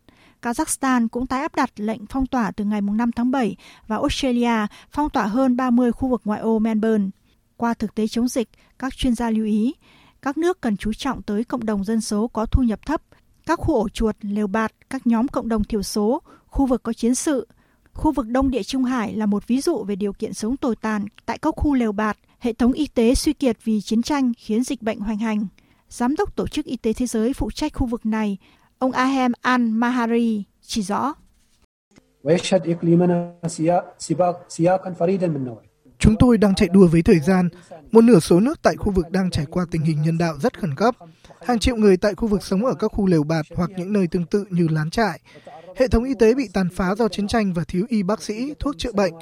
Kazakhstan 0.42 1.08
cũng 1.08 1.28
tái 1.28 1.42
áp 1.42 1.56
đặt 1.56 1.72
lệnh 1.76 2.06
phong 2.06 2.26
tỏa 2.26 2.52
từ 2.52 2.66
ngày 2.66 2.82
5 2.82 3.12
tháng 3.12 3.32
7 3.32 3.56
và 3.88 3.96
Australia 3.96 4.68
phong 4.92 5.10
tỏa 5.10 5.26
hơn 5.26 5.58
30 5.58 5.92
khu 5.92 6.08
vực 6.08 6.22
ngoại 6.26 6.40
ô 6.40 6.60
Melbourne. 6.60 7.06
Qua 7.58 7.74
thực 7.74 7.96
tế 7.96 8.08
chống 8.08 8.28
dịch, 8.28 8.50
các 8.80 8.96
chuyên 8.96 9.16
gia 9.16 9.30
lưu 9.30 9.46
ý, 9.46 9.74
các 10.22 10.38
nước 10.38 10.62
cần 10.62 10.78
chú 10.78 10.94
trọng 10.94 11.22
tới 11.22 11.44
cộng 11.44 11.66
đồng 11.66 11.84
dân 11.84 12.02
số 12.02 12.28
có 12.28 12.46
thu 12.46 12.64
nhập 12.64 12.80
thấp, 12.86 13.02
các 13.46 13.60
khu 13.60 13.76
ổ 13.76 13.90
chuột, 13.90 14.16
lều 14.22 14.48
bạt, 14.48 14.72
các 14.90 15.08
nhóm 15.08 15.28
cộng 15.28 15.50
đồng 15.50 15.64
thiểu 15.64 15.84
số, 15.84 16.22
khu 16.50 16.66
vực 16.66 16.84
có 16.84 16.94
chiến 16.94 17.16
sự. 17.16 17.48
Khu 17.94 18.12
vực 18.12 18.28
Đông 18.28 18.52
Địa 18.52 18.64
Trung 18.64 18.84
Hải 18.84 19.16
là 19.16 19.26
một 19.26 19.48
ví 19.48 19.62
dụ 19.62 19.84
về 19.84 19.96
điều 19.96 20.14
kiện 20.14 20.34
sống 20.34 20.58
tồi 20.58 20.76
tàn 20.76 21.06
tại 21.26 21.38
các 21.38 21.54
khu 21.58 21.74
lều 21.74 21.92
bạt, 21.92 22.18
hệ 22.40 22.54
thống 22.54 22.74
y 22.74 22.88
tế 22.88 23.16
suy 23.16 23.34
kiệt 23.34 23.58
vì 23.64 23.82
chiến 23.82 24.02
tranh 24.02 24.32
khiến 24.38 24.64
dịch 24.64 24.82
bệnh 24.82 25.00
hoành 25.00 25.18
hành. 25.18 25.48
Giám 25.90 26.16
đốc 26.16 26.36
Tổ 26.36 26.48
chức 26.48 26.66
Y 26.66 26.78
tế 26.78 26.94
Thế 26.94 27.06
giới 27.06 27.34
phụ 27.34 27.52
trách 27.52 27.74
khu 27.74 27.88
vực 27.88 28.06
này, 28.06 28.38
ông 28.80 28.92
Ahem 28.92 29.32
Al-Mahari 29.42 30.44
chỉ 30.62 30.82
rõ. 30.82 31.14
Chúng 36.00 36.16
tôi 36.20 36.38
đang 36.38 36.56
chạy 36.56 36.70
đua 36.72 36.88
với 36.88 37.02
thời 37.02 37.20
gian. 37.20 37.50
Một 37.92 38.02
nửa 38.02 38.20
số 38.20 38.40
nước 38.40 38.62
tại 38.62 38.76
khu 38.78 38.92
vực 38.92 39.06
đang 39.12 39.32
trải 39.32 39.46
qua 39.46 39.66
tình 39.72 39.82
hình 39.82 40.02
nhân 40.02 40.18
đạo 40.18 40.34
rất 40.42 40.60
khẩn 40.60 40.76
cấp. 40.76 40.96
Hàng 41.46 41.60
triệu 41.60 41.76
người 41.76 41.98
tại 41.98 42.16
khu 42.16 42.28
vực 42.28 42.44
sống 42.44 42.66
ở 42.66 42.74
các 42.74 42.88
khu 42.88 43.08
lều 43.08 43.24
bạt 43.24 43.46
hoặc 43.56 43.70
những 43.78 43.94
nơi 43.94 44.08
tương 44.08 44.26
tự 44.26 44.46
như 44.50 44.68
lán 44.68 44.90
trại. 44.90 45.20
Hệ 45.76 45.88
thống 45.88 46.04
y 46.04 46.14
tế 46.20 46.34
bị 46.34 46.50
tàn 46.54 46.70
phá 46.70 46.96
do 46.96 47.08
chiến 47.08 47.28
tranh 47.28 47.54
và 47.54 47.64
thiếu 47.68 47.86
y 47.90 48.04
bác 48.04 48.22
sĩ, 48.22 48.54
thuốc 48.60 48.78
chữa 48.78 48.92
bệnh. 48.92 49.14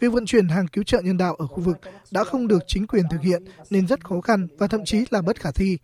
Việc 0.00 0.12
vận 0.12 0.26
chuyển 0.26 0.48
hàng 0.48 0.68
cứu 0.68 0.84
trợ 0.84 1.00
nhân 1.00 1.16
đạo 1.16 1.34
ở 1.34 1.46
khu 1.46 1.60
vực 1.60 1.78
đã 2.10 2.24
không 2.24 2.48
được 2.48 2.62
chính 2.66 2.86
quyền 2.86 3.04
thực 3.10 3.20
hiện 3.20 3.44
nên 3.70 3.86
rất 3.86 4.04
khó 4.04 4.20
khăn 4.20 4.46
và 4.58 4.66
thậm 4.66 4.84
chí 4.84 5.04
là 5.10 5.22
bất 5.22 5.40
khả 5.40 5.50
thi. 5.50 5.78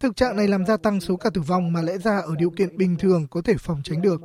Thực 0.00 0.16
trạng 0.16 0.36
này 0.36 0.48
làm 0.48 0.66
gia 0.66 0.76
tăng 0.76 1.00
số 1.00 1.16
ca 1.16 1.30
tử 1.30 1.40
vong 1.40 1.72
mà 1.72 1.82
lẽ 1.82 1.98
ra 1.98 2.18
ở 2.18 2.34
điều 2.38 2.50
kiện 2.50 2.76
bình 2.76 2.96
thường 2.98 3.26
có 3.30 3.42
thể 3.42 3.54
phòng 3.58 3.80
tránh 3.84 4.02
được. 4.02 4.20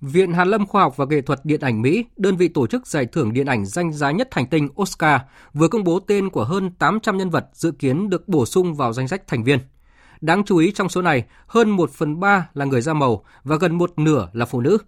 Viện 0.00 0.32
Hàn 0.32 0.48
lâm 0.48 0.66
Khoa 0.66 0.82
học 0.82 0.96
và 0.96 1.04
Nghệ 1.04 1.20
thuật 1.20 1.40
Điện 1.44 1.60
ảnh 1.60 1.82
Mỹ, 1.82 2.04
đơn 2.16 2.36
vị 2.36 2.48
tổ 2.48 2.66
chức 2.66 2.86
giải 2.86 3.06
thưởng 3.06 3.32
điện 3.32 3.46
ảnh 3.46 3.66
danh 3.66 3.92
giá 3.92 4.10
nhất 4.10 4.28
hành 4.30 4.46
tinh 4.46 4.68
Oscar, 4.82 5.20
vừa 5.54 5.68
công 5.68 5.84
bố 5.84 6.00
tên 6.00 6.30
của 6.30 6.44
hơn 6.44 6.70
800 6.78 7.16
nhân 7.16 7.30
vật 7.30 7.46
dự 7.52 7.70
kiến 7.70 8.10
được 8.10 8.28
bổ 8.28 8.46
sung 8.46 8.74
vào 8.74 8.92
danh 8.92 9.08
sách 9.08 9.26
thành 9.26 9.44
viên. 9.44 9.58
Đáng 10.20 10.44
chú 10.44 10.56
ý 10.56 10.72
trong 10.72 10.88
số 10.88 11.02
này, 11.02 11.24
hơn 11.46 11.70
1 11.70 11.90
phần 11.90 12.20
3 12.20 12.48
là 12.54 12.64
người 12.64 12.80
da 12.80 12.94
màu 12.94 13.24
và 13.44 13.56
gần 13.56 13.78
một 13.78 13.98
nửa 13.98 14.28
là 14.32 14.44
phụ 14.44 14.60
nữ. 14.60 14.78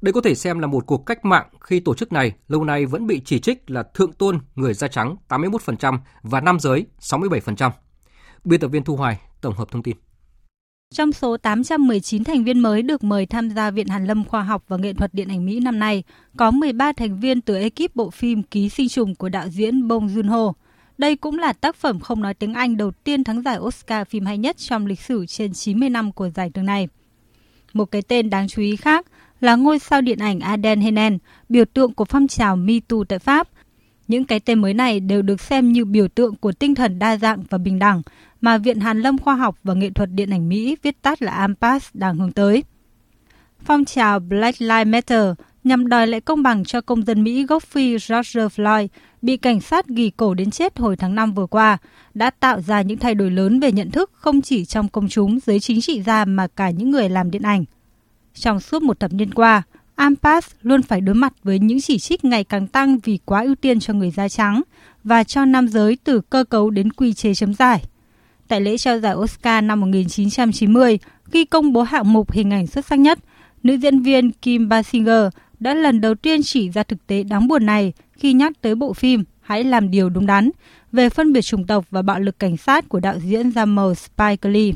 Đây 0.00 0.12
có 0.12 0.20
thể 0.20 0.34
xem 0.34 0.58
là 0.58 0.66
một 0.66 0.86
cuộc 0.86 1.06
cách 1.06 1.24
mạng 1.24 1.46
khi 1.60 1.80
tổ 1.80 1.94
chức 1.94 2.12
này 2.12 2.32
lâu 2.48 2.64
nay 2.64 2.86
vẫn 2.86 3.06
bị 3.06 3.20
chỉ 3.24 3.40
trích 3.40 3.70
là 3.70 3.82
thượng 3.82 4.12
tôn 4.12 4.38
người 4.54 4.74
da 4.74 4.88
trắng 4.88 5.16
81% 5.28 5.98
và 6.22 6.40
nam 6.40 6.60
giới 6.60 6.86
67%. 7.00 7.70
Biên 8.44 8.60
tập 8.60 8.68
viên 8.68 8.84
Thu 8.84 8.96
Hoài 8.96 9.20
tổng 9.40 9.54
hợp 9.54 9.70
thông 9.70 9.82
tin. 9.82 9.96
Trong 10.94 11.12
số 11.12 11.36
819 11.36 12.24
thành 12.24 12.44
viên 12.44 12.58
mới 12.58 12.82
được 12.82 13.04
mời 13.04 13.26
tham 13.26 13.50
gia 13.50 13.70
Viện 13.70 13.88
Hàn 13.88 14.06
lâm 14.06 14.24
Khoa 14.24 14.42
học 14.42 14.64
và 14.68 14.76
Nghệ 14.76 14.92
thuật 14.92 15.14
Điện 15.14 15.28
ảnh 15.28 15.46
Mỹ 15.46 15.60
năm 15.60 15.78
nay, 15.78 16.02
có 16.36 16.50
13 16.50 16.92
thành 16.92 17.20
viên 17.20 17.40
từ 17.40 17.56
ekip 17.56 17.94
bộ 17.94 18.10
phim 18.10 18.42
Ký 18.42 18.68
sinh 18.68 18.88
trùng 18.88 19.14
của 19.14 19.28
đạo 19.28 19.48
diễn 19.48 19.88
Bong 19.88 20.06
Joon-ho. 20.06 20.52
Đây 20.98 21.16
cũng 21.16 21.38
là 21.38 21.52
tác 21.52 21.76
phẩm 21.76 22.00
không 22.00 22.22
nói 22.22 22.34
tiếng 22.34 22.54
Anh 22.54 22.76
đầu 22.76 22.90
tiên 22.90 23.24
thắng 23.24 23.42
giải 23.42 23.58
Oscar 23.58 24.08
phim 24.08 24.26
hay 24.26 24.38
nhất 24.38 24.56
trong 24.58 24.86
lịch 24.86 25.00
sử 25.00 25.26
trên 25.26 25.52
90 25.52 25.90
năm 25.90 26.12
của 26.12 26.28
giải 26.28 26.50
thưởng 26.50 26.66
này. 26.66 26.88
Một 27.72 27.84
cái 27.84 28.02
tên 28.02 28.30
đáng 28.30 28.48
chú 28.48 28.62
ý 28.62 28.76
khác 28.76 29.06
là 29.40 29.56
ngôi 29.56 29.78
sao 29.78 30.00
điện 30.00 30.18
ảnh 30.18 30.40
Aden 30.40 30.80
Henen, 30.80 31.18
biểu 31.48 31.64
tượng 31.64 31.94
của 31.94 32.04
phong 32.04 32.28
trào 32.28 32.56
Me 32.56 32.74
Too 32.88 32.96
tại 33.08 33.18
Pháp. 33.18 33.48
Những 34.08 34.24
cái 34.24 34.40
tên 34.40 34.58
mới 34.58 34.74
này 34.74 35.00
đều 35.00 35.22
được 35.22 35.40
xem 35.40 35.72
như 35.72 35.84
biểu 35.84 36.08
tượng 36.08 36.36
của 36.36 36.52
tinh 36.52 36.74
thần 36.74 36.98
đa 36.98 37.16
dạng 37.16 37.42
và 37.50 37.58
bình 37.58 37.78
đẳng 37.78 38.02
mà 38.40 38.58
Viện 38.58 38.80
Hàn 38.80 39.00
lâm 39.00 39.18
Khoa 39.18 39.34
học 39.34 39.58
và 39.64 39.74
Nghệ 39.74 39.90
thuật 39.90 40.08
Điện 40.12 40.30
ảnh 40.30 40.48
Mỹ 40.48 40.76
viết 40.82 41.02
tắt 41.02 41.22
là 41.22 41.32
AMPAS 41.32 41.88
đang 41.94 42.18
hướng 42.18 42.32
tới. 42.32 42.64
Phong 43.64 43.84
trào 43.84 44.20
Black 44.20 44.60
Lives 44.60 44.86
Matter 44.86 45.34
nhằm 45.64 45.88
đòi 45.88 46.06
lại 46.06 46.20
công 46.20 46.42
bằng 46.42 46.64
cho 46.64 46.80
công 46.80 47.02
dân 47.02 47.24
Mỹ 47.24 47.46
gốc 47.46 47.62
Phi 47.62 47.90
George 47.90 48.40
Floyd 48.40 48.88
bị 49.22 49.36
cảnh 49.36 49.60
sát 49.60 49.88
ghi 49.88 50.10
cổ 50.16 50.34
đến 50.34 50.50
chết 50.50 50.78
hồi 50.78 50.96
tháng 50.96 51.14
5 51.14 51.32
vừa 51.32 51.46
qua, 51.46 51.78
đã 52.14 52.30
tạo 52.30 52.60
ra 52.60 52.82
những 52.82 52.98
thay 52.98 53.14
đổi 53.14 53.30
lớn 53.30 53.60
về 53.60 53.72
nhận 53.72 53.90
thức 53.90 54.10
không 54.14 54.42
chỉ 54.42 54.64
trong 54.64 54.88
công 54.88 55.08
chúng, 55.08 55.38
giới 55.46 55.60
chính 55.60 55.80
trị 55.80 56.02
gia 56.02 56.24
mà 56.24 56.46
cả 56.46 56.70
những 56.70 56.90
người 56.90 57.08
làm 57.08 57.30
điện 57.30 57.42
ảnh. 57.42 57.64
Trong 58.34 58.60
suốt 58.60 58.82
một 58.82 59.00
thập 59.00 59.12
niên 59.12 59.34
qua, 59.34 59.62
AMPAS 59.94 60.50
luôn 60.62 60.82
phải 60.82 61.00
đối 61.00 61.14
mặt 61.14 61.32
với 61.42 61.58
những 61.58 61.80
chỉ 61.80 61.98
trích 61.98 62.24
ngày 62.24 62.44
càng 62.44 62.66
tăng 62.66 62.98
vì 62.98 63.18
quá 63.24 63.42
ưu 63.42 63.54
tiên 63.54 63.80
cho 63.80 63.94
người 63.94 64.10
da 64.10 64.28
trắng 64.28 64.62
và 65.04 65.24
cho 65.24 65.44
nam 65.44 65.68
giới 65.68 65.98
từ 66.04 66.20
cơ 66.20 66.44
cấu 66.44 66.70
đến 66.70 66.92
quy 66.92 67.12
chế 67.12 67.34
chấm 67.34 67.54
giải. 67.54 67.84
Tại 68.48 68.60
lễ 68.60 68.78
trao 68.78 68.98
giải 68.98 69.14
Oscar 69.14 69.64
năm 69.64 69.80
1990, 69.80 70.98
khi 71.24 71.44
công 71.44 71.72
bố 71.72 71.82
hạng 71.82 72.12
mục 72.12 72.32
hình 72.32 72.50
ảnh 72.50 72.66
xuất 72.66 72.86
sắc 72.86 72.98
nhất, 72.98 73.18
nữ 73.62 73.74
diễn 73.74 74.02
viên 74.02 74.30
Kim 74.30 74.68
Basinger 74.68 75.28
đã 75.62 75.74
lần 75.74 76.00
đầu 76.00 76.14
tiên 76.14 76.40
chỉ 76.44 76.70
ra 76.70 76.82
thực 76.82 77.06
tế 77.06 77.22
đáng 77.22 77.48
buồn 77.48 77.66
này 77.66 77.92
khi 78.12 78.32
nhắc 78.32 78.52
tới 78.60 78.74
bộ 78.74 78.92
phim 78.92 79.24
Hãy 79.40 79.64
làm 79.64 79.90
điều 79.90 80.08
đúng 80.08 80.26
đắn 80.26 80.50
về 80.92 81.08
phân 81.08 81.32
biệt 81.32 81.42
chủng 81.42 81.66
tộc 81.66 81.84
và 81.90 82.02
bạo 82.02 82.20
lực 82.20 82.38
cảnh 82.38 82.56
sát 82.56 82.88
của 82.88 83.00
đạo 83.00 83.14
diễn 83.18 83.50
da 83.50 83.64
màu 83.64 83.94
Spike 83.94 84.48
Lee. 84.48 84.70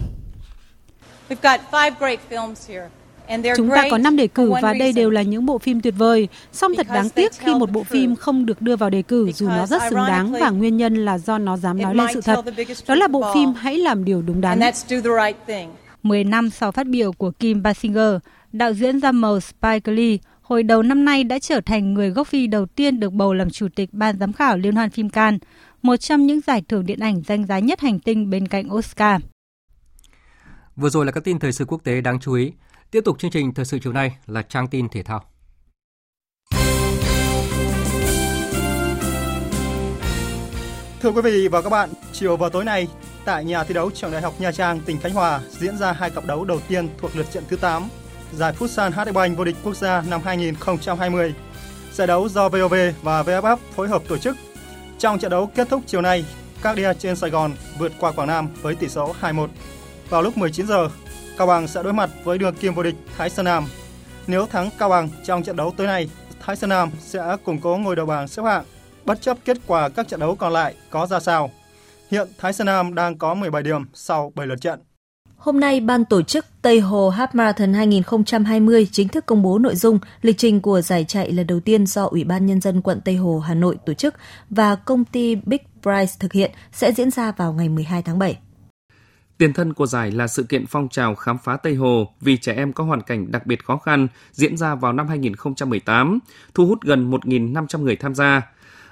Chúng 3.56 3.70
ta 3.70 3.84
có 3.90 3.98
5 3.98 4.16
đề 4.16 4.26
cử 4.26 4.52
và 4.62 4.74
đây 4.74 4.92
đều 4.92 5.10
là 5.10 5.22
những 5.22 5.46
bộ 5.46 5.58
phim 5.58 5.80
tuyệt 5.80 5.94
vời. 5.98 6.28
Song 6.52 6.72
thật 6.76 6.86
đáng 6.94 7.10
tiếc 7.10 7.32
khi 7.38 7.54
một 7.54 7.70
bộ 7.70 7.82
phim 7.82 8.16
không 8.16 8.46
được 8.46 8.62
đưa 8.62 8.76
vào 8.76 8.90
đề 8.90 9.02
cử 9.02 9.32
dù 9.32 9.48
nó 9.48 9.66
rất 9.66 9.82
xứng 9.90 9.98
đáng 10.08 10.32
và 10.32 10.50
nguyên 10.50 10.76
nhân 10.76 11.04
là 11.04 11.18
do 11.18 11.38
nó 11.38 11.56
dám 11.56 11.82
nói 11.82 11.94
lên 11.94 12.06
sự 12.14 12.20
thật. 12.20 12.44
Đó 12.88 12.94
là 12.94 13.08
bộ 13.08 13.34
phim 13.34 13.52
Hãy 13.52 13.78
làm 13.78 14.04
điều 14.04 14.22
đúng 14.22 14.40
đắn. 14.40 14.60
10 16.02 16.24
năm 16.24 16.50
sau 16.50 16.72
phát 16.72 16.86
biểu 16.86 17.12
của 17.12 17.30
Kim 17.30 17.62
Basinger, 17.62 18.14
đạo 18.52 18.72
diễn 18.72 19.00
da 19.00 19.12
màu 19.12 19.40
Spike 19.40 19.92
Lee 19.92 20.16
hồi 20.48 20.62
đầu 20.62 20.82
năm 20.82 21.04
nay 21.04 21.24
đã 21.24 21.38
trở 21.38 21.60
thành 21.60 21.94
người 21.94 22.10
gốc 22.10 22.28
Phi 22.28 22.46
đầu 22.46 22.66
tiên 22.66 23.00
được 23.00 23.12
bầu 23.12 23.34
làm 23.34 23.50
chủ 23.50 23.68
tịch 23.76 23.88
ban 23.92 24.18
giám 24.18 24.32
khảo 24.32 24.56
Liên 24.56 24.74
hoan 24.74 24.90
phim 24.90 25.10
Cannes, 25.10 25.40
một 25.82 25.96
trong 25.96 26.26
những 26.26 26.40
giải 26.40 26.62
thưởng 26.68 26.86
điện 26.86 27.00
ảnh 27.00 27.22
danh 27.26 27.46
giá 27.46 27.58
nhất 27.58 27.80
hành 27.80 27.98
tinh 27.98 28.30
bên 28.30 28.48
cạnh 28.48 28.72
Oscar. 28.74 29.20
Vừa 30.76 30.88
rồi 30.88 31.06
là 31.06 31.12
các 31.12 31.24
tin 31.24 31.38
thời 31.38 31.52
sự 31.52 31.64
quốc 31.64 31.84
tế 31.84 32.00
đáng 32.00 32.20
chú 32.20 32.34
ý. 32.34 32.52
Tiếp 32.90 33.00
tục 33.04 33.18
chương 33.18 33.30
trình 33.30 33.54
thời 33.54 33.64
sự 33.64 33.78
chiều 33.78 33.92
nay 33.92 34.16
là 34.26 34.42
trang 34.42 34.68
tin 34.68 34.88
thể 34.88 35.02
thao. 35.02 35.24
Thưa 41.00 41.10
quý 41.10 41.22
vị 41.24 41.48
và 41.48 41.62
các 41.62 41.70
bạn, 41.70 41.90
chiều 42.12 42.36
và 42.36 42.48
tối 42.48 42.64
nay 42.64 42.88
tại 43.24 43.44
nhà 43.44 43.64
thi 43.64 43.74
đấu 43.74 43.90
trường 43.94 44.12
Đại 44.12 44.22
học 44.22 44.40
Nha 44.40 44.52
Trang, 44.52 44.80
tỉnh 44.80 44.98
Khánh 45.00 45.14
Hòa 45.14 45.40
diễn 45.50 45.78
ra 45.78 45.92
hai 45.92 46.10
cặp 46.10 46.24
đấu 46.24 46.44
đầu 46.44 46.60
tiên 46.68 46.88
thuộc 46.98 47.16
lượt 47.16 47.26
trận 47.32 47.44
thứ 47.48 47.56
8 47.56 47.88
giải 48.32 48.52
Futsal 48.58 48.90
HD 48.90 49.12
Bank 49.14 49.38
vô 49.38 49.44
địch 49.44 49.56
quốc 49.64 49.76
gia 49.76 50.02
năm 50.02 50.20
2020. 50.24 51.34
Giải 51.92 52.06
đấu 52.06 52.28
do 52.28 52.48
VOV 52.48 52.74
và 53.02 53.22
VFF 53.22 53.56
phối 53.74 53.88
hợp 53.88 54.02
tổ 54.08 54.18
chức. 54.18 54.36
Trong 54.98 55.18
trận 55.18 55.30
đấu 55.30 55.46
kết 55.46 55.68
thúc 55.70 55.82
chiều 55.86 56.00
nay, 56.00 56.24
các 56.62 56.76
đia 56.76 56.94
trên 56.94 57.16
Sài 57.16 57.30
Gòn 57.30 57.52
vượt 57.78 57.92
qua 58.00 58.12
Quảng 58.12 58.28
Nam 58.28 58.48
với 58.62 58.74
tỷ 58.74 58.88
số 58.88 59.14
2-1. 59.20 59.48
Vào 60.08 60.22
lúc 60.22 60.36
19 60.36 60.66
giờ, 60.66 60.88
Cao 61.38 61.46
Bằng 61.46 61.68
sẽ 61.68 61.82
đối 61.82 61.92
mặt 61.92 62.10
với 62.24 62.38
đường 62.38 62.54
kim 62.54 62.74
vô 62.74 62.82
địch 62.82 62.94
Thái 63.16 63.30
Sơn 63.30 63.44
Nam. 63.44 63.66
Nếu 64.26 64.46
thắng 64.46 64.70
Cao 64.78 64.88
Bằng 64.88 65.08
trong 65.24 65.42
trận 65.42 65.56
đấu 65.56 65.74
tối 65.76 65.86
nay, 65.86 66.10
Thái 66.40 66.56
Sơn 66.56 66.70
Nam 66.70 66.90
sẽ 67.00 67.36
củng 67.44 67.60
cố 67.60 67.76
ngôi 67.76 67.96
đầu 67.96 68.06
bảng 68.06 68.28
xếp 68.28 68.42
hạng, 68.42 68.64
bất 69.04 69.20
chấp 69.20 69.38
kết 69.44 69.56
quả 69.66 69.88
các 69.88 70.08
trận 70.08 70.20
đấu 70.20 70.36
còn 70.36 70.52
lại 70.52 70.74
có 70.90 71.06
ra 71.06 71.20
sao. 71.20 71.50
Hiện 72.10 72.28
Thái 72.38 72.52
Sơn 72.52 72.66
Nam 72.66 72.94
đang 72.94 73.18
có 73.18 73.34
17 73.34 73.62
điểm 73.62 73.82
sau 73.94 74.32
7 74.34 74.46
lượt 74.46 74.60
trận. 74.60 74.80
Hôm 75.36 75.60
nay, 75.60 75.80
ban 75.80 76.04
tổ 76.04 76.22
chức 76.22 76.46
Tây 76.62 76.80
Hồ 76.80 77.10
Half 77.10 77.28
Marathon 77.32 77.72
2020 77.72 78.88
chính 78.92 79.08
thức 79.08 79.26
công 79.26 79.42
bố 79.42 79.58
nội 79.58 79.76
dung, 79.76 79.98
lịch 80.22 80.38
trình 80.38 80.60
của 80.60 80.80
giải 80.80 81.04
chạy 81.04 81.32
lần 81.32 81.46
đầu 81.46 81.60
tiên 81.60 81.86
do 81.86 82.04
Ủy 82.04 82.24
ban 82.24 82.46
Nhân 82.46 82.60
dân 82.60 82.82
quận 82.82 83.00
Tây 83.04 83.16
Hồ, 83.16 83.38
Hà 83.38 83.54
Nội 83.54 83.76
tổ 83.86 83.94
chức 83.94 84.14
và 84.50 84.74
công 84.74 85.04
ty 85.04 85.34
Big 85.34 85.58
Price 85.82 86.12
thực 86.20 86.32
hiện 86.32 86.50
sẽ 86.72 86.92
diễn 86.92 87.10
ra 87.10 87.32
vào 87.32 87.52
ngày 87.52 87.68
12 87.68 88.02
tháng 88.02 88.18
7. 88.18 88.38
Tiền 89.38 89.52
thân 89.52 89.74
của 89.74 89.86
giải 89.86 90.10
là 90.10 90.26
sự 90.26 90.42
kiện 90.42 90.66
phong 90.66 90.88
trào 90.88 91.14
khám 91.14 91.38
phá 91.44 91.56
Tây 91.56 91.74
Hồ 91.74 92.12
vì 92.20 92.36
trẻ 92.36 92.52
em 92.52 92.72
có 92.72 92.84
hoàn 92.84 93.02
cảnh 93.02 93.32
đặc 93.32 93.46
biệt 93.46 93.64
khó 93.64 93.76
khăn 93.76 94.08
diễn 94.32 94.56
ra 94.56 94.74
vào 94.74 94.92
năm 94.92 95.08
2018, 95.08 96.18
thu 96.54 96.66
hút 96.66 96.78
gần 96.82 97.10
1.500 97.10 97.82
người 97.82 97.96
tham 97.96 98.14
gia. 98.14 98.42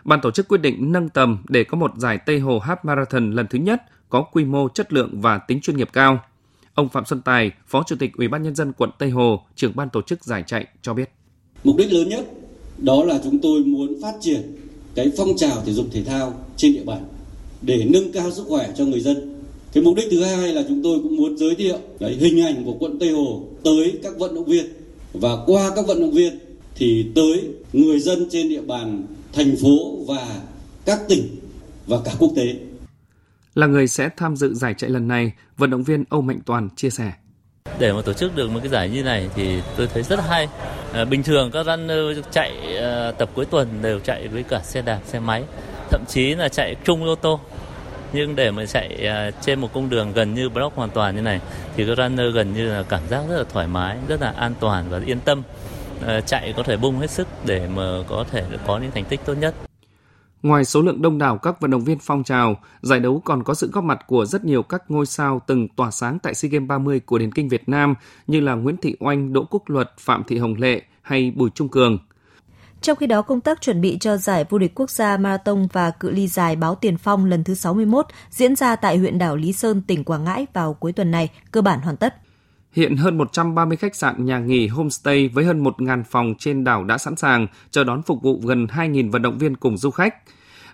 Ban 0.05 0.21
tổ 0.21 0.31
chức 0.31 0.49
quyết 0.49 0.61
định 0.61 0.93
nâng 0.93 1.09
tầm 1.09 1.39
để 1.49 1.65
có 1.65 1.79
một 1.79 1.93
giải 1.97 2.19
Tây 2.19 2.39
Hồ 2.39 2.59
Half 2.59 2.77
Marathon 2.83 3.31
lần 3.31 3.47
thứ 3.47 3.59
nhất 3.59 3.83
có 4.09 4.23
quy 4.23 4.45
mô, 4.45 4.69
chất 4.69 4.93
lượng 4.93 5.21
và 5.21 5.39
tính 5.39 5.61
chuyên 5.61 5.77
nghiệp 5.77 5.89
cao. 5.93 6.21
Ông 6.75 6.89
Phạm 6.89 7.05
Xuân 7.05 7.21
Tài, 7.25 7.51
Phó 7.67 7.83
Chủ 7.87 7.97
tịch 7.97 8.11
Ủy 8.17 8.29
ban 8.29 8.43
nhân 8.43 8.55
dân 8.55 8.73
quận 8.73 8.91
Tây 8.99 9.11
Hồ, 9.11 9.43
trưởng 9.57 9.77
ban 9.77 9.89
tổ 9.93 10.03
chức 10.03 10.25
giải 10.25 10.45
chạy 10.47 10.67
cho 10.83 10.95
biết. 10.95 11.11
Mục 11.65 11.77
đích 11.77 11.93
lớn 11.93 12.09
nhất 12.09 12.27
đó 12.79 13.05
là 13.05 13.21
chúng 13.25 13.39
tôi 13.39 13.65
muốn 13.65 14.03
phát 14.03 14.13
triển 14.21 14.43
cái 14.95 15.13
phong 15.17 15.37
trào 15.37 15.63
thể 15.67 15.73
dục 15.73 15.87
thể 15.93 16.05
thao 16.05 16.35
trên 16.57 16.73
địa 16.73 16.85
bàn 16.85 17.05
để 17.63 17.87
nâng 17.91 18.13
cao 18.13 18.31
sức 18.31 18.45
khỏe 18.49 18.73
cho 18.77 18.85
người 18.85 19.01
dân. 19.01 19.43
Cái 19.73 19.85
mục 19.85 19.97
đích 19.97 20.09
thứ 20.11 20.25
hai 20.25 20.53
là 20.53 20.65
chúng 20.69 20.83
tôi 20.83 20.99
cũng 21.03 21.17
muốn 21.17 21.39
giới 21.39 21.55
thiệu 21.55 21.79
cái 22.01 22.13
hình 22.13 22.45
ảnh 22.45 22.65
của 22.65 22.77
quận 22.79 22.99
Tây 22.99 23.11
Hồ 23.11 23.43
tới 23.65 23.99
các 24.03 24.19
vận 24.19 24.35
động 24.35 24.45
viên 24.45 24.67
và 25.13 25.37
qua 25.47 25.71
các 25.77 25.87
vận 25.87 26.01
động 26.01 26.13
viên 26.13 26.39
thì 26.75 27.07
tới 27.15 27.43
người 27.73 28.01
dân 28.01 28.27
trên 28.31 28.49
địa 28.49 28.63
bàn 28.63 29.03
thành 29.33 29.57
phố 29.57 29.97
và 30.07 30.41
các 30.85 31.01
tỉnh 31.09 31.29
và 31.87 32.01
cả 32.05 32.13
quốc 32.19 32.33
tế. 32.37 32.55
Là 33.55 33.67
người 33.67 33.89
sẽ 33.89 34.09
tham 34.17 34.37
dự 34.37 34.55
giải 34.55 34.75
chạy 34.75 34.91
lần 34.91 35.09
này, 35.09 35.33
vận 35.57 35.71
động 35.71 35.83
viên 35.83 36.05
Âu 36.11 36.21
Mạnh 36.21 36.39
Toàn 36.47 36.69
chia 36.77 36.91
sẻ. 36.91 37.13
Để 37.79 37.93
mà 37.93 38.03
tổ 38.03 38.13
chức 38.13 38.37
được 38.37 38.51
một 38.51 38.61
cái 38.63 38.69
giải 38.69 38.89
như 38.89 39.03
này 39.03 39.29
thì 39.35 39.61
tôi 39.77 39.87
thấy 39.87 40.03
rất 40.03 40.21
hay. 40.29 40.49
À, 40.93 41.05
bình 41.05 41.23
thường 41.23 41.51
các 41.51 41.67
runner 41.67 42.19
chạy 42.31 42.77
à, 42.77 43.13
tập 43.19 43.31
cuối 43.35 43.45
tuần 43.45 43.69
đều 43.83 44.01
chạy 44.01 44.29
với 44.29 44.43
cả 44.43 44.61
xe 44.61 44.83
đạp, 44.83 45.01
xe 45.05 45.21
máy, 45.21 45.45
thậm 45.91 46.05
chí 46.09 46.35
là 46.35 46.49
chạy 46.49 46.77
chung 46.85 47.05
ô 47.05 47.15
tô. 47.15 47.41
Nhưng 48.13 48.37
để 48.37 48.51
mà 48.51 48.67
chạy 48.67 49.07
à, 49.07 49.31
trên 49.31 49.61
một 49.61 49.73
cung 49.73 49.91
đường 49.91 50.13
gần 50.13 50.35
như 50.35 50.49
block 50.49 50.77
hoàn 50.77 50.91
toàn 50.91 51.17
như 51.17 51.23
này 51.23 51.41
thì 51.77 51.87
các 51.87 51.97
runner 51.97 52.35
gần 52.35 52.55
như 52.55 52.69
là 52.69 52.83
cảm 52.83 53.03
giác 53.09 53.23
rất 53.29 53.39
là 53.39 53.45
thoải 53.53 53.67
mái, 53.67 53.97
rất 54.09 54.21
là 54.21 54.33
an 54.37 54.55
toàn 54.61 54.85
và 54.91 55.01
yên 55.07 55.21
tâm. 55.21 55.43
À, 56.07 56.21
chạy 56.21 56.55
có 56.57 56.63
thể 56.63 56.77
bung 56.77 56.99
hết 56.99 57.11
sức 57.11 57.29
để 57.47 57.69
mà 57.75 57.83
có 58.09 58.25
thể 58.31 58.45
có 58.67 58.79
những 58.79 58.91
thành 58.91 59.05
tích 59.05 59.21
tốt 59.25 59.35
nhất. 59.35 59.55
Ngoài 60.45 60.65
số 60.65 60.83
lượng 60.83 61.03
đông 61.03 61.19
đảo 61.19 61.39
các 61.39 61.61
vận 61.61 61.71
động 61.71 61.85
viên 61.85 61.99
phong 61.99 62.25
trào, 62.25 62.57
giải 62.83 63.01
đấu 63.01 63.23
còn 63.25 63.43
có 63.43 63.55
sự 63.55 63.71
góp 63.73 63.85
mặt 63.85 63.99
của 64.07 64.27
rất 64.27 64.45
nhiều 64.45 64.63
các 64.63 64.83
ngôi 64.89 65.07
sao 65.07 65.41
từng 65.47 65.69
tỏa 65.69 65.91
sáng 65.91 66.19
tại 66.19 66.35
SEA 66.35 66.49
Games 66.49 66.69
30 66.69 67.01
của 67.01 67.19
điền 67.19 67.33
kinh 67.33 67.49
Việt 67.49 67.69
Nam 67.69 67.95
như 68.27 68.41
là 68.41 68.55
Nguyễn 68.55 68.77
Thị 68.77 68.97
Oanh, 69.01 69.33
Đỗ 69.33 69.45
Quốc 69.51 69.63
Luật, 69.67 69.93
Phạm 69.99 70.25
Thị 70.25 70.39
Hồng 70.39 70.55
Lệ 70.59 70.83
hay 71.03 71.33
Bùi 71.37 71.51
Trung 71.55 71.69
Cường. 71.69 71.99
Trong 72.81 72.97
khi 72.97 73.07
đó, 73.07 73.23
công 73.23 73.41
tác 73.41 73.61
chuẩn 73.61 73.81
bị 73.81 73.99
cho 74.01 74.17
giải 74.17 74.45
vô 74.51 74.59
địch 74.59 74.75
quốc 74.75 74.91
gia 74.91 75.17
marathon 75.17 75.67
và 75.73 75.91
cự 75.91 76.11
ly 76.11 76.29
dài 76.29 76.57
báo 76.57 76.75
tiền 76.75 76.99
phong 76.99 77.25
lần 77.25 77.45
thứ 77.45 77.55
61 77.55 78.07
diễn 78.31 78.57
ra 78.57 78.77
tại 78.77 78.99
huyện 78.99 79.19
đảo 79.19 79.37
Lý 79.37 79.53
Sơn, 79.53 79.83
tỉnh 79.87 80.05
Quảng 80.05 80.25
Ngãi 80.25 80.47
vào 80.53 80.75
cuối 80.75 80.93
tuần 80.93 81.11
này 81.11 81.31
cơ 81.51 81.63
bản 81.63 81.81
hoàn 81.81 81.97
tất. 81.97 82.15
Hiện 82.75 82.97
hơn 82.97 83.19
130 83.19 83.77
khách 83.77 83.95
sạn, 83.95 84.27
nhà 84.27 84.39
nghỉ, 84.39 84.67
homestay 84.67 85.29
với 85.29 85.45
hơn 85.45 85.65
1.000 85.65 86.03
phòng 86.05 86.35
trên 86.39 86.65
đảo 86.65 86.85
đã 86.85 86.99
sẵn 86.99 87.17
sàng 87.17 87.47
chờ 87.71 87.85
đón 87.85 88.03
phục 88.03 88.23
vụ 88.23 88.41
gần 88.45 88.67
2.000 88.67 89.11
vận 89.11 89.23
động 89.23 89.39
viên 89.39 89.57
cùng 89.57 89.77
du 89.77 89.91
khách. 89.91 90.15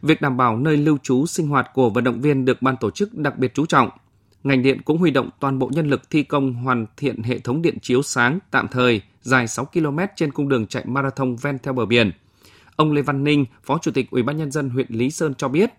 Việc 0.03 0.21
đảm 0.21 0.37
bảo 0.37 0.57
nơi 0.57 0.77
lưu 0.77 0.99
trú 1.03 1.27
sinh 1.27 1.49
hoạt 1.49 1.71
của 1.75 1.91
vận 1.91 2.05
động 2.05 2.21
viên 2.21 2.45
được 2.45 2.63
ban 2.63 2.77
tổ 2.77 2.91
chức 2.91 3.15
đặc 3.15 3.39
biệt 3.39 3.55
chú 3.55 3.67
trọng. 3.67 3.91
Ngành 4.45 4.63
điện 4.63 4.83
cũng 4.85 4.99
huy 4.99 5.11
động 5.11 5.31
toàn 5.41 5.59
bộ 5.59 5.71
nhân 5.73 5.89
lực 5.89 6.11
thi 6.11 6.23
công 6.23 6.55
hoàn 6.55 6.87
thiện 6.97 7.23
hệ 7.23 7.39
thống 7.39 7.63
điện 7.63 7.79
chiếu 7.83 8.03
sáng 8.03 8.39
tạm 8.51 8.69
thời 8.69 9.03
dài 9.23 9.49
6 9.49 9.65
km 9.65 9.99
trên 10.17 10.33
cung 10.33 10.49
đường 10.49 10.67
chạy 10.67 10.85
marathon 10.87 11.37
ven 11.37 11.59
theo 11.63 11.75
bờ 11.75 11.87
biển. 11.87 12.13
Ông 12.77 12.93
Lê 12.93 13.03
Văn 13.03 13.25
Ninh, 13.25 13.45
Phó 13.65 13.79
Chủ 13.79 13.91
tịch 13.91 14.11
Ủy 14.11 14.23
ban 14.23 14.37
nhân 14.37 14.51
dân 14.51 14.71
huyện 14.71 14.87
Lý 14.89 15.11
Sơn 15.11 15.35
cho 15.35 15.49
biết, 15.49 15.71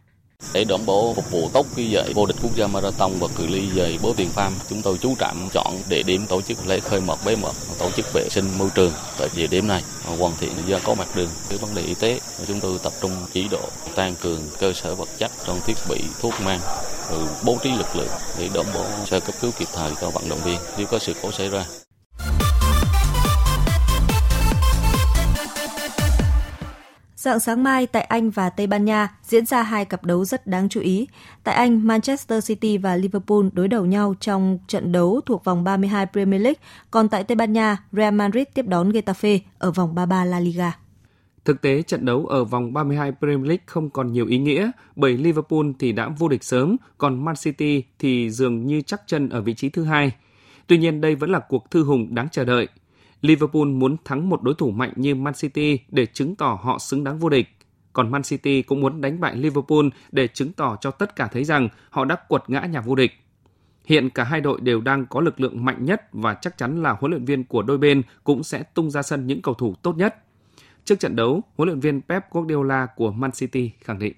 để 0.53 0.63
đảm 0.63 0.85
bảo 0.85 1.13
phục 1.15 1.31
vụ 1.31 1.49
tốt 1.53 1.65
khi 1.75 1.89
dạy 1.89 2.13
vô 2.13 2.25
địch 2.25 2.35
quốc 2.43 2.55
gia 2.55 2.67
marathon 2.67 3.11
và 3.19 3.27
cự 3.35 3.47
ly 3.47 3.69
dày 3.75 3.99
bố 4.01 4.13
tiền 4.17 4.29
farm, 4.35 4.51
chúng 4.69 4.81
tôi 4.81 4.97
chú 4.97 5.15
trọng 5.19 5.49
chọn 5.53 5.77
địa 5.89 6.03
điểm 6.03 6.25
tổ 6.27 6.41
chức 6.41 6.67
lễ 6.67 6.79
khơi 6.79 7.01
mật 7.01 7.19
bế 7.25 7.35
mật, 7.35 7.53
tổ 7.79 7.91
chức 7.91 8.13
vệ 8.13 8.29
sinh 8.29 8.45
môi 8.57 8.69
trường 8.75 8.91
tại 9.17 9.29
địa 9.35 9.47
điểm 9.47 9.67
này, 9.67 9.83
hoàn 10.19 10.33
thiện 10.39 10.51
do 10.67 10.79
có 10.83 10.93
mặt 10.93 11.07
đường. 11.15 11.29
Cái 11.49 11.57
vấn 11.57 11.75
đề 11.75 11.81
y 11.81 11.93
tế, 11.93 12.19
chúng 12.47 12.59
tôi 12.59 12.79
tập 12.83 12.93
trung 13.01 13.11
chỉ 13.33 13.47
độ 13.51 13.69
tăng 13.95 14.15
cường 14.15 14.41
cơ 14.59 14.73
sở 14.73 14.95
vật 14.95 15.09
chất 15.17 15.31
trong 15.45 15.59
thiết 15.65 15.77
bị 15.89 16.01
thuốc 16.21 16.33
men, 16.45 16.59
bố 17.43 17.57
trí 17.63 17.69
lực 17.69 17.95
lượng 17.95 18.11
để 18.39 18.49
đảm 18.53 18.65
bảo 18.73 18.85
sơ 19.05 19.19
cấp 19.19 19.35
cứu 19.41 19.51
kịp 19.59 19.67
thời 19.73 19.91
cho 20.01 20.09
vận 20.09 20.29
động 20.29 20.39
viên 20.43 20.57
nếu 20.77 20.87
có 20.87 20.99
sự 20.99 21.13
cố 21.21 21.31
xảy 21.31 21.49
ra. 21.49 21.65
Dạng 27.21 27.39
sáng 27.39 27.63
mai 27.63 27.87
tại 27.87 28.03
Anh 28.03 28.29
và 28.29 28.49
Tây 28.49 28.67
Ban 28.67 28.85
Nha 28.85 29.07
diễn 29.23 29.45
ra 29.45 29.63
hai 29.63 29.85
cặp 29.85 30.03
đấu 30.03 30.25
rất 30.25 30.47
đáng 30.47 30.69
chú 30.69 30.81
ý. 30.81 31.07
Tại 31.43 31.55
Anh, 31.55 31.87
Manchester 31.87 32.47
City 32.47 32.77
và 32.77 32.95
Liverpool 32.95 33.45
đối 33.53 33.67
đầu 33.67 33.85
nhau 33.85 34.15
trong 34.19 34.59
trận 34.67 34.91
đấu 34.91 35.21
thuộc 35.25 35.43
vòng 35.43 35.63
32 35.63 36.05
Premier 36.13 36.41
League, 36.41 36.59
còn 36.91 37.09
tại 37.09 37.23
Tây 37.23 37.35
Ban 37.35 37.53
Nha, 37.53 37.77
Real 37.91 38.13
Madrid 38.13 38.43
tiếp 38.53 38.65
đón 38.67 38.91
Getafe 38.91 39.39
ở 39.57 39.71
vòng 39.71 39.95
33 39.95 40.25
La 40.25 40.39
Liga. 40.39 40.77
Thực 41.45 41.61
tế, 41.61 41.81
trận 41.81 42.05
đấu 42.05 42.25
ở 42.25 42.43
vòng 42.43 42.73
32 42.73 43.11
Premier 43.19 43.47
League 43.47 43.63
không 43.65 43.89
còn 43.89 44.11
nhiều 44.11 44.25
ý 44.25 44.37
nghĩa 44.37 44.71
bởi 44.95 45.17
Liverpool 45.17 45.65
thì 45.79 45.91
đã 45.91 46.09
vô 46.09 46.27
địch 46.27 46.43
sớm, 46.43 46.77
còn 46.97 47.25
Man 47.25 47.35
City 47.35 47.83
thì 47.99 48.29
dường 48.29 48.67
như 48.67 48.81
chắc 48.81 49.01
chân 49.07 49.29
ở 49.29 49.41
vị 49.41 49.53
trí 49.53 49.69
thứ 49.69 49.83
hai. 49.83 50.11
Tuy 50.67 50.77
nhiên, 50.77 51.01
đây 51.01 51.15
vẫn 51.15 51.31
là 51.31 51.39
cuộc 51.39 51.71
thư 51.71 51.83
hùng 51.83 52.15
đáng 52.15 52.27
chờ 52.31 52.45
đợi– 52.45 52.67
Liverpool 53.21 53.65
muốn 53.65 53.97
thắng 54.05 54.29
một 54.29 54.41
đối 54.43 54.55
thủ 54.55 54.71
mạnh 54.71 54.93
như 54.95 55.15
Man 55.15 55.33
City 55.33 55.79
để 55.89 56.05
chứng 56.05 56.35
tỏ 56.35 56.59
họ 56.61 56.79
xứng 56.79 57.03
đáng 57.03 57.19
vô 57.19 57.29
địch. 57.29 57.47
Còn 57.93 58.11
Man 58.11 58.23
City 58.23 58.61
cũng 58.61 58.81
muốn 58.81 59.01
đánh 59.01 59.19
bại 59.19 59.35
Liverpool 59.35 59.85
để 60.11 60.27
chứng 60.27 60.53
tỏ 60.53 60.77
cho 60.81 60.91
tất 60.91 61.15
cả 61.15 61.27
thấy 61.31 61.43
rằng 61.43 61.69
họ 61.89 62.05
đã 62.05 62.15
quật 62.27 62.43
ngã 62.47 62.65
nhà 62.65 62.81
vô 62.81 62.95
địch. 62.95 63.11
Hiện 63.85 64.09
cả 64.09 64.23
hai 64.23 64.41
đội 64.41 64.61
đều 64.61 64.81
đang 64.81 65.05
có 65.05 65.21
lực 65.21 65.39
lượng 65.39 65.65
mạnh 65.65 65.85
nhất 65.85 66.01
và 66.11 66.33
chắc 66.33 66.57
chắn 66.57 66.83
là 66.83 66.91
huấn 66.99 67.11
luyện 67.11 67.25
viên 67.25 67.43
của 67.43 67.61
đôi 67.61 67.77
bên 67.77 68.01
cũng 68.23 68.43
sẽ 68.43 68.63
tung 68.63 68.91
ra 68.91 69.01
sân 69.01 69.27
những 69.27 69.41
cầu 69.41 69.53
thủ 69.53 69.75
tốt 69.81 69.97
nhất. 69.97 70.15
Trước 70.85 70.99
trận 70.99 71.15
đấu, 71.15 71.41
huấn 71.57 71.67
luyện 71.69 71.79
viên 71.79 72.01
Pep 72.01 72.31
Guardiola 72.31 72.87
của 72.95 73.11
Man 73.11 73.31
City 73.31 73.71
khẳng 73.79 73.99
định. 73.99 74.13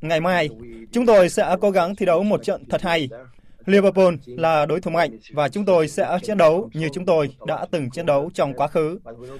Ngày 0.00 0.20
mai, 0.20 0.48
chúng 0.92 1.06
tôi 1.06 1.28
sẽ 1.28 1.56
cố 1.60 1.70
gắng 1.70 1.96
thi 1.96 2.06
đấu 2.06 2.22
một 2.22 2.42
trận 2.42 2.64
thật 2.68 2.82
hay 2.82 3.08
Liverpool 3.66 4.14
là 4.26 4.66
đối 4.66 4.80
thủ 4.80 4.90
mạnh 4.90 5.18
và 5.32 5.48
chúng 5.48 5.64
tôi 5.64 5.88
sẽ 5.88 6.18
chiến 6.22 6.38
đấu 6.38 6.70
như 6.74 6.88
chúng 6.92 7.06
tôi 7.06 7.36
đã 7.46 7.66
từng 7.70 7.90
chiến 7.90 8.06
đấu 8.06 8.30
trong 8.34 8.54
quá 8.54 8.68
khứ. 8.68 8.98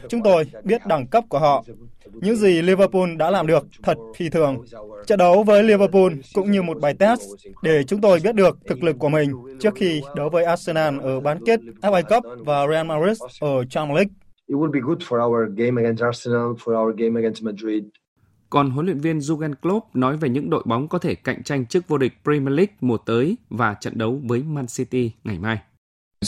Chúng 0.08 0.22
tôi 0.22 0.44
biết 0.64 0.86
đẳng 0.86 1.06
cấp 1.06 1.24
của 1.28 1.38
họ. 1.38 1.64
Những 2.12 2.36
gì 2.36 2.62
Liverpool 2.62 3.16
đã 3.16 3.30
làm 3.30 3.46
được 3.46 3.66
thật 3.82 3.96
phi 4.16 4.28
thường. 4.28 4.64
Trận 5.06 5.18
đấu 5.18 5.42
với 5.42 5.62
Liverpool 5.62 6.12
cũng 6.34 6.50
như 6.50 6.62
một 6.62 6.80
bài 6.80 6.94
test 6.94 7.20
để 7.62 7.84
chúng 7.84 8.00
tôi 8.00 8.20
biết 8.24 8.34
được 8.34 8.58
thực 8.68 8.82
lực 8.82 8.96
của 8.98 9.08
mình 9.08 9.32
trước 9.60 9.74
khi 9.74 10.00
đấu 10.14 10.28
với 10.28 10.44
Arsenal 10.44 11.00
ở 11.00 11.20
bán 11.20 11.38
kết 11.46 11.60
FA 11.80 12.02
Cup 12.02 12.46
và 12.46 12.66
Real 12.66 12.86
Madrid 12.86 13.18
ở 13.40 13.64
Champions 13.64 13.96
League. 13.96 14.12
It 14.46 14.56
will 14.56 14.70
be 14.70 14.80
good 14.80 14.98
for 14.98 15.26
our 15.26 15.58
game 15.58 15.82
against 15.82 16.02
Arsenal, 16.02 16.52
for 16.64 16.82
our 16.82 16.96
game 16.96 17.20
against 17.20 17.42
Madrid. 17.42 17.84
Còn 18.50 18.70
huấn 18.70 18.86
luyện 18.86 19.00
viên 19.00 19.18
Jurgen 19.18 19.54
Klopp 19.62 19.96
nói 19.96 20.16
về 20.16 20.28
những 20.28 20.50
đội 20.50 20.62
bóng 20.66 20.88
có 20.88 20.98
thể 20.98 21.14
cạnh 21.14 21.42
tranh 21.42 21.66
chức 21.66 21.88
vô 21.88 21.98
địch 21.98 22.12
Premier 22.24 22.56
League 22.56 22.74
mùa 22.80 22.96
tới 22.96 23.36
và 23.50 23.74
trận 23.74 23.98
đấu 23.98 24.20
với 24.24 24.42
Man 24.42 24.66
City 24.66 25.10
ngày 25.24 25.38
mai. 25.38 25.58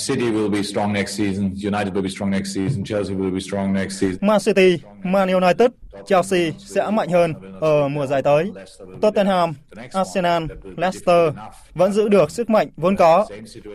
City 0.07 0.25
will 0.25 0.51
be 0.51 0.62
strong 0.62 0.93
next 0.93 1.19
season, 1.19 1.45
United 1.45 1.95
will 1.95 2.03
be 2.03 2.09
strong 2.09 2.31
next 2.31 2.55
season, 2.55 2.85
Chelsea 2.85 3.16
will 3.16 3.35
be 3.35 3.41
strong 3.41 3.73
next 3.73 4.01
season. 4.01 4.19
Man 4.21 4.41
City, 4.41 4.83
Man 5.05 5.29
United, 5.29 5.71
Chelsea 6.07 6.51
sẽ 6.59 6.91
mạnh 6.91 7.09
hơn 7.09 7.35
ở 7.61 7.89
mùa 7.89 8.07
giải 8.07 8.23
tới. 8.23 8.53
Tottenham, 9.01 9.53
Arsenal, 9.93 10.45
Leicester 10.77 11.35
vẫn 11.75 11.93
giữ 11.93 12.09
được 12.09 12.31
sức 12.31 12.51
mạnh 12.51 12.69
vốn 12.77 12.97
có, 12.97 13.27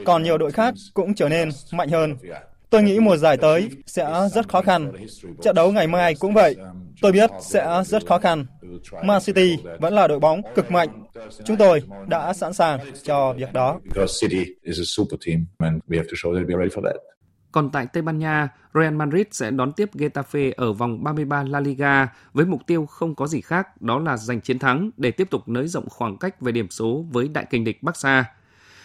còn 0.05 0.23
nhiều 0.23 0.37
đội 0.37 0.51
khác 0.51 0.73
cũng 0.93 1.13
trở 1.13 1.29
nên 1.29 1.49
mạnh 1.71 1.89
hơn. 1.89 2.15
Tôi 2.73 2.83
nghĩ 2.83 2.99
mùa 2.99 3.17
giải 3.17 3.37
tới 3.37 3.69
sẽ 3.85 4.29
rất 4.33 4.49
khó 4.49 4.61
khăn. 4.61 4.91
Trận 5.41 5.55
đấu 5.55 5.71
ngày 5.71 5.87
mai 5.87 6.15
cũng 6.19 6.33
vậy. 6.33 6.55
Tôi 7.01 7.11
biết 7.11 7.29
sẽ 7.41 7.83
rất 7.85 8.07
khó 8.07 8.19
khăn. 8.19 8.45
Man 9.03 9.21
City 9.21 9.57
vẫn 9.79 9.93
là 9.93 10.07
đội 10.07 10.19
bóng 10.19 10.41
cực 10.55 10.71
mạnh. 10.71 10.89
Chúng 11.45 11.57
tôi 11.57 11.83
đã 12.07 12.33
sẵn 12.33 12.53
sàng 12.53 12.79
cho 13.03 13.33
việc 13.33 13.53
đó. 13.53 13.79
Còn 17.51 17.71
tại 17.71 17.87
Tây 17.93 18.03
Ban 18.03 18.19
Nha, 18.19 18.49
Real 18.73 18.93
Madrid 18.93 19.25
sẽ 19.31 19.51
đón 19.51 19.73
tiếp 19.73 19.89
Getafe 19.93 20.51
ở 20.57 20.73
vòng 20.73 21.03
33 21.03 21.43
La 21.43 21.59
Liga 21.59 22.07
với 22.33 22.45
mục 22.45 22.61
tiêu 22.67 22.85
không 22.85 23.15
có 23.15 23.27
gì 23.27 23.41
khác, 23.41 23.81
đó 23.81 23.99
là 23.99 24.17
giành 24.17 24.41
chiến 24.41 24.59
thắng 24.59 24.89
để 24.97 25.11
tiếp 25.11 25.27
tục 25.29 25.47
nới 25.47 25.67
rộng 25.67 25.89
khoảng 25.89 26.17
cách 26.17 26.41
về 26.41 26.51
điểm 26.51 26.69
số 26.69 27.05
với 27.11 27.27
đại 27.27 27.45
kình 27.49 27.63
địch 27.63 27.83
Barca. 27.83 28.25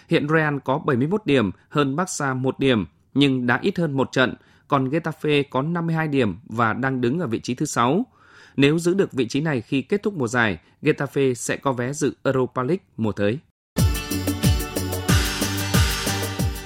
Hiện 0.08 0.28
Real 0.28 0.56
có 0.64 0.78
71 0.78 1.26
điểm, 1.26 1.50
hơn 1.68 1.96
Barca 1.96 2.34
1 2.34 2.58
điểm, 2.58 2.86
nhưng 3.18 3.46
đã 3.46 3.58
ít 3.62 3.78
hơn 3.78 3.92
một 3.92 4.12
trận, 4.12 4.34
còn 4.68 4.90
Getafe 4.90 5.42
có 5.50 5.62
52 5.62 6.08
điểm 6.08 6.36
và 6.46 6.72
đang 6.72 7.00
đứng 7.00 7.20
ở 7.20 7.26
vị 7.26 7.40
trí 7.40 7.54
thứ 7.54 7.66
6. 7.66 8.06
Nếu 8.56 8.78
giữ 8.78 8.94
được 8.94 9.12
vị 9.12 9.28
trí 9.28 9.40
này 9.40 9.60
khi 9.60 9.82
kết 9.82 10.02
thúc 10.02 10.14
mùa 10.14 10.28
giải, 10.28 10.58
Getafe 10.82 11.34
sẽ 11.34 11.56
có 11.56 11.72
vé 11.72 11.92
dự 11.92 12.14
Europa 12.24 12.62
League 12.62 12.84
mùa 12.96 13.12
tới. 13.12 13.38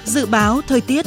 Dự 0.05 0.25
báo 0.25 0.61
thời 0.67 0.81
tiết 0.81 1.05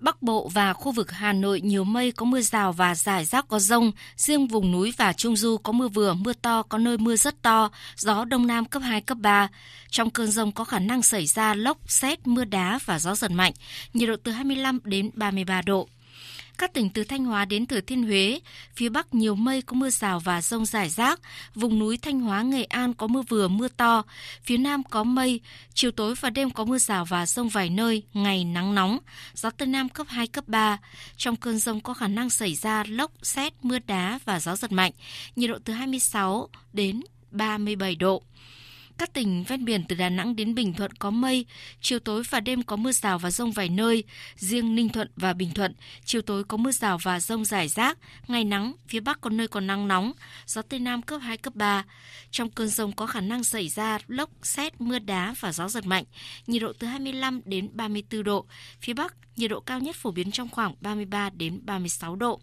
Bắc 0.00 0.22
Bộ 0.22 0.48
và 0.48 0.72
khu 0.72 0.92
vực 0.92 1.12
Hà 1.12 1.32
Nội 1.32 1.60
nhiều 1.60 1.84
mây 1.84 2.12
có 2.12 2.26
mưa 2.26 2.40
rào 2.40 2.72
và 2.72 2.94
rải 2.94 3.24
rác 3.24 3.48
có 3.48 3.58
rông, 3.58 3.92
riêng 4.16 4.46
vùng 4.46 4.72
núi 4.72 4.92
và 4.96 5.12
Trung 5.12 5.36
Du 5.36 5.56
có 5.56 5.72
mưa 5.72 5.88
vừa, 5.88 6.14
mưa 6.14 6.32
to, 6.32 6.62
có 6.62 6.78
nơi 6.78 6.98
mưa 6.98 7.16
rất 7.16 7.42
to, 7.42 7.70
gió 7.96 8.24
Đông 8.24 8.46
Nam 8.46 8.64
cấp 8.64 8.82
2, 8.82 9.00
cấp 9.00 9.18
3. 9.20 9.48
Trong 9.90 10.10
cơn 10.10 10.30
rông 10.30 10.52
có 10.52 10.64
khả 10.64 10.78
năng 10.78 11.02
xảy 11.02 11.26
ra 11.26 11.54
lốc, 11.54 11.78
xét, 11.86 12.26
mưa 12.26 12.44
đá 12.44 12.78
và 12.84 12.98
gió 12.98 13.14
giật 13.14 13.30
mạnh, 13.30 13.52
nhiệt 13.94 14.08
độ 14.08 14.16
từ 14.22 14.32
25 14.32 14.78
đến 14.84 15.10
33 15.14 15.62
độ. 15.62 15.88
Các 16.60 16.72
tỉnh 16.72 16.90
từ 16.90 17.04
Thanh 17.04 17.24
Hóa 17.24 17.44
đến 17.44 17.66
Thừa 17.66 17.80
Thiên 17.80 18.02
Huế, 18.02 18.40
phía 18.76 18.88
Bắc 18.88 19.14
nhiều 19.14 19.34
mây 19.34 19.62
có 19.62 19.74
mưa 19.74 19.90
rào 19.90 20.20
và 20.20 20.42
rông 20.42 20.66
rải 20.66 20.88
rác, 20.88 21.20
vùng 21.54 21.78
núi 21.78 21.96
Thanh 21.96 22.20
Hóa, 22.20 22.42
Nghệ 22.42 22.64
An 22.64 22.94
có 22.94 23.06
mưa 23.06 23.22
vừa 23.28 23.48
mưa 23.48 23.68
to, 23.68 24.02
phía 24.42 24.56
Nam 24.56 24.82
có 24.82 25.04
mây, 25.04 25.40
chiều 25.74 25.90
tối 25.90 26.14
và 26.20 26.30
đêm 26.30 26.50
có 26.50 26.64
mưa 26.64 26.78
rào 26.78 27.04
và 27.04 27.26
rông 27.26 27.48
vài 27.48 27.70
nơi, 27.70 28.02
ngày 28.14 28.44
nắng 28.44 28.74
nóng, 28.74 28.98
gió 29.34 29.50
Tây 29.50 29.68
Nam 29.68 29.88
cấp 29.88 30.06
2, 30.10 30.26
cấp 30.26 30.48
3. 30.48 30.78
Trong 31.16 31.36
cơn 31.36 31.58
rông 31.58 31.80
có 31.80 31.94
khả 31.94 32.08
năng 32.08 32.30
xảy 32.30 32.54
ra 32.54 32.84
lốc, 32.88 33.12
xét, 33.22 33.52
mưa 33.62 33.78
đá 33.86 34.18
và 34.24 34.40
gió 34.40 34.56
giật 34.56 34.72
mạnh, 34.72 34.92
nhiệt 35.36 35.50
độ 35.50 35.58
từ 35.64 35.72
26 35.72 36.48
đến 36.72 37.00
37 37.30 37.94
độ. 37.96 38.22
Các 39.00 39.12
tỉnh 39.12 39.44
ven 39.48 39.64
biển 39.64 39.84
từ 39.88 39.96
Đà 39.96 40.08
Nẵng 40.08 40.36
đến 40.36 40.54
Bình 40.54 40.74
Thuận 40.74 40.92
có 40.92 41.10
mây, 41.10 41.46
chiều 41.80 41.98
tối 41.98 42.22
và 42.30 42.40
đêm 42.40 42.62
có 42.62 42.76
mưa 42.76 42.92
rào 42.92 43.18
và 43.18 43.30
rông 43.30 43.52
vài 43.52 43.68
nơi. 43.68 44.04
Riêng 44.36 44.74
Ninh 44.74 44.88
Thuận 44.88 45.10
và 45.16 45.32
Bình 45.32 45.50
Thuận, 45.54 45.74
chiều 46.04 46.22
tối 46.22 46.44
có 46.44 46.56
mưa 46.56 46.72
rào 46.72 46.98
và 47.02 47.20
rông 47.20 47.44
rải 47.44 47.68
rác, 47.68 47.98
ngày 48.28 48.44
nắng, 48.44 48.72
phía 48.88 49.00
Bắc 49.00 49.20
có 49.20 49.30
nơi 49.30 49.48
còn 49.48 49.66
nắng 49.66 49.88
nóng, 49.88 50.12
gió 50.46 50.62
Tây 50.62 50.80
Nam 50.80 51.02
cấp 51.02 51.20
2, 51.22 51.36
cấp 51.36 51.54
3. 51.54 51.84
Trong 52.30 52.50
cơn 52.50 52.68
rông 52.68 52.92
có 52.92 53.06
khả 53.06 53.20
năng 53.20 53.44
xảy 53.44 53.68
ra 53.68 53.98
lốc, 54.06 54.30
xét, 54.42 54.80
mưa 54.80 54.98
đá 54.98 55.34
và 55.40 55.52
gió 55.52 55.68
giật 55.68 55.86
mạnh, 55.86 56.04
nhiệt 56.46 56.62
độ 56.62 56.72
từ 56.78 56.86
25 56.86 57.40
đến 57.44 57.68
34 57.72 58.22
độ. 58.22 58.46
Phía 58.80 58.94
Bắc, 58.94 59.14
nhiệt 59.36 59.50
độ 59.50 59.60
cao 59.60 59.80
nhất 59.80 59.96
phổ 59.96 60.10
biến 60.10 60.30
trong 60.30 60.48
khoảng 60.48 60.74
33 60.80 61.30
đến 61.30 61.60
36 61.62 62.16
độ. 62.16 62.40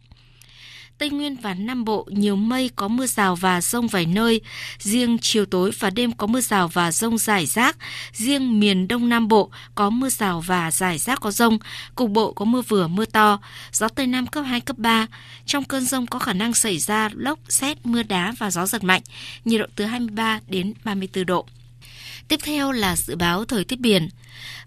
Tây 0.97 1.09
Nguyên 1.09 1.35
và 1.35 1.53
Nam 1.53 1.85
Bộ 1.85 2.07
nhiều 2.11 2.35
mây 2.35 2.69
có 2.75 2.87
mưa 2.87 3.05
rào 3.05 3.35
và 3.35 3.61
rông 3.61 3.87
vài 3.87 4.05
nơi. 4.05 4.41
Riêng 4.79 5.17
chiều 5.21 5.45
tối 5.45 5.71
và 5.79 5.89
đêm 5.89 6.11
có 6.11 6.27
mưa 6.27 6.41
rào 6.41 6.67
và 6.67 6.91
rông 6.91 7.17
rải 7.17 7.45
rác. 7.45 7.77
Riêng 8.13 8.59
miền 8.59 8.87
Đông 8.87 9.09
Nam 9.09 9.27
Bộ 9.27 9.49
có 9.75 9.89
mưa 9.89 10.09
rào 10.09 10.41
và 10.41 10.71
rải 10.71 10.97
rác 10.97 11.19
có 11.21 11.31
rông. 11.31 11.57
Cục 11.95 12.09
bộ 12.09 12.33
có 12.33 12.45
mưa 12.45 12.61
vừa 12.61 12.87
mưa 12.87 13.05
to. 13.05 13.39
Gió 13.71 13.87
Tây 13.87 14.07
Nam 14.07 14.27
cấp 14.27 14.45
2, 14.47 14.61
cấp 14.61 14.77
3. 14.77 15.07
Trong 15.45 15.63
cơn 15.63 15.85
rông 15.85 16.07
có 16.07 16.19
khả 16.19 16.33
năng 16.33 16.53
xảy 16.53 16.77
ra 16.77 17.09
lốc, 17.13 17.39
xét, 17.49 17.85
mưa 17.85 18.03
đá 18.03 18.33
và 18.37 18.51
gió 18.51 18.65
giật 18.65 18.83
mạnh. 18.83 19.01
Nhiệt 19.45 19.59
độ 19.59 19.65
từ 19.75 19.85
23 19.85 20.39
đến 20.47 20.73
34 20.83 21.25
độ. 21.25 21.45
Tiếp 22.27 22.39
theo 22.43 22.71
là 22.71 22.95
dự 22.95 23.15
báo 23.15 23.45
thời 23.45 23.63
tiết 23.63 23.79
biển. 23.79 24.09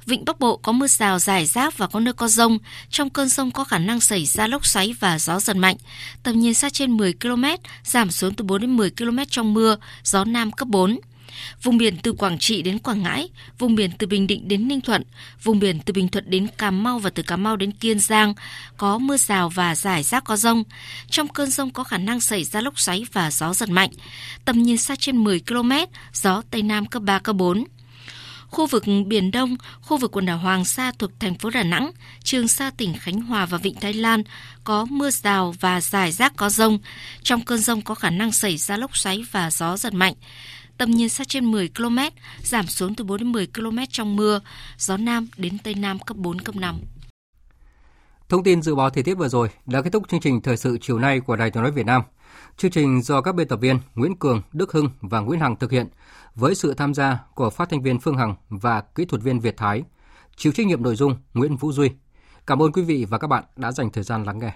Vịnh 0.06 0.24
Bắc 0.24 0.40
Bộ 0.40 0.56
có 0.56 0.72
mưa 0.72 0.86
rào 0.86 1.18
rải 1.18 1.46
rác 1.46 1.78
và 1.78 1.86
có 1.86 2.00
nơi 2.00 2.14
có 2.14 2.28
rông. 2.28 2.58
Trong 2.90 3.10
cơn 3.10 3.28
rông 3.28 3.50
có 3.50 3.64
khả 3.64 3.78
năng 3.78 4.00
xảy 4.00 4.26
ra 4.26 4.46
lốc 4.46 4.66
xoáy 4.66 4.94
và 5.00 5.18
gió 5.18 5.40
giật 5.40 5.56
mạnh. 5.56 5.76
Tầm 6.22 6.40
nhìn 6.40 6.54
xa 6.54 6.70
trên 6.70 6.96
10 6.96 7.12
km, 7.12 7.44
giảm 7.84 8.10
xuống 8.10 8.34
từ 8.34 8.44
4 8.44 8.60
đến 8.60 8.76
10 8.76 8.90
km 8.90 9.18
trong 9.30 9.54
mưa, 9.54 9.76
gió 10.04 10.24
Nam 10.24 10.52
cấp 10.52 10.68
4. 10.68 10.98
Vùng 11.62 11.78
biển 11.78 11.96
từ 12.02 12.12
Quảng 12.12 12.38
Trị 12.38 12.62
đến 12.62 12.78
Quảng 12.78 13.02
Ngãi, 13.02 13.28
vùng 13.58 13.74
biển 13.74 13.90
từ 13.98 14.06
Bình 14.06 14.26
Định 14.26 14.48
đến 14.48 14.68
Ninh 14.68 14.80
Thuận, 14.80 15.02
vùng 15.42 15.58
biển 15.58 15.80
từ 15.80 15.92
Bình 15.92 16.08
Thuận 16.08 16.30
đến 16.30 16.48
Cà 16.58 16.70
Mau 16.70 16.98
và 16.98 17.10
từ 17.10 17.22
Cà 17.22 17.36
Mau 17.36 17.56
đến 17.56 17.72
Kiên 17.72 17.98
Giang 17.98 18.34
có 18.76 18.98
mưa 18.98 19.16
rào 19.16 19.48
và 19.48 19.74
rải 19.74 20.02
rác 20.02 20.24
có 20.24 20.36
rông. 20.36 20.64
Trong 21.10 21.28
cơn 21.28 21.50
rông 21.50 21.70
có 21.70 21.84
khả 21.84 21.98
năng 21.98 22.20
xảy 22.20 22.44
ra 22.44 22.60
lốc 22.60 22.78
xoáy 22.80 23.04
và 23.12 23.30
gió 23.30 23.54
giật 23.54 23.68
mạnh. 23.68 23.90
Tầm 24.44 24.62
nhìn 24.62 24.76
xa 24.76 24.96
trên 24.96 25.24
10 25.24 25.40
km, 25.40 25.72
gió 26.12 26.42
Tây 26.50 26.62
Nam 26.62 26.86
cấp 26.86 27.02
3, 27.02 27.18
cấp 27.18 27.36
4 27.36 27.64
khu 28.50 28.66
vực 28.66 28.84
Biển 29.06 29.30
Đông, 29.30 29.56
khu 29.80 29.96
vực 29.96 30.16
quần 30.16 30.26
đảo 30.26 30.38
Hoàng 30.38 30.64
Sa 30.64 30.92
thuộc 30.98 31.10
thành 31.20 31.34
phố 31.34 31.50
Đà 31.50 31.62
Nẵng, 31.62 31.90
Trường 32.22 32.48
Sa 32.48 32.70
tỉnh 32.76 32.94
Khánh 32.98 33.20
Hòa 33.20 33.46
và 33.46 33.58
Vịnh 33.58 33.74
Thái 33.74 33.92
Lan 33.92 34.22
có 34.64 34.86
mưa 34.90 35.10
rào 35.10 35.54
và 35.60 35.80
rải 35.80 36.12
rác 36.12 36.36
có 36.36 36.50
rông. 36.50 36.78
Trong 37.22 37.44
cơn 37.44 37.58
rông 37.58 37.82
có 37.82 37.94
khả 37.94 38.10
năng 38.10 38.32
xảy 38.32 38.56
ra 38.56 38.76
lốc 38.76 38.96
xoáy 38.96 39.24
và 39.30 39.50
gió 39.50 39.76
giật 39.76 39.94
mạnh. 39.94 40.14
Tầm 40.80 40.90
nhìn 40.90 41.08
xa 41.08 41.24
trên 41.24 41.44
10 41.44 41.68
km, 41.68 41.98
giảm 42.42 42.66
xuống 42.66 42.94
từ 42.94 43.04
4 43.04 43.18
đến 43.18 43.32
10 43.32 43.46
km 43.46 43.78
trong 43.90 44.16
mưa, 44.16 44.40
gió 44.76 44.96
Nam 44.96 45.28
đến 45.36 45.58
Tây 45.64 45.74
Nam 45.74 45.98
cấp 45.98 46.16
4, 46.16 46.38
cấp 46.38 46.56
5. 46.56 46.80
Thông 48.28 48.44
tin 48.44 48.62
dự 48.62 48.74
báo 48.74 48.90
thời 48.90 49.02
tiết 49.02 49.14
vừa 49.14 49.28
rồi 49.28 49.48
đã 49.66 49.82
kết 49.82 49.90
thúc 49.92 50.08
chương 50.08 50.20
trình 50.20 50.40
thời 50.40 50.56
sự 50.56 50.78
chiều 50.80 50.98
nay 50.98 51.20
của 51.20 51.36
Đài 51.36 51.50
Tiếng 51.50 51.62
nói 51.62 51.72
Việt 51.72 51.86
Nam. 51.86 52.02
Chương 52.56 52.70
trình 52.70 53.02
do 53.02 53.20
các 53.20 53.34
biên 53.34 53.48
tập 53.48 53.56
viên 53.56 53.78
Nguyễn 53.94 54.16
Cường, 54.16 54.42
Đức 54.52 54.72
Hưng 54.72 54.90
và 55.00 55.20
Nguyễn 55.20 55.40
Hằng 55.40 55.56
thực 55.56 55.70
hiện 55.70 55.86
với 56.34 56.54
sự 56.54 56.74
tham 56.74 56.94
gia 56.94 57.18
của 57.34 57.50
phát 57.50 57.68
thanh 57.70 57.82
viên 57.82 58.00
Phương 58.00 58.16
Hằng 58.16 58.34
và 58.48 58.80
kỹ 58.80 59.04
thuật 59.04 59.22
viên 59.22 59.40
Việt 59.40 59.56
Thái. 59.56 59.82
Chịu 60.36 60.52
trách 60.52 60.66
nhiệm 60.66 60.82
nội 60.82 60.96
dung 60.96 61.16
Nguyễn 61.34 61.56
Vũ 61.56 61.72
Duy. 61.72 61.90
Cảm 62.46 62.62
ơn 62.62 62.72
quý 62.72 62.82
vị 62.82 63.04
và 63.04 63.18
các 63.18 63.26
bạn 63.26 63.44
đã 63.56 63.72
dành 63.72 63.90
thời 63.90 64.04
gian 64.04 64.24
lắng 64.24 64.38
nghe. 64.38 64.52